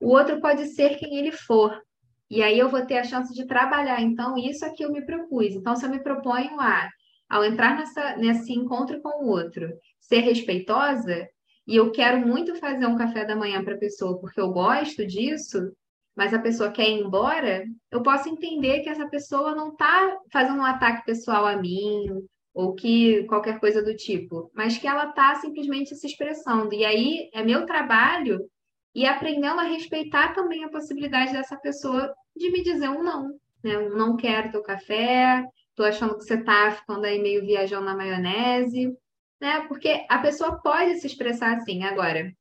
o 0.00 0.08
outro 0.08 0.40
pode 0.40 0.66
ser 0.74 0.98
quem 0.98 1.16
ele 1.16 1.32
for. 1.32 1.80
E 2.28 2.42
aí 2.42 2.58
eu 2.58 2.68
vou 2.68 2.84
ter 2.84 2.98
a 2.98 3.04
chance 3.04 3.32
de 3.32 3.46
trabalhar. 3.46 4.02
Então, 4.02 4.36
isso 4.36 4.64
aqui 4.66 4.82
eu 4.82 4.92
me 4.92 5.06
propus. 5.06 5.54
Então, 5.54 5.76
se 5.76 5.86
eu 5.86 5.90
me 5.90 6.02
proponho 6.02 6.60
a 6.60 6.88
ao 7.28 7.44
entrar 7.44 7.76
nessa, 7.76 8.16
nesse 8.16 8.52
encontro 8.52 9.00
com 9.00 9.24
o 9.24 9.28
outro, 9.28 9.68
ser 10.00 10.20
respeitosa, 10.20 11.28
e 11.66 11.74
eu 11.74 11.90
quero 11.90 12.24
muito 12.24 12.54
fazer 12.56 12.86
um 12.86 12.96
café 12.96 13.24
da 13.24 13.34
manhã 13.34 13.64
para 13.64 13.74
a 13.74 13.78
pessoa 13.78 14.20
porque 14.20 14.40
eu 14.40 14.52
gosto 14.52 15.04
disso, 15.04 15.72
mas 16.16 16.32
a 16.32 16.38
pessoa 16.38 16.72
quer 16.72 16.88
ir 16.88 17.02
embora, 17.02 17.64
eu 17.90 18.02
posso 18.02 18.28
entender 18.28 18.80
que 18.80 18.88
essa 18.88 19.06
pessoa 19.08 19.54
não 19.54 19.72
está 19.72 20.18
fazendo 20.32 20.58
um 20.58 20.64
ataque 20.64 21.04
pessoal 21.04 21.46
a 21.46 21.56
mim, 21.56 22.26
ou 22.56 22.74
que 22.74 23.24
qualquer 23.24 23.60
coisa 23.60 23.82
do 23.82 23.94
tipo, 23.94 24.50
mas 24.54 24.78
que 24.78 24.88
ela 24.88 25.10
está 25.10 25.34
simplesmente 25.34 25.94
se 25.94 26.06
expressando. 26.06 26.72
E 26.72 26.86
aí 26.86 27.28
é 27.34 27.44
meu 27.44 27.66
trabalho 27.66 28.48
e 28.94 29.04
aprendendo 29.04 29.60
a 29.60 29.64
respeitar 29.64 30.32
também 30.32 30.64
a 30.64 30.70
possibilidade 30.70 31.34
dessa 31.34 31.54
pessoa 31.58 32.14
de 32.34 32.50
me 32.50 32.62
dizer 32.62 32.88
um 32.88 33.02
não. 33.02 33.28
Né? 33.62 33.74
Eu 33.74 33.94
não 33.94 34.16
quero 34.16 34.50
teu 34.50 34.62
café, 34.62 35.44
tô 35.74 35.84
achando 35.84 36.16
que 36.16 36.24
você 36.24 36.42
tá 36.42 36.70
ficando 36.70 37.04
aí 37.04 37.20
meio 37.20 37.44
viajando 37.44 37.84
na 37.84 37.94
maionese, 37.94 38.90
né? 39.38 39.66
Porque 39.68 40.06
a 40.08 40.18
pessoa 40.18 40.58
pode 40.62 40.98
se 40.98 41.06
expressar 41.06 41.56
assim. 41.56 41.84
Agora, 41.84 42.32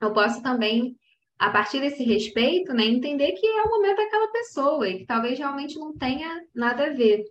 eu 0.00 0.12
posso 0.12 0.40
também, 0.42 0.96
a 1.38 1.50
partir 1.50 1.80
desse 1.80 2.02
respeito, 2.02 2.72
né, 2.72 2.84
entender 2.84 3.32
que 3.32 3.46
é 3.46 3.62
o 3.62 3.68
momento 3.68 3.96
daquela 3.96 4.28
pessoa 4.28 4.88
e 4.88 4.98
que 4.98 5.06
talvez 5.06 5.38
realmente 5.38 5.78
não 5.78 5.96
tenha 5.96 6.42
nada 6.54 6.86
a 6.86 6.90
ver. 6.90 7.24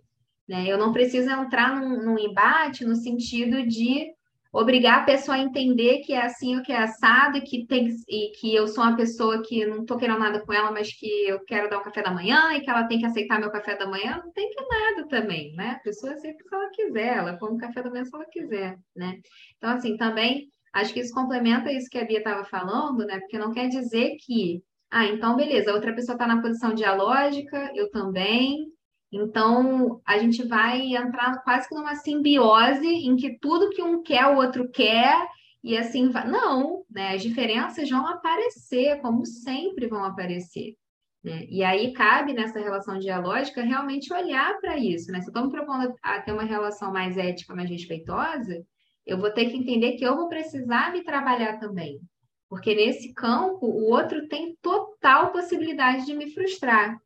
Né? 0.48 0.66
Eu 0.68 0.78
não 0.78 0.92
preciso 0.92 1.28
entrar 1.28 1.74
num, 1.74 2.04
num 2.04 2.18
embate 2.18 2.84
no 2.84 2.94
sentido 2.94 3.66
de 3.66 4.14
obrigar 4.52 5.00
a 5.00 5.04
pessoa 5.04 5.36
a 5.36 5.40
entender 5.40 5.98
que 5.98 6.14
é 6.14 6.24
assim 6.24 6.56
o 6.56 6.62
que 6.62 6.72
é 6.72 6.78
assado 6.78 7.36
e 7.36 7.42
que 7.42 7.66
tem 7.66 7.88
e 8.08 8.30
que 8.30 8.54
eu 8.54 8.66
sou 8.66 8.84
uma 8.84 8.96
pessoa 8.96 9.42
que 9.42 9.66
não 9.66 9.80
estou 9.80 9.98
querendo 9.98 10.20
nada 10.20 10.40
com 10.40 10.52
ela, 10.52 10.70
mas 10.70 10.92
que 10.92 11.06
eu 11.26 11.40
quero 11.40 11.68
dar 11.68 11.78
o 11.78 11.80
um 11.80 11.82
café 11.84 12.02
da 12.02 12.10
manhã 12.10 12.54
e 12.54 12.60
que 12.60 12.70
ela 12.70 12.84
tem 12.84 12.98
que 12.98 13.04
aceitar 13.04 13.38
meu 13.38 13.50
café 13.50 13.76
da 13.76 13.86
manhã, 13.86 14.22
não 14.24 14.32
tem 14.32 14.48
que 14.48 14.64
nada 14.66 15.08
também, 15.08 15.52
né? 15.54 15.72
A 15.72 15.82
pessoa 15.82 16.12
aceita 16.12 16.42
se 16.42 16.54
ela 16.54 16.70
quiser, 16.70 17.16
ela 17.18 17.38
come 17.38 17.58
café 17.58 17.82
da 17.82 17.90
manhã 17.90 18.04
se 18.04 18.14
ela 18.14 18.26
quiser, 18.26 18.78
né? 18.94 19.18
Então, 19.58 19.70
assim, 19.70 19.96
também 19.96 20.48
acho 20.80 20.92
que 20.92 21.00
isso 21.00 21.14
complementa 21.14 21.72
isso 21.72 21.88
que 21.90 21.98
a 21.98 22.04
Bia 22.04 22.18
estava 22.18 22.44
falando, 22.44 23.04
né? 23.04 23.18
Porque 23.20 23.38
não 23.38 23.52
quer 23.52 23.68
dizer 23.68 24.16
que, 24.20 24.62
ah, 24.90 25.06
então 25.06 25.36
beleza, 25.36 25.70
a 25.70 25.74
outra 25.74 25.94
pessoa 25.94 26.14
está 26.14 26.26
na 26.26 26.40
posição 26.40 26.74
dialógica, 26.74 27.70
eu 27.74 27.90
também, 27.90 28.72
então, 29.12 30.00
a 30.04 30.18
gente 30.18 30.46
vai 30.46 30.94
entrar 30.94 31.42
quase 31.42 31.68
que 31.68 31.74
numa 31.74 31.94
simbiose 31.94 32.86
em 32.86 33.16
que 33.16 33.38
tudo 33.38 33.70
que 33.70 33.82
um 33.82 34.02
quer, 34.02 34.26
o 34.26 34.36
outro 34.36 34.68
quer, 34.70 35.26
e 35.62 35.76
assim 35.76 36.10
vai. 36.10 36.28
Não, 36.28 36.84
né? 36.90 37.14
As 37.14 37.22
diferenças 37.22 37.88
vão 37.88 38.06
aparecer, 38.06 39.00
como 39.00 39.24
sempre 39.24 39.86
vão 39.86 40.04
aparecer. 40.04 40.76
Né? 41.24 41.44
E 41.48 41.64
aí 41.64 41.92
cabe 41.92 42.32
nessa 42.32 42.60
relação 42.60 42.98
dialógica 42.98 43.62
realmente 43.62 44.12
olhar 44.12 44.60
para 44.60 44.76
isso. 44.78 45.10
Né? 45.10 45.20
Se 45.20 45.26
eu 45.26 45.30
estou 45.30 45.44
me 45.44 45.50
propondo 45.50 45.92
a 46.02 46.20
ter 46.20 46.32
uma 46.32 46.44
relação 46.44 46.92
mais 46.92 47.16
ética, 47.16 47.54
mais 47.54 47.68
respeitosa, 47.68 48.64
eu 49.06 49.18
vou 49.18 49.30
ter 49.30 49.46
que 49.46 49.56
entender 49.56 49.92
que 49.92 50.04
eu 50.04 50.16
vou 50.16 50.28
precisar 50.28 50.92
me 50.92 51.02
trabalhar 51.02 51.58
também. 51.58 52.00
Porque 52.48 52.74
nesse 52.74 53.12
campo, 53.12 53.66
o 53.66 53.90
outro 53.90 54.28
tem 54.28 54.56
total 54.60 55.32
possibilidade 55.32 56.06
de 56.06 56.14
me 56.14 56.30
frustrar 56.32 56.98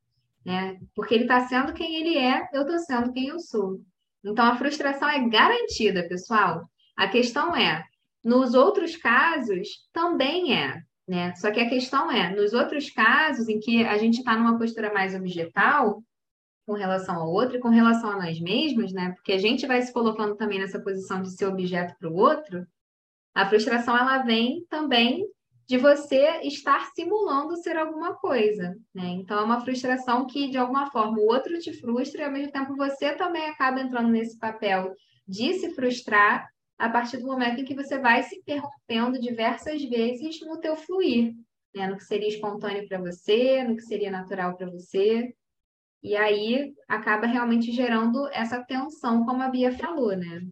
né? 0.44 0.78
Porque 0.94 1.14
ele 1.14 1.24
está 1.24 1.46
sendo 1.46 1.72
quem 1.72 1.96
ele 1.96 2.16
é, 2.16 2.48
eu 2.53 2.62
estou 2.62 2.78
sendo 2.78 3.12
quem 3.12 3.28
eu 3.28 3.38
sou. 3.38 3.80
Então 4.24 4.44
a 4.44 4.57
frustração 4.57 5.09
é 5.09 5.28
garantida, 5.28 6.07
pessoal. 6.09 6.68
A 6.96 7.09
questão 7.09 7.55
é, 7.55 7.84
nos 8.24 8.55
outros 8.55 8.96
casos 8.96 9.68
também 9.92 10.55
é, 10.55 10.82
né? 11.07 11.34
Só 11.36 11.51
que 11.51 11.61
a 11.61 11.68
questão 11.68 12.11
é, 12.11 12.34
nos 12.34 12.53
outros 12.53 12.90
casos 12.90 13.48
em 13.48 13.59
que 13.59 13.84
a 13.84 13.96
gente 13.98 14.18
está 14.18 14.36
numa 14.36 14.59
postura 14.59 14.92
mais 14.92 15.14
objetal 15.14 16.03
com 16.70 16.76
relação 16.76 17.16
ao 17.16 17.28
outro 17.28 17.56
e 17.56 17.60
com 17.60 17.68
relação 17.68 18.12
a 18.12 18.16
nós 18.16 18.40
mesmos, 18.40 18.92
né? 18.92 19.10
Porque 19.16 19.32
a 19.32 19.38
gente 19.38 19.66
vai 19.66 19.82
se 19.82 19.92
colocando 19.92 20.36
também 20.36 20.60
nessa 20.60 20.78
posição 20.78 21.20
de 21.20 21.36
ser 21.36 21.46
objeto 21.46 21.96
para 21.98 22.08
o 22.08 22.14
outro. 22.14 22.64
A 23.34 23.44
frustração 23.44 23.98
ela 23.98 24.18
vem 24.18 24.64
também 24.70 25.26
de 25.66 25.76
você 25.76 26.38
estar 26.42 26.86
simulando 26.94 27.56
ser 27.56 27.76
alguma 27.76 28.14
coisa, 28.14 28.76
né? 28.94 29.08
Então 29.08 29.36
é 29.40 29.42
uma 29.42 29.60
frustração 29.60 30.28
que 30.28 30.48
de 30.48 30.58
alguma 30.58 30.88
forma 30.92 31.18
o 31.18 31.26
outro 31.26 31.58
te 31.58 31.72
frustra 31.72 32.20
e 32.20 32.24
ao 32.24 32.30
mesmo 32.30 32.52
tempo 32.52 32.76
você 32.76 33.16
também 33.16 33.46
acaba 33.48 33.80
entrando 33.80 34.08
nesse 34.08 34.38
papel 34.38 34.94
de 35.26 35.54
se 35.54 35.74
frustrar 35.74 36.46
a 36.78 36.88
partir 36.88 37.16
do 37.16 37.26
momento 37.26 37.60
em 37.60 37.64
que 37.64 37.74
você 37.74 37.98
vai 37.98 38.22
se 38.22 38.36
interrompendo 38.36 39.20
diversas 39.20 39.82
vezes 39.82 40.40
no 40.42 40.60
teu 40.60 40.76
fluir, 40.76 41.34
né? 41.74 41.88
No 41.88 41.96
que 41.96 42.04
seria 42.04 42.28
espontâneo 42.28 42.86
para 42.86 43.00
você, 43.00 43.64
no 43.64 43.74
que 43.74 43.82
seria 43.82 44.10
natural 44.12 44.56
para 44.56 44.70
você. 44.70 45.34
E 46.03 46.16
aí 46.16 46.74
acaba 46.88 47.26
realmente 47.26 47.70
gerando 47.72 48.26
essa 48.28 48.62
tensão, 48.64 49.24
como 49.24 49.42
a 49.42 49.48
Bia 49.48 49.76
falou, 49.76 50.16
né? 50.16 50.46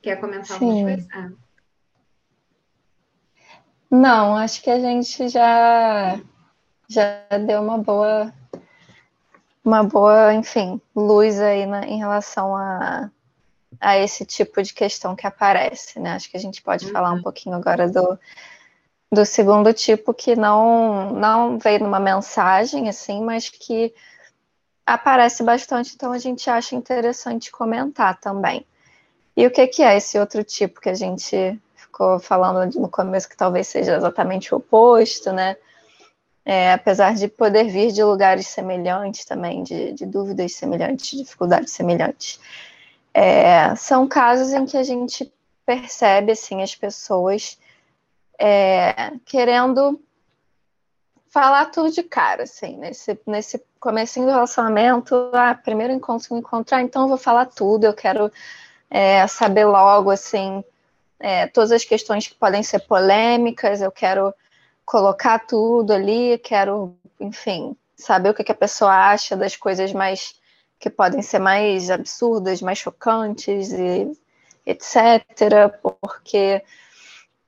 Quer 0.00 0.20
comentar 0.20 0.58
Sim. 0.58 0.66
alguma 0.66 0.84
coisa? 0.84 1.08
Ah. 1.12 1.30
Não, 3.90 4.36
acho 4.36 4.62
que 4.62 4.70
a 4.70 4.80
gente 4.80 5.28
já 5.28 6.20
já 6.88 7.26
deu 7.46 7.60
uma 7.60 7.78
boa 7.78 8.32
uma 9.64 9.82
boa, 9.82 10.32
enfim, 10.32 10.80
luz 10.94 11.40
aí 11.40 11.66
na, 11.66 11.84
em 11.86 11.98
relação 11.98 12.54
a, 12.54 13.10
a 13.80 13.98
esse 13.98 14.24
tipo 14.24 14.62
de 14.62 14.72
questão 14.72 15.16
que 15.16 15.26
aparece, 15.26 15.98
né? 15.98 16.12
Acho 16.12 16.30
que 16.30 16.36
a 16.36 16.40
gente 16.40 16.62
pode 16.62 16.86
uhum. 16.86 16.92
falar 16.92 17.12
um 17.12 17.20
pouquinho 17.20 17.56
agora 17.56 17.88
do, 17.88 18.16
do 19.16 19.24
segundo 19.24 19.72
tipo 19.72 20.12
que 20.12 20.36
não 20.36 21.10
não 21.10 21.58
veio 21.58 21.80
numa 21.80 21.98
mensagem 21.98 22.88
assim, 22.88 23.22
mas 23.22 23.48
que 23.48 23.94
aparece 24.84 25.42
bastante, 25.42 25.94
então 25.94 26.12
a 26.12 26.18
gente 26.18 26.48
acha 26.48 26.76
interessante 26.76 27.50
comentar 27.50 28.20
também. 28.20 28.64
E 29.36 29.46
o 29.46 29.50
que, 29.50 29.66
que 29.66 29.82
é 29.82 29.96
esse 29.96 30.18
outro 30.18 30.44
tipo 30.44 30.80
que 30.80 30.88
a 30.88 30.94
gente 30.94 31.58
ficou 31.74 32.20
falando 32.20 32.78
no 32.78 32.88
começo 32.88 33.28
que 33.28 33.36
talvez 33.36 33.66
seja 33.66 33.96
exatamente 33.96 34.54
o 34.54 34.58
oposto, 34.58 35.32
né? 35.32 35.56
É, 36.44 36.72
apesar 36.74 37.14
de 37.14 37.26
poder 37.26 37.64
vir 37.64 37.90
de 37.90 38.04
lugares 38.04 38.46
semelhantes 38.46 39.24
também, 39.24 39.64
de, 39.64 39.92
de 39.92 40.06
dúvidas 40.06 40.54
semelhantes, 40.54 41.10
de 41.10 41.16
dificuldades 41.16 41.72
semelhantes. 41.72 42.38
É, 43.12 43.74
são 43.74 44.06
casos 44.06 44.52
em 44.52 44.64
que 44.64 44.76
a 44.76 44.84
gente 44.84 45.32
percebe 45.64 46.32
assim 46.32 46.62
as 46.62 46.74
pessoas 46.74 47.58
é, 48.38 49.12
querendo 49.24 50.00
falar 51.28 51.66
tudo 51.66 51.90
de 51.90 52.02
cara, 52.02 52.44
assim, 52.44 52.76
nesse, 52.78 53.18
nesse 53.26 53.62
comecinho 53.78 54.26
do 54.26 54.32
relacionamento, 54.32 55.14
ah, 55.34 55.54
primeiro 55.54 55.92
encontro 55.92 56.34
me 56.34 56.40
encontrar, 56.40 56.80
então 56.80 57.02
eu 57.02 57.08
vou 57.08 57.18
falar 57.18 57.46
tudo, 57.46 57.84
eu 57.84 57.92
quero 57.92 58.32
é, 58.90 59.26
saber 59.26 59.66
logo, 59.66 60.10
assim, 60.10 60.64
é, 61.20 61.46
todas 61.46 61.72
as 61.72 61.84
questões 61.84 62.26
que 62.26 62.34
podem 62.34 62.62
ser 62.62 62.80
polêmicas, 62.80 63.82
eu 63.82 63.90
quero 63.90 64.34
colocar 64.84 65.40
tudo 65.40 65.92
ali, 65.92 66.38
quero, 66.38 66.96
enfim, 67.20 67.76
saber 67.96 68.30
o 68.30 68.34
que, 68.34 68.44
que 68.44 68.52
a 68.52 68.54
pessoa 68.54 68.92
acha 68.92 69.36
das 69.36 69.56
coisas 69.56 69.92
mais 69.92 70.34
que 70.78 70.90
podem 70.90 71.22
ser 71.22 71.38
mais 71.38 71.90
absurdas, 71.90 72.62
mais 72.62 72.78
chocantes 72.78 73.72
e 73.72 74.12
etc. 74.64 75.24
Porque 76.00 76.62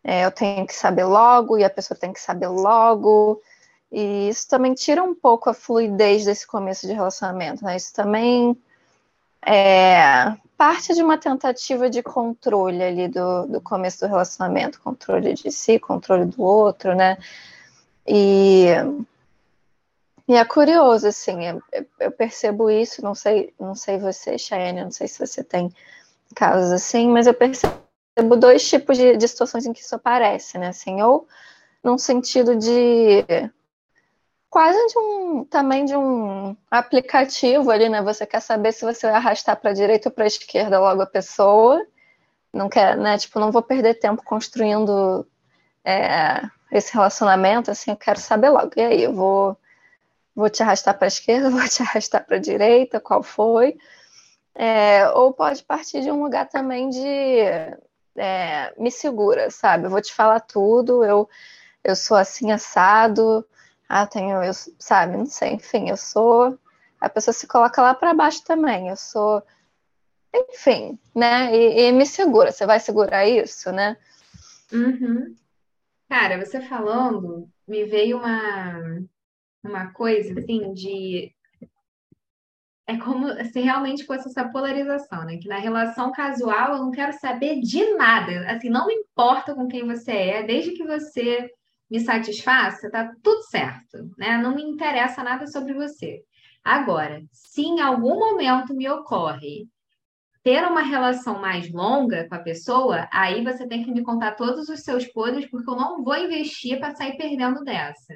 é, 0.08 0.24
eu 0.24 0.30
tenho 0.30 0.66
que 0.66 0.74
saber 0.74 1.04
logo 1.04 1.58
e 1.58 1.64
a 1.64 1.68
pessoa 1.68 1.98
tem 1.98 2.14
que 2.14 2.20
saber 2.20 2.48
logo. 2.48 3.42
E 3.92 4.30
isso 4.30 4.48
também 4.48 4.72
tira 4.72 5.02
um 5.02 5.14
pouco 5.14 5.50
a 5.50 5.54
fluidez 5.54 6.24
desse 6.24 6.46
começo 6.46 6.86
de 6.86 6.94
relacionamento, 6.94 7.62
né? 7.62 7.76
Isso 7.76 7.92
também 7.92 8.56
é, 9.44 10.34
parte 10.56 10.94
de 10.94 11.02
uma 11.02 11.18
tentativa 11.18 11.90
de 11.90 12.02
controle 12.02 12.82
ali 12.82 13.06
do, 13.06 13.48
do 13.48 13.60
começo 13.60 14.00
do 14.00 14.06
relacionamento, 14.06 14.80
controle 14.80 15.34
de 15.34 15.52
si, 15.52 15.78
controle 15.78 16.24
do 16.24 16.42
outro, 16.42 16.94
né? 16.94 17.18
E, 18.06 18.68
e 20.26 20.36
é 20.36 20.44
curioso, 20.46 21.06
assim, 21.06 21.60
eu, 22.00 22.10
percebo 22.12 22.70
isso, 22.70 23.04
não 23.04 23.14
sei, 23.14 23.52
não 23.60 23.74
sei 23.74 23.98
você, 23.98 24.38
Cheyenne, 24.38 24.84
não 24.84 24.90
sei 24.90 25.06
se 25.06 25.18
você 25.18 25.44
tem 25.44 25.70
casos 26.34 26.72
assim, 26.72 27.08
mas 27.08 27.26
eu 27.26 27.34
percebo 27.34 27.87
dois 28.22 28.68
tipos 28.68 28.96
de, 28.96 29.16
de 29.16 29.28
situações 29.28 29.66
em 29.66 29.72
que 29.72 29.80
isso 29.80 29.94
aparece, 29.94 30.58
né? 30.58 30.68
Assim, 30.68 31.00
ou 31.02 31.26
num 31.82 31.98
sentido 31.98 32.56
de 32.56 33.24
quase 34.50 34.78
de 34.88 34.98
um 34.98 35.44
também 35.44 35.84
de 35.84 35.96
um 35.96 36.56
aplicativo 36.70 37.70
ali, 37.70 37.88
né? 37.88 38.02
Você 38.02 38.26
quer 38.26 38.40
saber 38.40 38.72
se 38.72 38.84
você 38.84 39.06
vai 39.06 39.16
arrastar 39.16 39.56
para 39.60 39.72
direita 39.72 40.08
ou 40.08 40.14
para 40.14 40.26
esquerda 40.26 40.80
logo 40.80 41.02
a 41.02 41.06
pessoa. 41.06 41.84
Não 42.52 42.68
quer, 42.68 42.96
né? 42.96 43.18
Tipo, 43.18 43.38
não 43.40 43.52
vou 43.52 43.62
perder 43.62 43.94
tempo 43.94 44.22
construindo 44.24 45.26
é, 45.84 46.42
esse 46.72 46.92
relacionamento, 46.94 47.70
assim, 47.70 47.90
eu 47.90 47.96
quero 47.96 48.18
saber 48.20 48.50
logo. 48.50 48.72
E 48.76 48.80
aí, 48.80 49.02
eu 49.02 49.12
vou 49.14 49.56
vou 50.34 50.48
te 50.48 50.62
arrastar 50.62 50.96
para 50.96 51.06
a 51.06 51.08
esquerda, 51.08 51.50
vou 51.50 51.68
te 51.68 51.82
arrastar 51.82 52.24
para 52.24 52.36
a 52.36 52.40
direita, 52.40 53.00
qual 53.00 53.22
foi? 53.22 53.76
É, 54.54 55.08
ou 55.10 55.32
pode 55.32 55.62
partir 55.64 56.00
de 56.02 56.10
um 56.10 56.22
lugar 56.22 56.48
também 56.48 56.90
de 56.90 56.98
é, 58.18 58.74
me 58.78 58.90
segura, 58.90 59.50
sabe? 59.50 59.86
Eu 59.86 59.90
vou 59.90 60.02
te 60.02 60.12
falar 60.14 60.40
tudo, 60.40 61.04
eu, 61.04 61.28
eu 61.84 61.96
sou 61.96 62.16
assim 62.16 62.52
assado, 62.52 63.46
ah, 63.88 64.06
tenho, 64.06 64.42
eu, 64.42 64.52
sabe, 64.78 65.16
não 65.16 65.26
sei, 65.26 65.52
enfim, 65.54 65.88
eu 65.90 65.96
sou 65.96 66.58
a 67.00 67.08
pessoa 67.08 67.32
se 67.32 67.46
coloca 67.46 67.80
lá 67.80 67.94
para 67.94 68.14
baixo 68.14 68.44
também. 68.44 68.88
Eu 68.88 68.96
sou, 68.96 69.42
enfim, 70.34 70.98
né? 71.14 71.54
E, 71.56 71.88
e, 71.88 71.92
me 71.92 72.04
segura. 72.04 72.50
Você 72.50 72.66
vai 72.66 72.80
segurar 72.80 73.26
isso, 73.26 73.70
né? 73.70 73.96
Uhum. 74.72 75.34
Cara, 76.08 76.44
você 76.44 76.60
falando, 76.60 77.48
me 77.66 77.84
veio 77.84 78.18
uma, 78.18 79.04
uma 79.62 79.92
coisa 79.92 80.38
assim 80.38 80.72
de 80.72 81.32
é 82.88 82.96
como 82.96 83.28
se 83.44 83.60
realmente 83.60 84.06
fosse 84.06 84.28
essa 84.28 84.48
polarização, 84.48 85.22
né? 85.26 85.36
Que 85.36 85.46
na 85.46 85.58
relação 85.58 86.10
casual 86.10 86.72
eu 86.72 86.78
não 86.78 86.90
quero 86.90 87.12
saber 87.12 87.60
de 87.60 87.84
nada. 87.94 88.50
Assim, 88.50 88.70
não 88.70 88.86
me 88.86 88.94
importa 88.94 89.54
com 89.54 89.68
quem 89.68 89.86
você 89.86 90.10
é, 90.10 90.42
desde 90.42 90.72
que 90.72 90.82
você 90.82 91.50
me 91.90 92.00
satisfaça, 92.00 92.90
tá 92.90 93.12
tudo 93.22 93.42
certo, 93.42 94.10
né? 94.16 94.38
Não 94.38 94.54
me 94.54 94.62
interessa 94.62 95.22
nada 95.22 95.46
sobre 95.46 95.74
você. 95.74 96.22
Agora, 96.64 97.22
se 97.30 97.60
em 97.60 97.78
algum 97.80 98.18
momento 98.18 98.74
me 98.74 98.88
ocorre 98.88 99.68
ter 100.42 100.64
uma 100.64 100.82
relação 100.82 101.38
mais 101.42 101.70
longa 101.70 102.26
com 102.26 102.36
a 102.36 102.42
pessoa, 102.42 103.06
aí 103.12 103.44
você 103.44 103.68
tem 103.68 103.84
que 103.84 103.92
me 103.92 104.02
contar 104.02 104.32
todos 104.32 104.70
os 104.70 104.80
seus 104.80 105.06
podres, 105.06 105.44
porque 105.50 105.68
eu 105.68 105.76
não 105.76 106.02
vou 106.02 106.16
investir 106.16 106.78
para 106.78 106.94
sair 106.94 107.18
perdendo 107.18 107.62
dessa. 107.64 108.14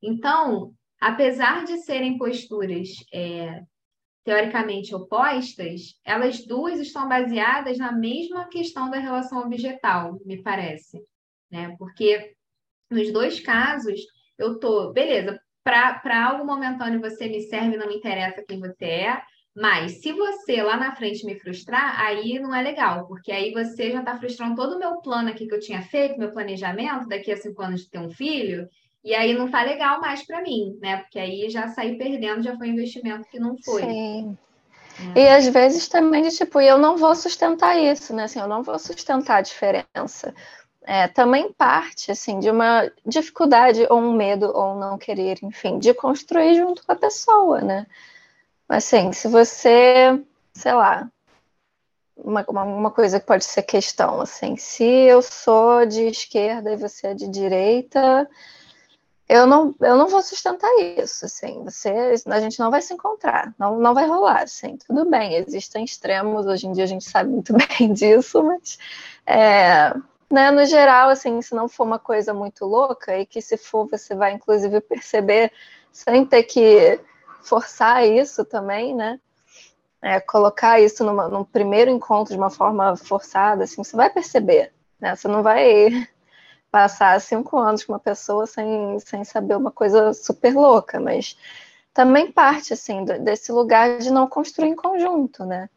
Então, 0.00 0.72
apesar 1.00 1.64
de 1.64 1.78
serem 1.78 2.16
posturas 2.16 2.88
é, 3.12 3.62
teoricamente 4.26 4.92
opostas, 4.92 6.00
elas 6.04 6.44
duas 6.44 6.80
estão 6.80 7.08
baseadas 7.08 7.78
na 7.78 7.92
mesma 7.92 8.48
questão 8.48 8.90
da 8.90 8.98
relação 8.98 9.38
objetal, 9.38 10.18
me 10.26 10.42
parece, 10.42 11.00
né? 11.48 11.76
Porque 11.78 12.34
nos 12.90 13.12
dois 13.12 13.38
casos 13.38 14.00
eu 14.36 14.58
tô, 14.58 14.92
beleza, 14.92 15.40
para 15.62 16.26
algo 16.26 16.44
momentâneo 16.44 17.00
você 17.00 17.28
me 17.28 17.40
serve, 17.42 17.76
não 17.76 17.86
me 17.86 17.94
interessa 17.94 18.44
quem 18.44 18.58
você 18.58 18.84
é, 18.84 19.22
mas 19.54 20.02
se 20.02 20.12
você 20.12 20.60
lá 20.60 20.76
na 20.76 20.96
frente 20.96 21.24
me 21.24 21.38
frustrar, 21.38 22.00
aí 22.00 22.40
não 22.40 22.52
é 22.52 22.60
legal, 22.60 23.06
porque 23.06 23.30
aí 23.30 23.52
você 23.52 23.92
já 23.92 24.00
está 24.00 24.18
frustrando 24.18 24.56
todo 24.56 24.74
o 24.74 24.78
meu 24.80 25.00
plano 25.02 25.30
aqui 25.30 25.46
que 25.46 25.54
eu 25.54 25.60
tinha 25.60 25.82
feito, 25.82 26.18
meu 26.18 26.32
planejamento, 26.32 27.06
daqui 27.06 27.30
a 27.30 27.36
cinco 27.36 27.62
anos 27.62 27.82
de 27.82 27.90
ter 27.90 28.00
um 28.00 28.10
filho, 28.10 28.68
e 29.06 29.14
aí 29.14 29.34
não 29.34 29.48
tá 29.48 29.62
legal 29.62 30.00
mais 30.00 30.26
para 30.26 30.42
mim, 30.42 30.76
né? 30.82 30.96
Porque 30.96 31.16
aí 31.16 31.48
já 31.48 31.68
saí 31.68 31.96
perdendo, 31.96 32.42
já 32.42 32.56
foi 32.56 32.68
um 32.68 32.72
investimento 32.72 33.28
que 33.28 33.38
não 33.38 33.56
foi. 33.64 33.82
Sim. 33.82 34.36
É. 35.14 35.20
E 35.20 35.28
às 35.28 35.46
vezes 35.46 35.86
também 35.86 36.24
de 36.24 36.36
tipo, 36.36 36.60
eu 36.60 36.76
não 36.76 36.96
vou 36.96 37.14
sustentar 37.14 37.78
isso, 37.78 38.12
né? 38.12 38.24
Assim, 38.24 38.40
eu 38.40 38.48
não 38.48 38.64
vou 38.64 38.76
sustentar 38.80 39.36
a 39.36 39.42
diferença. 39.42 40.34
É, 40.82 41.06
também 41.06 41.52
parte 41.52 42.10
assim 42.10 42.40
de 42.40 42.50
uma 42.50 42.90
dificuldade 43.04 43.86
ou 43.88 44.00
um 44.00 44.12
medo 44.12 44.50
ou 44.52 44.74
um 44.74 44.78
não 44.78 44.98
querer, 44.98 45.38
enfim, 45.40 45.78
de 45.78 45.94
construir 45.94 46.56
junto 46.56 46.84
com 46.84 46.90
a 46.90 46.96
pessoa, 46.96 47.60
né? 47.60 47.86
Assim, 48.68 49.12
se 49.12 49.28
você, 49.28 50.20
sei 50.52 50.72
lá, 50.72 51.08
uma, 52.16 52.44
uma 52.50 52.90
coisa 52.90 53.20
que 53.20 53.26
pode 53.26 53.44
ser 53.44 53.62
questão, 53.62 54.20
assim, 54.20 54.56
se 54.56 54.84
eu 54.84 55.22
sou 55.22 55.86
de 55.86 56.08
esquerda 56.08 56.72
e 56.72 56.76
você 56.76 57.08
é 57.08 57.14
de 57.14 57.28
direita, 57.28 58.28
eu 59.28 59.46
não, 59.46 59.74
eu 59.80 59.96
não 59.96 60.06
vou 60.06 60.22
sustentar 60.22 60.70
isso, 60.78 61.24
assim, 61.24 61.64
você, 61.64 62.14
a 62.26 62.40
gente 62.40 62.60
não 62.60 62.70
vai 62.70 62.80
se 62.80 62.94
encontrar, 62.94 63.52
não, 63.58 63.78
não 63.78 63.92
vai 63.92 64.06
rolar, 64.06 64.42
assim, 64.42 64.76
tudo 64.76 65.04
bem, 65.04 65.34
existem 65.34 65.84
extremos, 65.84 66.46
hoje 66.46 66.68
em 66.68 66.72
dia 66.72 66.84
a 66.84 66.86
gente 66.88 67.08
sabe 67.08 67.30
muito 67.30 67.52
bem 67.78 67.92
disso, 67.92 68.42
mas, 68.44 68.78
é, 69.26 69.92
né, 70.30 70.50
no 70.52 70.64
geral, 70.64 71.08
assim, 71.08 71.42
se 71.42 71.54
não 71.56 71.68
for 71.68 71.84
uma 71.84 71.98
coisa 71.98 72.32
muito 72.32 72.64
louca, 72.64 73.18
e 73.18 73.26
que 73.26 73.40
se 73.40 73.56
for, 73.56 73.88
você 73.88 74.14
vai, 74.14 74.32
inclusive, 74.32 74.80
perceber, 74.80 75.50
sem 75.90 76.24
ter 76.24 76.44
que 76.44 77.00
forçar 77.42 78.06
isso 78.06 78.44
também, 78.44 78.94
né, 78.94 79.18
é, 80.00 80.20
colocar 80.20 80.80
isso 80.80 81.02
numa, 81.02 81.26
num 81.26 81.42
primeiro 81.42 81.90
encontro 81.90 82.32
de 82.32 82.38
uma 82.38 82.50
forma 82.50 82.96
forçada, 82.96 83.64
assim, 83.64 83.82
você 83.82 83.96
vai 83.96 84.08
perceber, 84.08 84.72
né, 85.00 85.16
você 85.16 85.26
não 85.26 85.42
vai 85.42 86.06
passar 86.70 87.20
cinco 87.20 87.58
anos 87.58 87.84
com 87.84 87.92
uma 87.92 87.98
pessoa 87.98 88.46
sem, 88.46 88.98
sem 89.00 89.24
saber 89.24 89.56
uma 89.56 89.70
coisa 89.70 90.12
super 90.12 90.54
louca, 90.54 91.00
mas 91.00 91.36
também 91.94 92.30
parte, 92.30 92.72
assim, 92.74 93.04
desse 93.04 93.50
lugar 93.50 93.98
de 93.98 94.10
não 94.10 94.28
construir 94.28 94.68
em 94.68 94.76
conjunto, 94.76 95.44
né? 95.44 95.70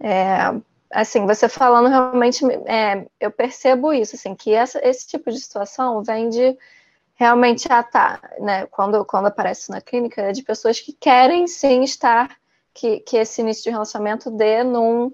É, 0.00 0.54
assim, 0.90 1.26
você 1.26 1.48
falando 1.48 1.88
realmente, 1.88 2.44
é, 2.66 3.06
eu 3.20 3.30
percebo 3.30 3.92
isso, 3.92 4.16
assim, 4.16 4.34
que 4.34 4.54
essa, 4.54 4.80
esse 4.86 5.06
tipo 5.06 5.30
de 5.30 5.38
situação 5.38 6.02
vem 6.02 6.28
de 6.30 6.56
realmente, 7.14 7.66
ah, 7.70 7.82
tá, 7.82 8.20
né, 8.38 8.66
quando, 8.66 9.04
quando 9.04 9.26
aparece 9.26 9.70
na 9.70 9.80
clínica, 9.80 10.22
é 10.22 10.32
de 10.32 10.42
pessoas 10.42 10.80
que 10.80 10.92
querem 10.92 11.46
sim 11.48 11.82
estar, 11.82 12.36
que, 12.72 13.00
que 13.00 13.16
esse 13.16 13.40
início 13.40 13.64
de 13.64 13.70
relacionamento 13.70 14.30
dê 14.30 14.62
num 14.62 15.12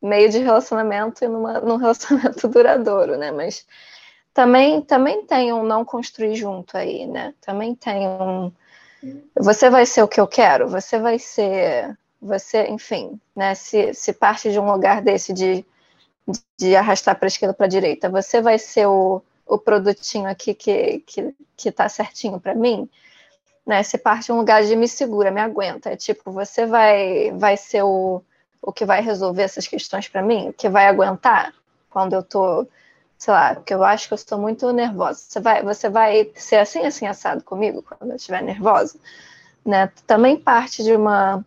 meio 0.00 0.28
de 0.28 0.38
relacionamento 0.38 1.24
e 1.24 1.28
numa, 1.28 1.58
num 1.60 1.76
relacionamento 1.78 2.46
duradouro, 2.48 3.16
né, 3.16 3.30
mas 3.32 3.66
também, 4.34 4.80
também 4.80 5.26
tem 5.26 5.52
um 5.52 5.62
não 5.62 5.84
construir 5.84 6.34
junto 6.34 6.76
aí, 6.76 7.06
né? 7.06 7.34
Também 7.40 7.74
tem 7.74 8.08
um. 8.08 8.52
Você 9.36 9.68
vai 9.68 9.84
ser 9.84 10.02
o 10.02 10.08
que 10.08 10.20
eu 10.20 10.26
quero, 10.26 10.68
você 10.68 10.98
vai 10.98 11.18
ser. 11.18 11.96
Você, 12.20 12.66
enfim, 12.68 13.20
né? 13.34 13.54
Se, 13.54 13.92
se 13.94 14.12
parte 14.12 14.50
de 14.50 14.58
um 14.58 14.70
lugar 14.70 15.02
desse 15.02 15.32
de, 15.32 15.64
de 16.56 16.76
arrastar 16.76 17.16
para 17.16 17.26
a 17.26 17.28
esquerda 17.28 17.52
para 17.52 17.66
a 17.66 17.68
direita, 17.68 18.08
você 18.08 18.40
vai 18.40 18.58
ser 18.58 18.86
o, 18.86 19.20
o 19.46 19.58
produtinho 19.58 20.28
aqui 20.28 20.54
que, 20.54 21.00
que, 21.00 21.34
que 21.56 21.72
tá 21.72 21.88
certinho 21.88 22.40
para 22.40 22.54
mim, 22.54 22.88
né? 23.66 23.82
Se 23.82 23.98
parte 23.98 24.26
de 24.26 24.32
um 24.32 24.36
lugar 24.38 24.64
de 24.64 24.76
me 24.76 24.88
segura, 24.88 25.30
me 25.30 25.40
aguenta. 25.40 25.90
É 25.90 25.96
tipo, 25.96 26.30
você 26.30 26.64
vai, 26.64 27.32
vai 27.32 27.56
ser 27.56 27.82
o, 27.82 28.22
o 28.62 28.72
que 28.72 28.84
vai 28.84 29.02
resolver 29.02 29.42
essas 29.42 29.66
questões 29.66 30.08
para 30.08 30.22
mim, 30.22 30.54
que 30.56 30.68
vai 30.68 30.86
aguentar 30.86 31.52
quando 31.90 32.14
eu 32.14 32.22
tô 32.22 32.66
sei 33.22 33.32
lá, 33.32 33.54
porque 33.54 33.72
eu 33.72 33.84
acho 33.84 34.08
que 34.08 34.14
eu 34.14 34.16
estou 34.16 34.36
muito 34.36 34.72
nervosa. 34.72 35.20
Você 35.20 35.38
vai, 35.38 35.62
você 35.62 35.88
vai 35.88 36.32
ser 36.34 36.56
assim, 36.56 36.80
assim, 36.80 37.06
assado 37.06 37.44
comigo 37.44 37.80
quando 37.80 38.10
eu 38.10 38.16
estiver 38.16 38.42
nervosa? 38.42 38.98
Né? 39.64 39.86
Também 40.08 40.36
parte 40.36 40.82
de 40.82 40.92
uma 40.92 41.44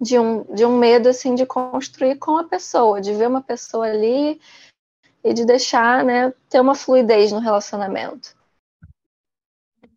de 0.00 0.18
um, 0.18 0.44
de 0.54 0.64
um 0.64 0.78
medo 0.78 1.10
assim 1.10 1.34
de 1.34 1.44
construir 1.44 2.16
com 2.16 2.38
a 2.38 2.44
pessoa, 2.44 3.02
de 3.02 3.12
ver 3.12 3.28
uma 3.28 3.42
pessoa 3.42 3.86
ali 3.86 4.40
e 5.22 5.34
de 5.34 5.44
deixar, 5.44 6.02
né, 6.02 6.32
ter 6.48 6.60
uma 6.60 6.74
fluidez 6.74 7.32
no 7.32 7.38
relacionamento. 7.38 8.34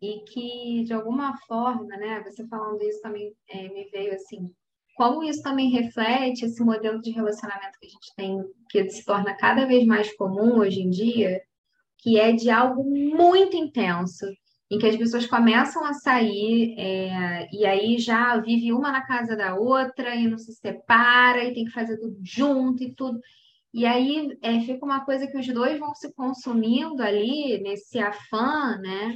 E 0.02 0.20
que 0.20 0.84
de 0.84 0.92
alguma 0.92 1.38
forma, 1.46 1.96
né, 1.96 2.22
você 2.22 2.46
falando 2.46 2.82
isso 2.82 3.00
também 3.00 3.34
é, 3.48 3.66
me 3.68 3.84
veio 3.86 4.14
assim, 4.14 4.54
como 5.00 5.22
isso 5.22 5.42
também 5.42 5.70
reflete 5.70 6.44
esse 6.44 6.62
modelo 6.62 7.00
de 7.00 7.10
relacionamento 7.10 7.78
que 7.80 7.86
a 7.86 7.88
gente 7.88 8.14
tem, 8.14 8.44
que 8.68 8.90
se 8.90 9.02
torna 9.02 9.34
cada 9.34 9.64
vez 9.64 9.86
mais 9.86 10.14
comum 10.14 10.58
hoje 10.58 10.82
em 10.82 10.90
dia, 10.90 11.40
que 11.96 12.20
é 12.20 12.32
de 12.32 12.50
algo 12.50 12.84
muito 12.84 13.56
intenso, 13.56 14.26
em 14.70 14.78
que 14.78 14.86
as 14.86 14.96
pessoas 14.96 15.24
começam 15.26 15.82
a 15.86 15.94
sair 15.94 16.74
é, 16.78 17.48
e 17.50 17.64
aí 17.64 17.98
já 17.98 18.36
vive 18.36 18.74
uma 18.74 18.92
na 18.92 19.00
casa 19.00 19.34
da 19.34 19.54
outra 19.54 20.14
e 20.14 20.28
não 20.28 20.36
se 20.36 20.52
separa 20.52 21.44
e 21.44 21.54
tem 21.54 21.64
que 21.64 21.72
fazer 21.72 21.96
tudo 21.96 22.18
junto 22.22 22.82
e 22.82 22.94
tudo. 22.94 23.18
E 23.72 23.86
aí 23.86 24.36
é, 24.42 24.60
fica 24.60 24.84
uma 24.84 25.02
coisa 25.02 25.26
que 25.26 25.38
os 25.38 25.46
dois 25.46 25.78
vão 25.78 25.94
se 25.94 26.12
consumindo 26.12 27.02
ali 27.02 27.58
nesse 27.62 27.98
afã, 27.98 28.76
né? 28.76 29.14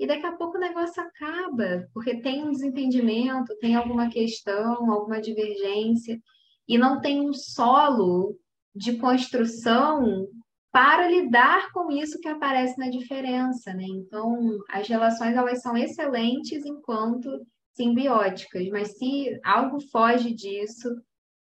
E 0.00 0.06
daqui 0.06 0.24
a 0.24 0.32
pouco 0.32 0.56
o 0.56 0.60
negócio 0.60 1.02
acaba, 1.02 1.86
porque 1.92 2.22
tem 2.22 2.42
um 2.42 2.50
desentendimento, 2.50 3.54
tem 3.58 3.76
alguma 3.76 4.08
questão, 4.08 4.90
alguma 4.90 5.20
divergência, 5.20 6.18
e 6.66 6.78
não 6.78 7.02
tem 7.02 7.20
um 7.20 7.34
solo 7.34 8.34
de 8.74 8.96
construção 8.96 10.26
para 10.72 11.06
lidar 11.06 11.70
com 11.72 11.90
isso 11.90 12.18
que 12.18 12.28
aparece 12.28 12.78
na 12.78 12.88
diferença, 12.88 13.74
né? 13.74 13.84
Então, 13.84 14.58
as 14.70 14.88
relações 14.88 15.36
elas 15.36 15.60
são 15.60 15.76
excelentes 15.76 16.64
enquanto 16.64 17.28
simbióticas, 17.74 18.66
mas 18.70 18.96
se 18.96 19.38
algo 19.44 19.80
foge 19.90 20.32
disso, 20.32 20.88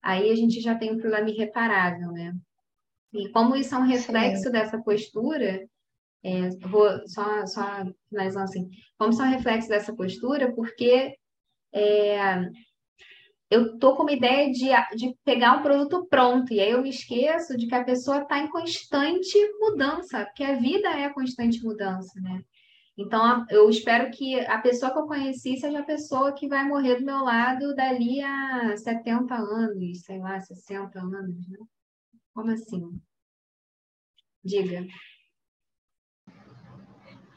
aí 0.03 0.33
a 0.33 0.35
gente 0.35 0.61
já 0.61 0.75
tem 0.75 0.93
um 0.93 0.99
problema 0.99 1.31
irreparável, 1.31 2.11
né? 2.11 2.35
E 3.13 3.29
como 3.29 3.55
isso 3.55 3.73
é 3.73 3.79
um 3.79 3.87
reflexo 3.87 4.45
Sim. 4.45 4.51
dessa 4.51 4.83
postura, 4.83 5.65
é, 6.23 6.51
vou 6.69 6.89
só, 7.07 7.47
só 7.47 7.63
finalizando 8.09 8.45
assim, 8.45 8.69
como 8.99 9.13
são 9.13 9.29
reflexos 9.29 9.69
dessa 9.69 9.95
postura, 9.95 10.53
porque 10.55 11.15
é, 11.73 12.41
eu 13.51 13.79
tô 13.79 13.97
com 13.97 14.03
uma 14.03 14.13
ideia 14.13 14.51
de, 14.51 14.69
de 14.97 15.15
pegar 15.25 15.57
um 15.59 15.63
produto 15.63 16.07
pronto, 16.07 16.53
e 16.53 16.61
aí 16.61 16.71
eu 16.71 16.83
me 16.83 16.91
esqueço 16.91 17.57
de 17.57 17.67
que 17.67 17.75
a 17.75 17.85
pessoa 17.85 18.23
está 18.23 18.39
em 18.39 18.51
constante 18.51 19.39
mudança, 19.59 20.25
porque 20.27 20.45
a 20.45 20.57
vida 20.57 20.89
é 20.89 21.09
constante 21.11 21.63
mudança, 21.63 22.21
né? 22.21 22.43
Então, 22.97 23.47
eu 23.49 23.71
espero 23.71 24.11
que 24.11 24.41
a 24.41 24.59
pessoa 24.59 24.93
que 24.93 24.99
eu 24.99 25.07
conheci 25.07 25.57
seja 25.57 25.79
a 25.79 25.85
pessoa 25.85 26.35
que 26.35 26.49
vai 26.49 26.67
morrer 26.67 26.97
do 26.97 27.07
meu 27.07 27.23
lado 27.23 27.73
dali 27.75 28.21
a 28.21 28.77
70 28.77 29.35
anos, 29.37 30.01
sei 30.01 30.19
lá, 30.19 30.41
60 30.41 30.99
anos, 30.99 31.49
né? 31.49 31.59
Como 32.35 32.51
assim? 32.51 33.01
Diga. 34.45 34.85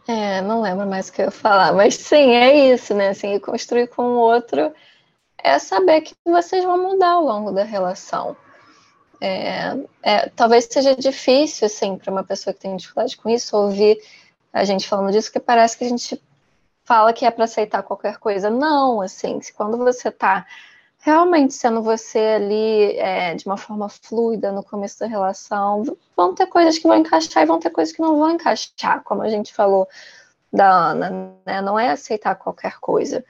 É, 0.08 0.42
não 0.42 0.62
lembro 0.62 0.88
mais 0.88 1.10
o 1.10 1.14
que 1.14 1.22
eu 1.22 1.26
ia 1.26 1.32
falar, 1.32 1.74
mas 1.74 1.96
sim, 1.96 2.32
é 2.32 2.74
isso, 2.74 2.94
né? 2.94 3.10
Assim, 3.10 3.38
construir 3.40 3.88
com 3.88 4.04
o 4.04 4.20
outro 4.20 4.74
é 5.38 5.58
saber 5.60 6.02
que 6.02 6.16
vocês 6.26 6.64
vão 6.64 6.78
mudar 6.78 7.12
ao 7.12 7.24
longo 7.24 7.52
da 7.52 7.64
relação. 7.64 8.36
É, 9.20 9.78
é, 10.02 10.30
talvez 10.30 10.68
seja 10.70 10.96
difícil, 10.96 11.68
assim, 11.68 11.98
para 11.98 12.12
uma 12.12 12.24
pessoa 12.24 12.54
que 12.54 12.60
tem 12.60 12.76
dificuldade 12.76 13.18
com 13.18 13.30
isso, 13.30 13.56
ouvir 13.56 14.02
a 14.52 14.64
gente 14.64 14.88
falando 14.88 15.12
disso, 15.12 15.32
que 15.32 15.40
parece 15.40 15.78
que 15.78 15.84
a 15.84 15.90
gente 15.90 16.22
fala 16.84 17.14
que 17.14 17.26
é 17.26 17.32
para 17.32 17.46
aceitar 17.46 17.84
qualquer 17.84 18.18
coisa. 18.18 18.50
Não, 18.50 19.02
assim, 19.02 19.40
quando 19.56 19.78
você 19.78 20.10
está 20.10 20.46
realmente 21.02 21.54
sendo 21.54 21.82
você 21.82 22.20
ali 22.20 22.98
é, 22.98 23.34
de 23.36 23.46
uma 23.46 23.58
forma 23.58 23.90
fluida 23.90 24.52
no 24.52 24.64
começo 24.64 25.00
da 25.00 25.08
relação, 25.08 25.84
vão 26.16 26.34
ter 26.34 26.46
coisas 26.46 26.78
que 26.78 26.88
vão 26.88 26.98
encaixar 26.98 27.44
e 27.44 27.48
vão 27.48 27.60
ter 27.60 27.72
coisas 27.72 27.94
que 27.94 28.02
não 28.02 28.18
vão 28.18 28.32
encaixar, 28.32 29.04
como 29.04 29.24
a 29.24 29.30
gente 29.30 29.54
falou 29.54 29.88
da 30.54 30.70
Ana, 30.70 31.36
né? 31.46 31.62
Não 31.62 31.80
é 31.80 31.90
aceitar 31.90 32.36
qualquer 32.36 32.80
coisa. 32.80 33.26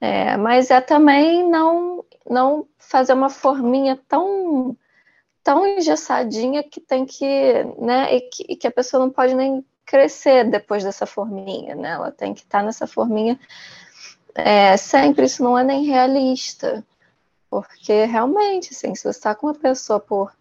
É, 0.00 0.36
mas 0.36 0.70
é 0.70 0.80
também 0.80 1.48
não, 1.48 2.04
não 2.28 2.66
fazer 2.78 3.12
uma 3.12 3.30
forminha 3.30 3.98
tão 4.08 4.76
tão 5.42 5.66
engessadinha 5.66 6.62
que 6.62 6.80
tem 6.80 7.04
que, 7.04 7.64
né, 7.78 8.16
e 8.16 8.20
que, 8.22 8.46
e 8.48 8.56
que, 8.56 8.66
a 8.66 8.70
pessoa 8.70 9.04
não 9.04 9.12
pode 9.12 9.34
nem 9.34 9.62
crescer 9.84 10.48
depois 10.48 10.82
dessa 10.82 11.04
forminha, 11.04 11.74
né? 11.74 11.90
Ela 11.90 12.10
tem 12.10 12.32
que 12.32 12.40
estar 12.40 12.60
tá 12.60 12.64
nessa 12.64 12.86
forminha 12.86 13.38
é, 14.34 14.76
sempre. 14.78 15.26
Isso 15.26 15.42
não 15.44 15.56
é 15.58 15.62
nem 15.62 15.84
realista. 15.84 16.82
Porque 17.62 18.04
realmente, 18.04 18.70
assim, 18.72 18.94
se 18.94 19.02
você 19.02 19.10
está 19.10 19.34
com 19.34 19.46
uma 19.46 19.54
pessoa 19.54 20.00
por 20.00 20.32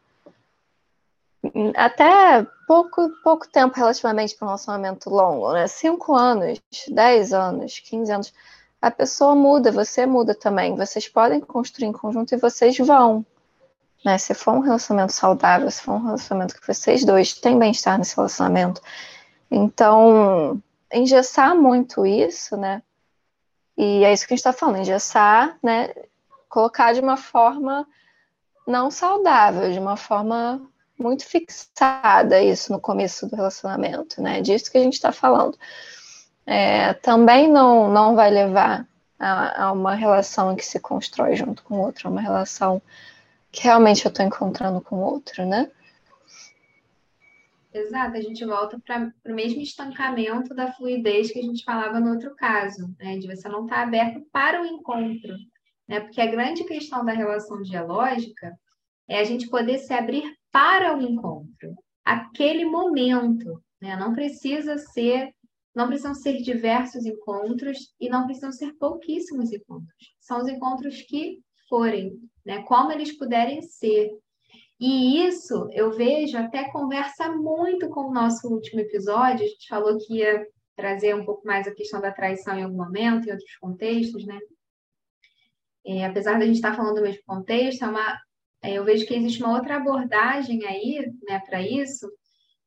até 1.75 2.45
pouco, 2.65 3.09
pouco 3.21 3.47
tempo 3.47 3.75
relativamente 3.75 4.35
para 4.35 4.45
um 4.45 4.49
relacionamento 4.49 5.09
longo, 5.09 5.51
né? 5.51 5.67
Cinco 5.67 6.15
anos, 6.15 6.61
dez 6.87 7.33
anos, 7.33 7.79
quinze 7.79 8.11
anos, 8.11 8.33
a 8.81 8.89
pessoa 8.89 9.35
muda, 9.35 9.71
você 9.71 10.05
muda 10.05 10.33
também. 10.33 10.75
Vocês 10.75 11.07
podem 11.07 11.41
construir 11.41 11.87
em 11.87 11.93
conjunto 11.93 12.33
e 12.33 12.37
vocês 12.37 12.77
vão. 12.77 13.25
Né? 14.03 14.17
Se 14.17 14.33
for 14.33 14.53
um 14.53 14.59
relacionamento 14.59 15.13
saudável, 15.13 15.69
se 15.71 15.81
for 15.81 15.93
um 15.93 16.03
relacionamento 16.03 16.59
que 16.59 16.67
vocês 16.67 17.05
dois 17.05 17.33
têm 17.33 17.57
bem-estar 17.57 17.97
nesse 17.97 18.15
relacionamento. 18.15 18.81
Então, 19.49 20.61
engessar 20.91 21.55
muito 21.55 22.05
isso, 22.05 22.57
né? 22.57 22.81
E 23.77 24.03
é 24.03 24.13
isso 24.13 24.27
que 24.27 24.33
a 24.33 24.35
gente 24.35 24.45
está 24.45 24.53
falando, 24.53 24.79
engessar, 24.79 25.57
né? 25.63 25.89
Colocar 26.53 26.93
de 26.93 26.99
uma 26.99 27.17
forma 27.17 27.87
não 28.67 28.91
saudável, 28.91 29.71
de 29.71 29.79
uma 29.79 29.97
forma 29.97 30.61
muito 30.99 31.25
fixada 31.25 32.39
isso 32.39 32.71
no 32.71 32.79
começo 32.79 33.27
do 33.27 33.35
relacionamento, 33.35 34.21
né? 34.21 34.39
Disso 34.39 34.71
que 34.71 34.77
a 34.77 34.81
gente 34.81 34.93
está 34.93 35.11
falando. 35.11 35.57
É, 36.45 36.93
também 36.93 37.49
não, 37.49 37.91
não 37.91 38.15
vai 38.15 38.29
levar 38.29 38.87
a, 39.17 39.63
a, 39.63 39.71
uma 39.71 39.95
relação 39.95 40.55
que 40.55 40.63
se 40.63 40.79
constrói 40.79 41.35
junto 41.35 41.63
com 41.63 41.79
o 41.79 41.81
outro, 41.81 42.07
uma 42.07 42.21
relação 42.21 42.79
que 43.51 43.63
realmente 43.63 44.05
eu 44.05 44.09
estou 44.09 44.23
encontrando 44.23 44.79
com 44.79 44.97
o 44.97 45.01
outro, 45.01 45.47
né? 45.47 45.71
Exato, 47.73 48.15
a 48.15 48.21
gente 48.21 48.45
volta 48.45 48.79
para 48.85 49.11
o 49.25 49.33
mesmo 49.33 49.59
estancamento 49.59 50.53
da 50.53 50.71
fluidez 50.71 51.31
que 51.31 51.39
a 51.39 51.43
gente 51.43 51.63
falava 51.63 51.99
no 51.99 52.11
outro 52.11 52.35
caso, 52.35 52.95
né? 52.99 53.17
De 53.17 53.25
você 53.25 53.49
não 53.49 53.63
estar 53.63 53.77
tá 53.77 53.81
aberto 53.81 54.21
para 54.31 54.61
o 54.61 54.65
encontro. 54.67 55.33
Né? 55.87 55.99
Porque 55.99 56.21
a 56.21 56.31
grande 56.31 56.63
questão 56.63 57.03
da 57.03 57.13
relação 57.13 57.61
dialógica 57.61 58.57
é 59.07 59.19
a 59.19 59.23
gente 59.23 59.49
poder 59.49 59.79
se 59.79 59.93
abrir 59.93 60.23
para 60.51 60.97
o 60.97 61.01
encontro, 61.01 61.75
aquele 62.05 62.65
momento. 62.65 63.61
Né? 63.81 63.95
Não 63.95 64.13
precisa 64.13 64.77
ser, 64.77 65.33
não 65.75 65.87
precisam 65.87 66.13
ser 66.13 66.41
diversos 66.41 67.05
encontros 67.05 67.93
e 67.99 68.09
não 68.09 68.25
precisam 68.25 68.51
ser 68.51 68.73
pouquíssimos 68.73 69.51
encontros. 69.51 70.15
São 70.19 70.39
os 70.39 70.47
encontros 70.47 71.01
que 71.01 71.39
forem, 71.67 72.13
né? 72.45 72.63
como 72.63 72.91
eles 72.91 73.17
puderem 73.17 73.61
ser. 73.61 74.09
E 74.79 75.25
isso 75.25 75.69
eu 75.71 75.91
vejo 75.91 76.37
até 76.37 76.69
conversa 76.71 77.31
muito 77.31 77.89
com 77.89 78.09
o 78.09 78.13
nosso 78.13 78.47
último 78.47 78.81
episódio. 78.81 79.45
A 79.45 79.47
gente 79.47 79.67
falou 79.67 79.97
que 79.97 80.17
ia 80.17 80.45
trazer 80.75 81.15
um 81.15 81.25
pouco 81.25 81.45
mais 81.45 81.67
a 81.67 81.73
questão 81.73 82.01
da 82.01 82.11
traição 82.11 82.57
em 82.57 82.63
algum 82.63 82.77
momento, 82.77 83.27
em 83.27 83.31
outros 83.31 83.55
contextos, 83.57 84.25
né? 84.25 84.39
É, 85.85 86.05
apesar 86.05 86.39
da 86.39 86.45
gente 86.45 86.55
estar 86.55 86.75
falando 86.75 86.95
do 86.95 87.01
mesmo 87.01 87.21
contexto, 87.25 87.83
é 87.83 87.87
uma, 87.87 88.19
é, 88.61 88.73
eu 88.73 88.85
vejo 88.85 89.05
que 89.05 89.13
existe 89.13 89.43
uma 89.43 89.55
outra 89.55 89.75
abordagem 89.75 90.65
aí, 90.65 91.05
né, 91.27 91.39
para 91.39 91.61
isso, 91.61 92.07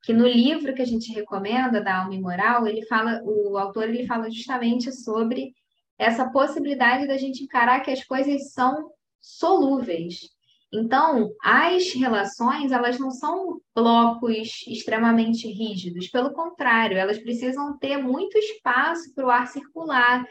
que 0.03 0.13
no 0.13 0.27
livro 0.27 0.75
que 0.75 0.83
a 0.83 0.87
gente 0.87 1.13
recomenda, 1.13 1.81
da 1.81 2.03
Alma 2.03 2.15
e 2.15 2.21
Moral, 2.21 2.67
ele 2.67 2.87
fala, 2.87 3.21
o 3.25 3.57
autor 3.59 3.89
ele 3.89 4.07
fala 4.07 4.31
justamente 4.31 4.93
sobre 4.93 5.53
essa 5.99 6.31
possibilidade 6.31 7.07
da 7.07 7.17
gente 7.17 7.43
encarar 7.43 7.81
que 7.81 7.91
as 7.91 8.05
coisas 8.05 8.53
são 8.53 8.91
solúveis. 9.21 10.37
Então, 10.73 11.33
as 11.43 11.93
relações, 11.93 12.71
elas 12.71 12.99
não 12.99 13.11
são 13.11 13.61
blocos 13.75 14.65
extremamente 14.67 15.49
rígidos, 15.49 16.09
pelo 16.09 16.33
contrário, 16.33 16.99
elas 16.99 17.19
precisam 17.19 17.79
ter 17.79 17.97
muito 17.97 18.37
espaço 18.37 19.15
para 19.15 19.27
o 19.27 19.31
ar 19.31 19.47
circular, 19.47 20.27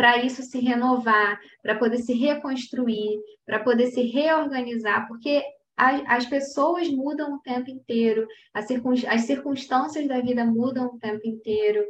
para 0.00 0.16
isso 0.24 0.42
se 0.42 0.58
renovar, 0.58 1.38
para 1.62 1.74
poder 1.74 1.98
se 1.98 2.14
reconstruir, 2.14 3.20
para 3.44 3.62
poder 3.62 3.88
se 3.88 4.00
reorganizar, 4.00 5.06
porque 5.06 5.44
as, 5.76 6.02
as, 6.06 6.24
pessoas 6.26 6.88
mudam 6.88 7.34
o 7.34 7.40
tempo 7.40 7.68
inteiro, 7.68 8.26
as 8.54 9.26
circunstâncias 9.26 10.08
da 10.08 10.18
vida 10.22 10.42
mudam 10.46 10.86
o 10.86 10.98
tempo 10.98 11.20
inteiro, 11.28 11.84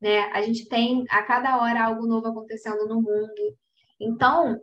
né? 0.00 0.20
A 0.32 0.40
gente 0.40 0.70
tem 0.70 1.04
a 1.10 1.22
cada 1.22 1.60
hora 1.60 1.84
algo 1.84 2.06
novo 2.06 2.28
acontecendo 2.28 2.88
no 2.88 2.94
mundo. 2.94 3.54
Então, 4.00 4.58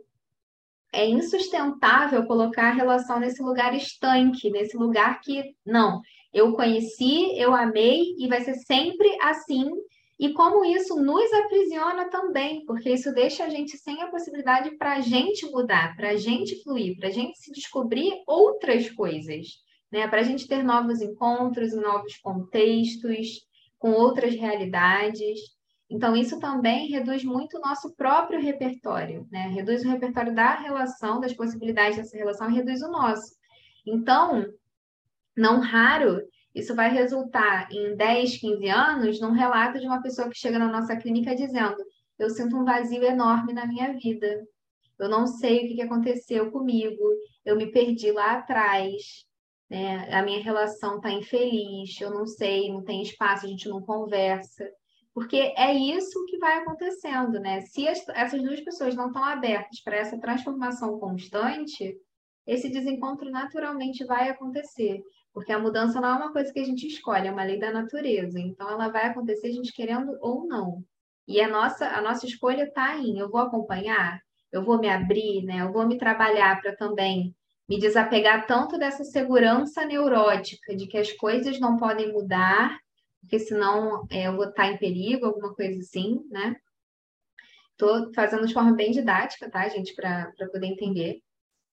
é 0.92 1.06
insustentável 1.06 2.26
colocar 2.26 2.70
a 2.70 2.74
relação 2.74 3.20
nesse 3.20 3.40
lugar 3.40 3.76
estanque, 3.76 4.50
nesse 4.50 4.76
lugar 4.76 5.20
que, 5.20 5.54
não, 5.64 6.00
eu 6.34 6.52
conheci, 6.52 7.38
eu 7.38 7.54
amei 7.54 8.16
e 8.18 8.26
vai 8.26 8.40
ser 8.40 8.54
sempre 8.54 9.08
assim 9.22 9.70
e 10.18 10.32
como 10.32 10.64
isso 10.64 11.00
nos 11.00 11.32
aprisiona 11.32 12.10
também, 12.10 12.64
porque 12.64 12.90
isso 12.90 13.12
deixa 13.12 13.44
a 13.44 13.48
gente 13.48 13.76
sem 13.78 14.02
a 14.02 14.08
possibilidade 14.08 14.72
para 14.72 14.94
a 14.96 15.00
gente 15.00 15.46
mudar, 15.46 15.96
para 15.96 16.10
a 16.10 16.16
gente 16.16 16.62
fluir, 16.62 16.98
para 16.98 17.08
a 17.08 17.12
gente 17.12 17.38
se 17.38 17.52
descobrir 17.52 18.22
outras 18.26 18.90
coisas, 18.90 19.46
né? 19.92 20.08
Para 20.08 20.20
a 20.20 20.24
gente 20.24 20.48
ter 20.48 20.64
novos 20.64 21.00
encontros 21.00 21.72
novos 21.72 22.16
contextos, 22.16 23.46
com 23.78 23.92
outras 23.92 24.34
realidades. 24.34 25.38
Então, 25.88 26.14
isso 26.14 26.38
também 26.38 26.88
reduz 26.88 27.24
muito 27.24 27.56
o 27.56 27.60
nosso 27.60 27.94
próprio 27.94 28.40
repertório, 28.40 29.26
né? 29.30 29.48
Reduz 29.48 29.84
o 29.84 29.88
repertório 29.88 30.34
da 30.34 30.54
relação, 30.56 31.20
das 31.20 31.32
possibilidades 31.32 31.96
dessa 31.96 32.16
relação, 32.16 32.50
reduz 32.50 32.82
o 32.82 32.90
nosso. 32.90 33.36
Então, 33.86 34.46
não 35.36 35.60
raro, 35.60 36.20
isso 36.58 36.74
vai 36.74 36.90
resultar 36.90 37.70
em 37.70 37.96
10, 37.96 38.38
15 38.38 38.68
anos 38.68 39.20
num 39.20 39.32
relato 39.32 39.78
de 39.78 39.86
uma 39.86 40.02
pessoa 40.02 40.28
que 40.28 40.38
chega 40.38 40.58
na 40.58 40.68
nossa 40.68 40.96
clínica 40.96 41.34
dizendo: 41.34 41.76
Eu 42.18 42.30
sinto 42.30 42.56
um 42.56 42.64
vazio 42.64 43.02
enorme 43.04 43.52
na 43.52 43.66
minha 43.66 43.92
vida. 43.92 44.46
Eu 44.98 45.08
não 45.08 45.26
sei 45.26 45.64
o 45.64 45.74
que 45.74 45.82
aconteceu 45.82 46.50
comigo. 46.50 47.02
Eu 47.44 47.56
me 47.56 47.70
perdi 47.70 48.10
lá 48.10 48.32
atrás. 48.32 49.24
Né? 49.70 50.12
A 50.12 50.22
minha 50.22 50.42
relação 50.42 50.96
está 50.96 51.10
infeliz. 51.10 52.00
Eu 52.00 52.10
não 52.10 52.26
sei, 52.26 52.72
não 52.72 52.82
tem 52.82 53.02
espaço, 53.02 53.46
a 53.46 53.48
gente 53.48 53.68
não 53.68 53.80
conversa. 53.80 54.68
Porque 55.14 55.36
é 55.56 55.74
isso 55.74 56.24
que 56.26 56.38
vai 56.38 56.58
acontecendo, 56.58 57.40
né? 57.40 57.60
Se 57.62 57.88
as, 57.88 58.06
essas 58.10 58.42
duas 58.42 58.60
pessoas 58.60 58.94
não 58.94 59.08
estão 59.08 59.24
abertas 59.24 59.80
para 59.80 59.96
essa 59.96 60.18
transformação 60.18 60.98
constante, 60.98 61.96
esse 62.46 62.68
desencontro 62.68 63.30
naturalmente 63.30 64.04
vai 64.04 64.28
acontecer. 64.30 65.02
Porque 65.38 65.52
a 65.52 65.58
mudança 65.58 66.00
não 66.00 66.08
é 66.08 66.14
uma 66.14 66.32
coisa 66.32 66.52
que 66.52 66.58
a 66.58 66.64
gente 66.64 66.84
escolhe, 66.84 67.28
é 67.28 67.30
uma 67.30 67.44
lei 67.44 67.60
da 67.60 67.70
natureza. 67.70 68.40
Então, 68.40 68.68
ela 68.68 68.88
vai 68.88 69.06
acontecer 69.06 69.46
a 69.46 69.52
gente 69.52 69.72
querendo 69.72 70.18
ou 70.20 70.48
não. 70.48 70.84
E 71.28 71.40
a 71.40 71.46
nossa, 71.46 71.86
a 71.86 72.02
nossa 72.02 72.26
escolha 72.26 72.64
está 72.64 72.98
em 72.98 73.20
eu 73.20 73.30
vou 73.30 73.40
acompanhar, 73.40 74.20
eu 74.50 74.64
vou 74.64 74.80
me 74.80 74.88
abrir, 74.88 75.44
né? 75.44 75.60
eu 75.60 75.72
vou 75.72 75.86
me 75.86 75.96
trabalhar 75.96 76.60
para 76.60 76.74
também 76.74 77.32
me 77.68 77.78
desapegar 77.78 78.48
tanto 78.48 78.76
dessa 78.76 79.04
segurança 79.04 79.84
neurótica 79.84 80.74
de 80.74 80.88
que 80.88 80.98
as 80.98 81.12
coisas 81.12 81.60
não 81.60 81.76
podem 81.76 82.12
mudar, 82.12 82.76
porque 83.20 83.38
senão 83.38 84.08
é, 84.10 84.26
eu 84.26 84.34
vou 84.34 84.48
estar 84.48 84.66
em 84.66 84.76
perigo, 84.76 85.26
alguma 85.26 85.54
coisa 85.54 85.78
assim, 85.78 86.20
né? 86.30 86.56
Estou 87.72 88.12
fazendo 88.12 88.44
de 88.44 88.54
forma 88.54 88.72
bem 88.72 88.90
didática, 88.90 89.48
tá, 89.48 89.68
gente, 89.68 89.94
para 89.94 90.32
poder 90.50 90.66
entender. 90.66 91.22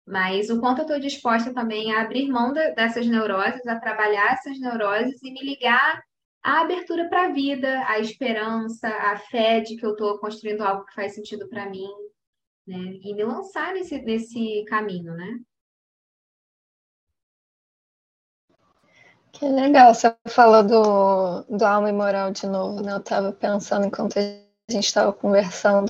Mas 0.09 0.48
o 0.48 0.59
quanto 0.59 0.78
eu 0.78 0.82
estou 0.84 0.98
disposta 0.98 1.52
também 1.52 1.92
a 1.92 2.00
abrir 2.00 2.28
mão 2.28 2.52
dessas 2.52 3.06
neuroses, 3.06 3.66
a 3.66 3.78
trabalhar 3.78 4.32
essas 4.32 4.59
neuroses 4.59 5.22
e 5.22 5.30
me 5.30 5.42
ligar 5.42 6.02
à 6.42 6.62
abertura 6.62 7.09
para 7.11 7.26
a 7.26 7.32
vida, 7.32 7.84
à 7.86 7.98
esperança, 7.98 8.88
à 8.88 9.18
fé 9.18 9.61
de 9.61 9.76
que 9.76 9.84
eu 9.84 9.90
estou 9.90 10.18
construindo 10.18 10.62
algo 10.62 10.86
que 10.86 10.94
faz 10.94 11.14
sentido 11.14 11.46
para 11.48 11.68
mim, 11.68 11.88
né? 12.66 12.98
E 13.02 13.14
me 13.14 13.22
lançar 13.22 13.74
nesse, 13.74 14.00
nesse 14.00 14.64
caminho, 14.66 15.12
né? 15.12 15.40
Que 19.30 19.44
legal, 19.44 19.92
você 19.92 20.16
falou 20.26 20.62
do, 20.62 21.42
do 21.54 21.64
alma 21.64 21.90
e 21.90 21.92
moral 21.92 22.32
de 22.32 22.46
novo, 22.46 22.82
né? 22.82 22.92
Eu 22.92 22.98
estava 22.98 23.30
pensando 23.30 23.86
enquanto 23.86 24.18
a 24.18 24.22
gente 24.72 24.86
estava 24.86 25.12
conversando 25.12 25.86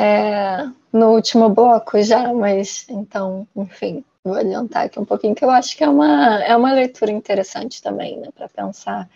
é, 0.00 0.70
no 0.92 1.10
último 1.10 1.48
bloco 1.48 2.00
já, 2.02 2.32
mas 2.32 2.86
então, 2.88 3.46
enfim, 3.54 4.04
vou 4.24 4.34
adiantar 4.34 4.86
aqui 4.86 4.98
um 4.98 5.04
pouquinho, 5.04 5.34
que 5.34 5.44
eu 5.44 5.50
acho 5.50 5.76
que 5.76 5.84
é 5.84 5.88
uma, 5.88 6.42
é 6.42 6.56
uma 6.56 6.72
leitura 6.72 7.10
interessante 7.10 7.82
também, 7.82 8.18
né, 8.18 8.28
para 8.34 8.48
pensar 8.48 9.08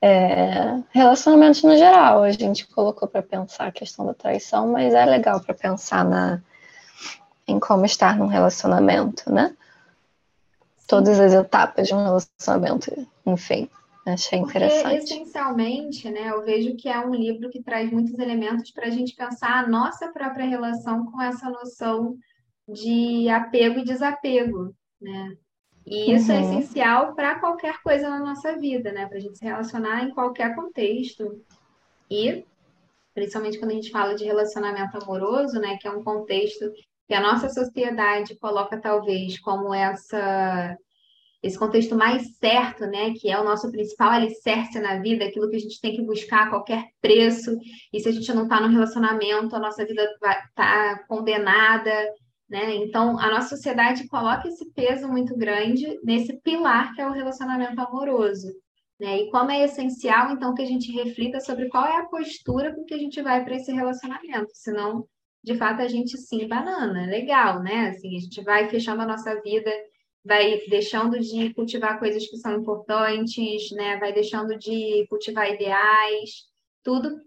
é, 0.00 0.78
relacionamentos 0.90 1.62
no 1.62 1.76
geral. 1.76 2.22
A 2.22 2.30
gente 2.30 2.66
colocou 2.66 3.08
para 3.08 3.22
pensar 3.22 3.66
a 3.66 3.72
questão 3.72 4.06
da 4.06 4.14
traição, 4.14 4.68
mas 4.68 4.94
é 4.94 5.04
legal 5.04 5.40
para 5.40 5.54
pensar 5.54 6.04
na, 6.04 6.40
em 7.46 7.58
como 7.58 7.84
estar 7.84 8.16
num 8.16 8.26
relacionamento, 8.26 9.32
né? 9.32 9.54
Todas 10.86 11.20
as 11.20 11.32
etapas 11.32 11.88
de 11.88 11.94
um 11.94 12.02
relacionamento, 12.02 13.08
enfim. 13.26 13.68
Achei 14.12 14.38
interessante. 14.38 14.82
Porque, 14.82 15.14
essencialmente, 15.14 16.10
né, 16.10 16.30
eu 16.30 16.42
vejo 16.42 16.74
que 16.76 16.88
é 16.88 16.98
um 16.98 17.14
livro 17.14 17.50
que 17.50 17.62
traz 17.62 17.90
muitos 17.90 18.18
elementos 18.18 18.70
para 18.70 18.86
a 18.86 18.90
gente 18.90 19.14
pensar 19.14 19.64
a 19.64 19.68
nossa 19.68 20.08
própria 20.08 20.46
relação 20.46 21.04
com 21.06 21.20
essa 21.20 21.50
noção 21.50 22.16
de 22.66 23.28
apego 23.28 23.80
e 23.80 23.84
desapego, 23.84 24.74
né? 25.00 25.36
E 25.86 26.12
isso 26.14 26.30
é 26.30 26.38
uhum. 26.38 26.40
é 26.40 26.58
essencial 26.58 27.14
para 27.14 27.38
qualquer 27.38 27.80
coisa 27.82 28.08
na 28.08 28.18
nossa 28.18 28.56
vida, 28.56 28.92
né? 28.92 29.06
Para 29.06 29.18
a 29.18 29.20
gente 29.20 29.38
se 29.38 29.44
relacionar 29.44 30.04
em 30.04 30.10
qualquer 30.10 30.54
contexto. 30.54 31.42
E, 32.10 32.44
principalmente 33.14 33.58
quando 33.58 33.72
a 33.72 33.74
gente 33.74 33.90
fala 33.90 34.14
de 34.14 34.24
relacionamento 34.24 34.96
amoroso, 35.02 35.58
né? 35.58 35.78
Que 35.78 35.88
é 35.88 35.90
um 35.90 36.02
contexto 36.02 36.70
que 37.06 37.14
a 37.14 37.20
nossa 37.20 37.48
sociedade 37.48 38.36
coloca, 38.36 38.80
talvez, 38.80 39.38
como 39.40 39.72
essa 39.72 40.76
esse 41.42 41.58
contexto 41.58 41.94
mais 41.94 42.36
certo, 42.38 42.84
né, 42.86 43.12
que 43.14 43.30
é 43.30 43.38
o 43.38 43.44
nosso 43.44 43.70
principal 43.70 44.10
alicerce 44.10 44.80
na 44.80 45.00
vida, 45.00 45.24
aquilo 45.24 45.48
que 45.48 45.56
a 45.56 45.60
gente 45.60 45.80
tem 45.80 45.94
que 45.94 46.02
buscar 46.02 46.46
a 46.46 46.50
qualquer 46.50 46.84
preço, 47.00 47.56
e 47.92 48.00
se 48.00 48.08
a 48.08 48.12
gente 48.12 48.32
não 48.32 48.44
está 48.44 48.60
no 48.60 48.68
relacionamento, 48.68 49.54
a 49.54 49.60
nossa 49.60 49.84
vida 49.86 50.02
está 50.02 51.04
condenada, 51.06 51.92
né? 52.48 52.74
Então, 52.76 53.18
a 53.18 53.30
nossa 53.30 53.50
sociedade 53.50 54.08
coloca 54.08 54.48
esse 54.48 54.72
peso 54.72 55.06
muito 55.06 55.36
grande 55.36 55.98
nesse 56.02 56.40
pilar 56.40 56.94
que 56.94 57.00
é 57.00 57.06
o 57.06 57.12
relacionamento 57.12 57.78
amoroso. 57.80 58.48
Né? 58.98 59.18
E 59.18 59.30
como 59.30 59.50
é 59.50 59.62
essencial, 59.64 60.32
então, 60.32 60.54
que 60.54 60.62
a 60.62 60.66
gente 60.66 60.90
reflita 60.90 61.38
sobre 61.40 61.68
qual 61.68 61.86
é 61.86 61.98
a 61.98 62.06
postura 62.06 62.74
com 62.74 62.84
que 62.84 62.94
a 62.94 62.98
gente 62.98 63.22
vai 63.22 63.44
para 63.44 63.54
esse 63.54 63.70
relacionamento, 63.70 64.50
senão, 64.54 65.06
de 65.44 65.54
fato, 65.56 65.82
a 65.82 65.88
gente 65.88 66.18
sim 66.18 66.48
banana, 66.48 67.06
legal, 67.06 67.62
né? 67.62 67.90
Assim, 67.90 68.16
a 68.16 68.20
gente 68.20 68.42
vai 68.42 68.68
fechando 68.68 69.02
a 69.02 69.06
nossa 69.06 69.40
vida, 69.42 69.70
vai 70.24 70.60
deixando 70.68 71.18
de 71.18 71.54
cultivar 71.54 71.98
coisas 71.98 72.26
que 72.26 72.36
são 72.36 72.54
importantes, 72.54 73.70
né? 73.72 73.96
Vai 73.98 74.12
deixando 74.12 74.58
de 74.58 75.06
cultivar 75.08 75.50
ideais, 75.50 76.46
tudo 76.82 77.20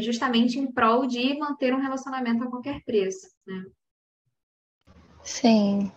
justamente 0.00 0.58
em 0.58 0.70
prol 0.70 1.06
de 1.06 1.38
manter 1.38 1.74
um 1.74 1.80
relacionamento 1.80 2.44
a 2.44 2.50
qualquer 2.50 2.82
preço, 2.84 3.28
né? 3.46 3.64
Sim. 5.22 5.92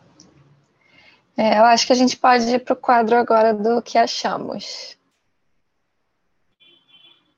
É, 1.37 1.59
eu 1.59 1.65
acho 1.65 1.85
que 1.85 1.93
a 1.93 1.95
gente 1.95 2.17
pode 2.17 2.47
ir 2.47 2.59
para 2.59 2.73
o 2.73 2.77
quadro 2.77 3.15
agora 3.15 3.53
do 3.53 3.81
que 3.81 3.97
achamos. 3.97 4.97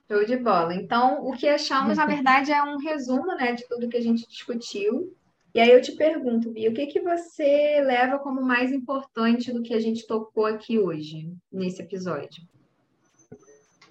Show 0.07 0.23
de 0.25 0.37
bola. 0.37 0.73
Então, 0.75 1.27
o 1.27 1.33
que 1.33 1.47
achamos, 1.47 1.97
na 1.97 2.05
verdade, 2.07 2.51
é 2.51 2.63
um 2.63 2.77
resumo 2.77 3.35
né, 3.35 3.53
de 3.53 3.67
tudo 3.67 3.89
que 3.89 3.97
a 3.97 4.01
gente 4.01 4.27
discutiu. 4.27 5.15
E 5.53 5.59
aí 5.59 5.71
eu 5.71 5.81
te 5.81 5.93
pergunto, 5.93 6.51
Bia, 6.51 6.69
o 6.69 6.73
que, 6.73 6.87
que 6.87 7.01
você 7.01 7.81
leva 7.81 8.19
como 8.19 8.41
mais 8.41 8.71
importante 8.71 9.51
do 9.51 9.63
que 9.63 9.73
a 9.73 9.79
gente 9.79 10.05
tocou 10.05 10.45
aqui 10.45 10.77
hoje, 10.77 11.31
nesse 11.51 11.81
episódio? 11.81 12.43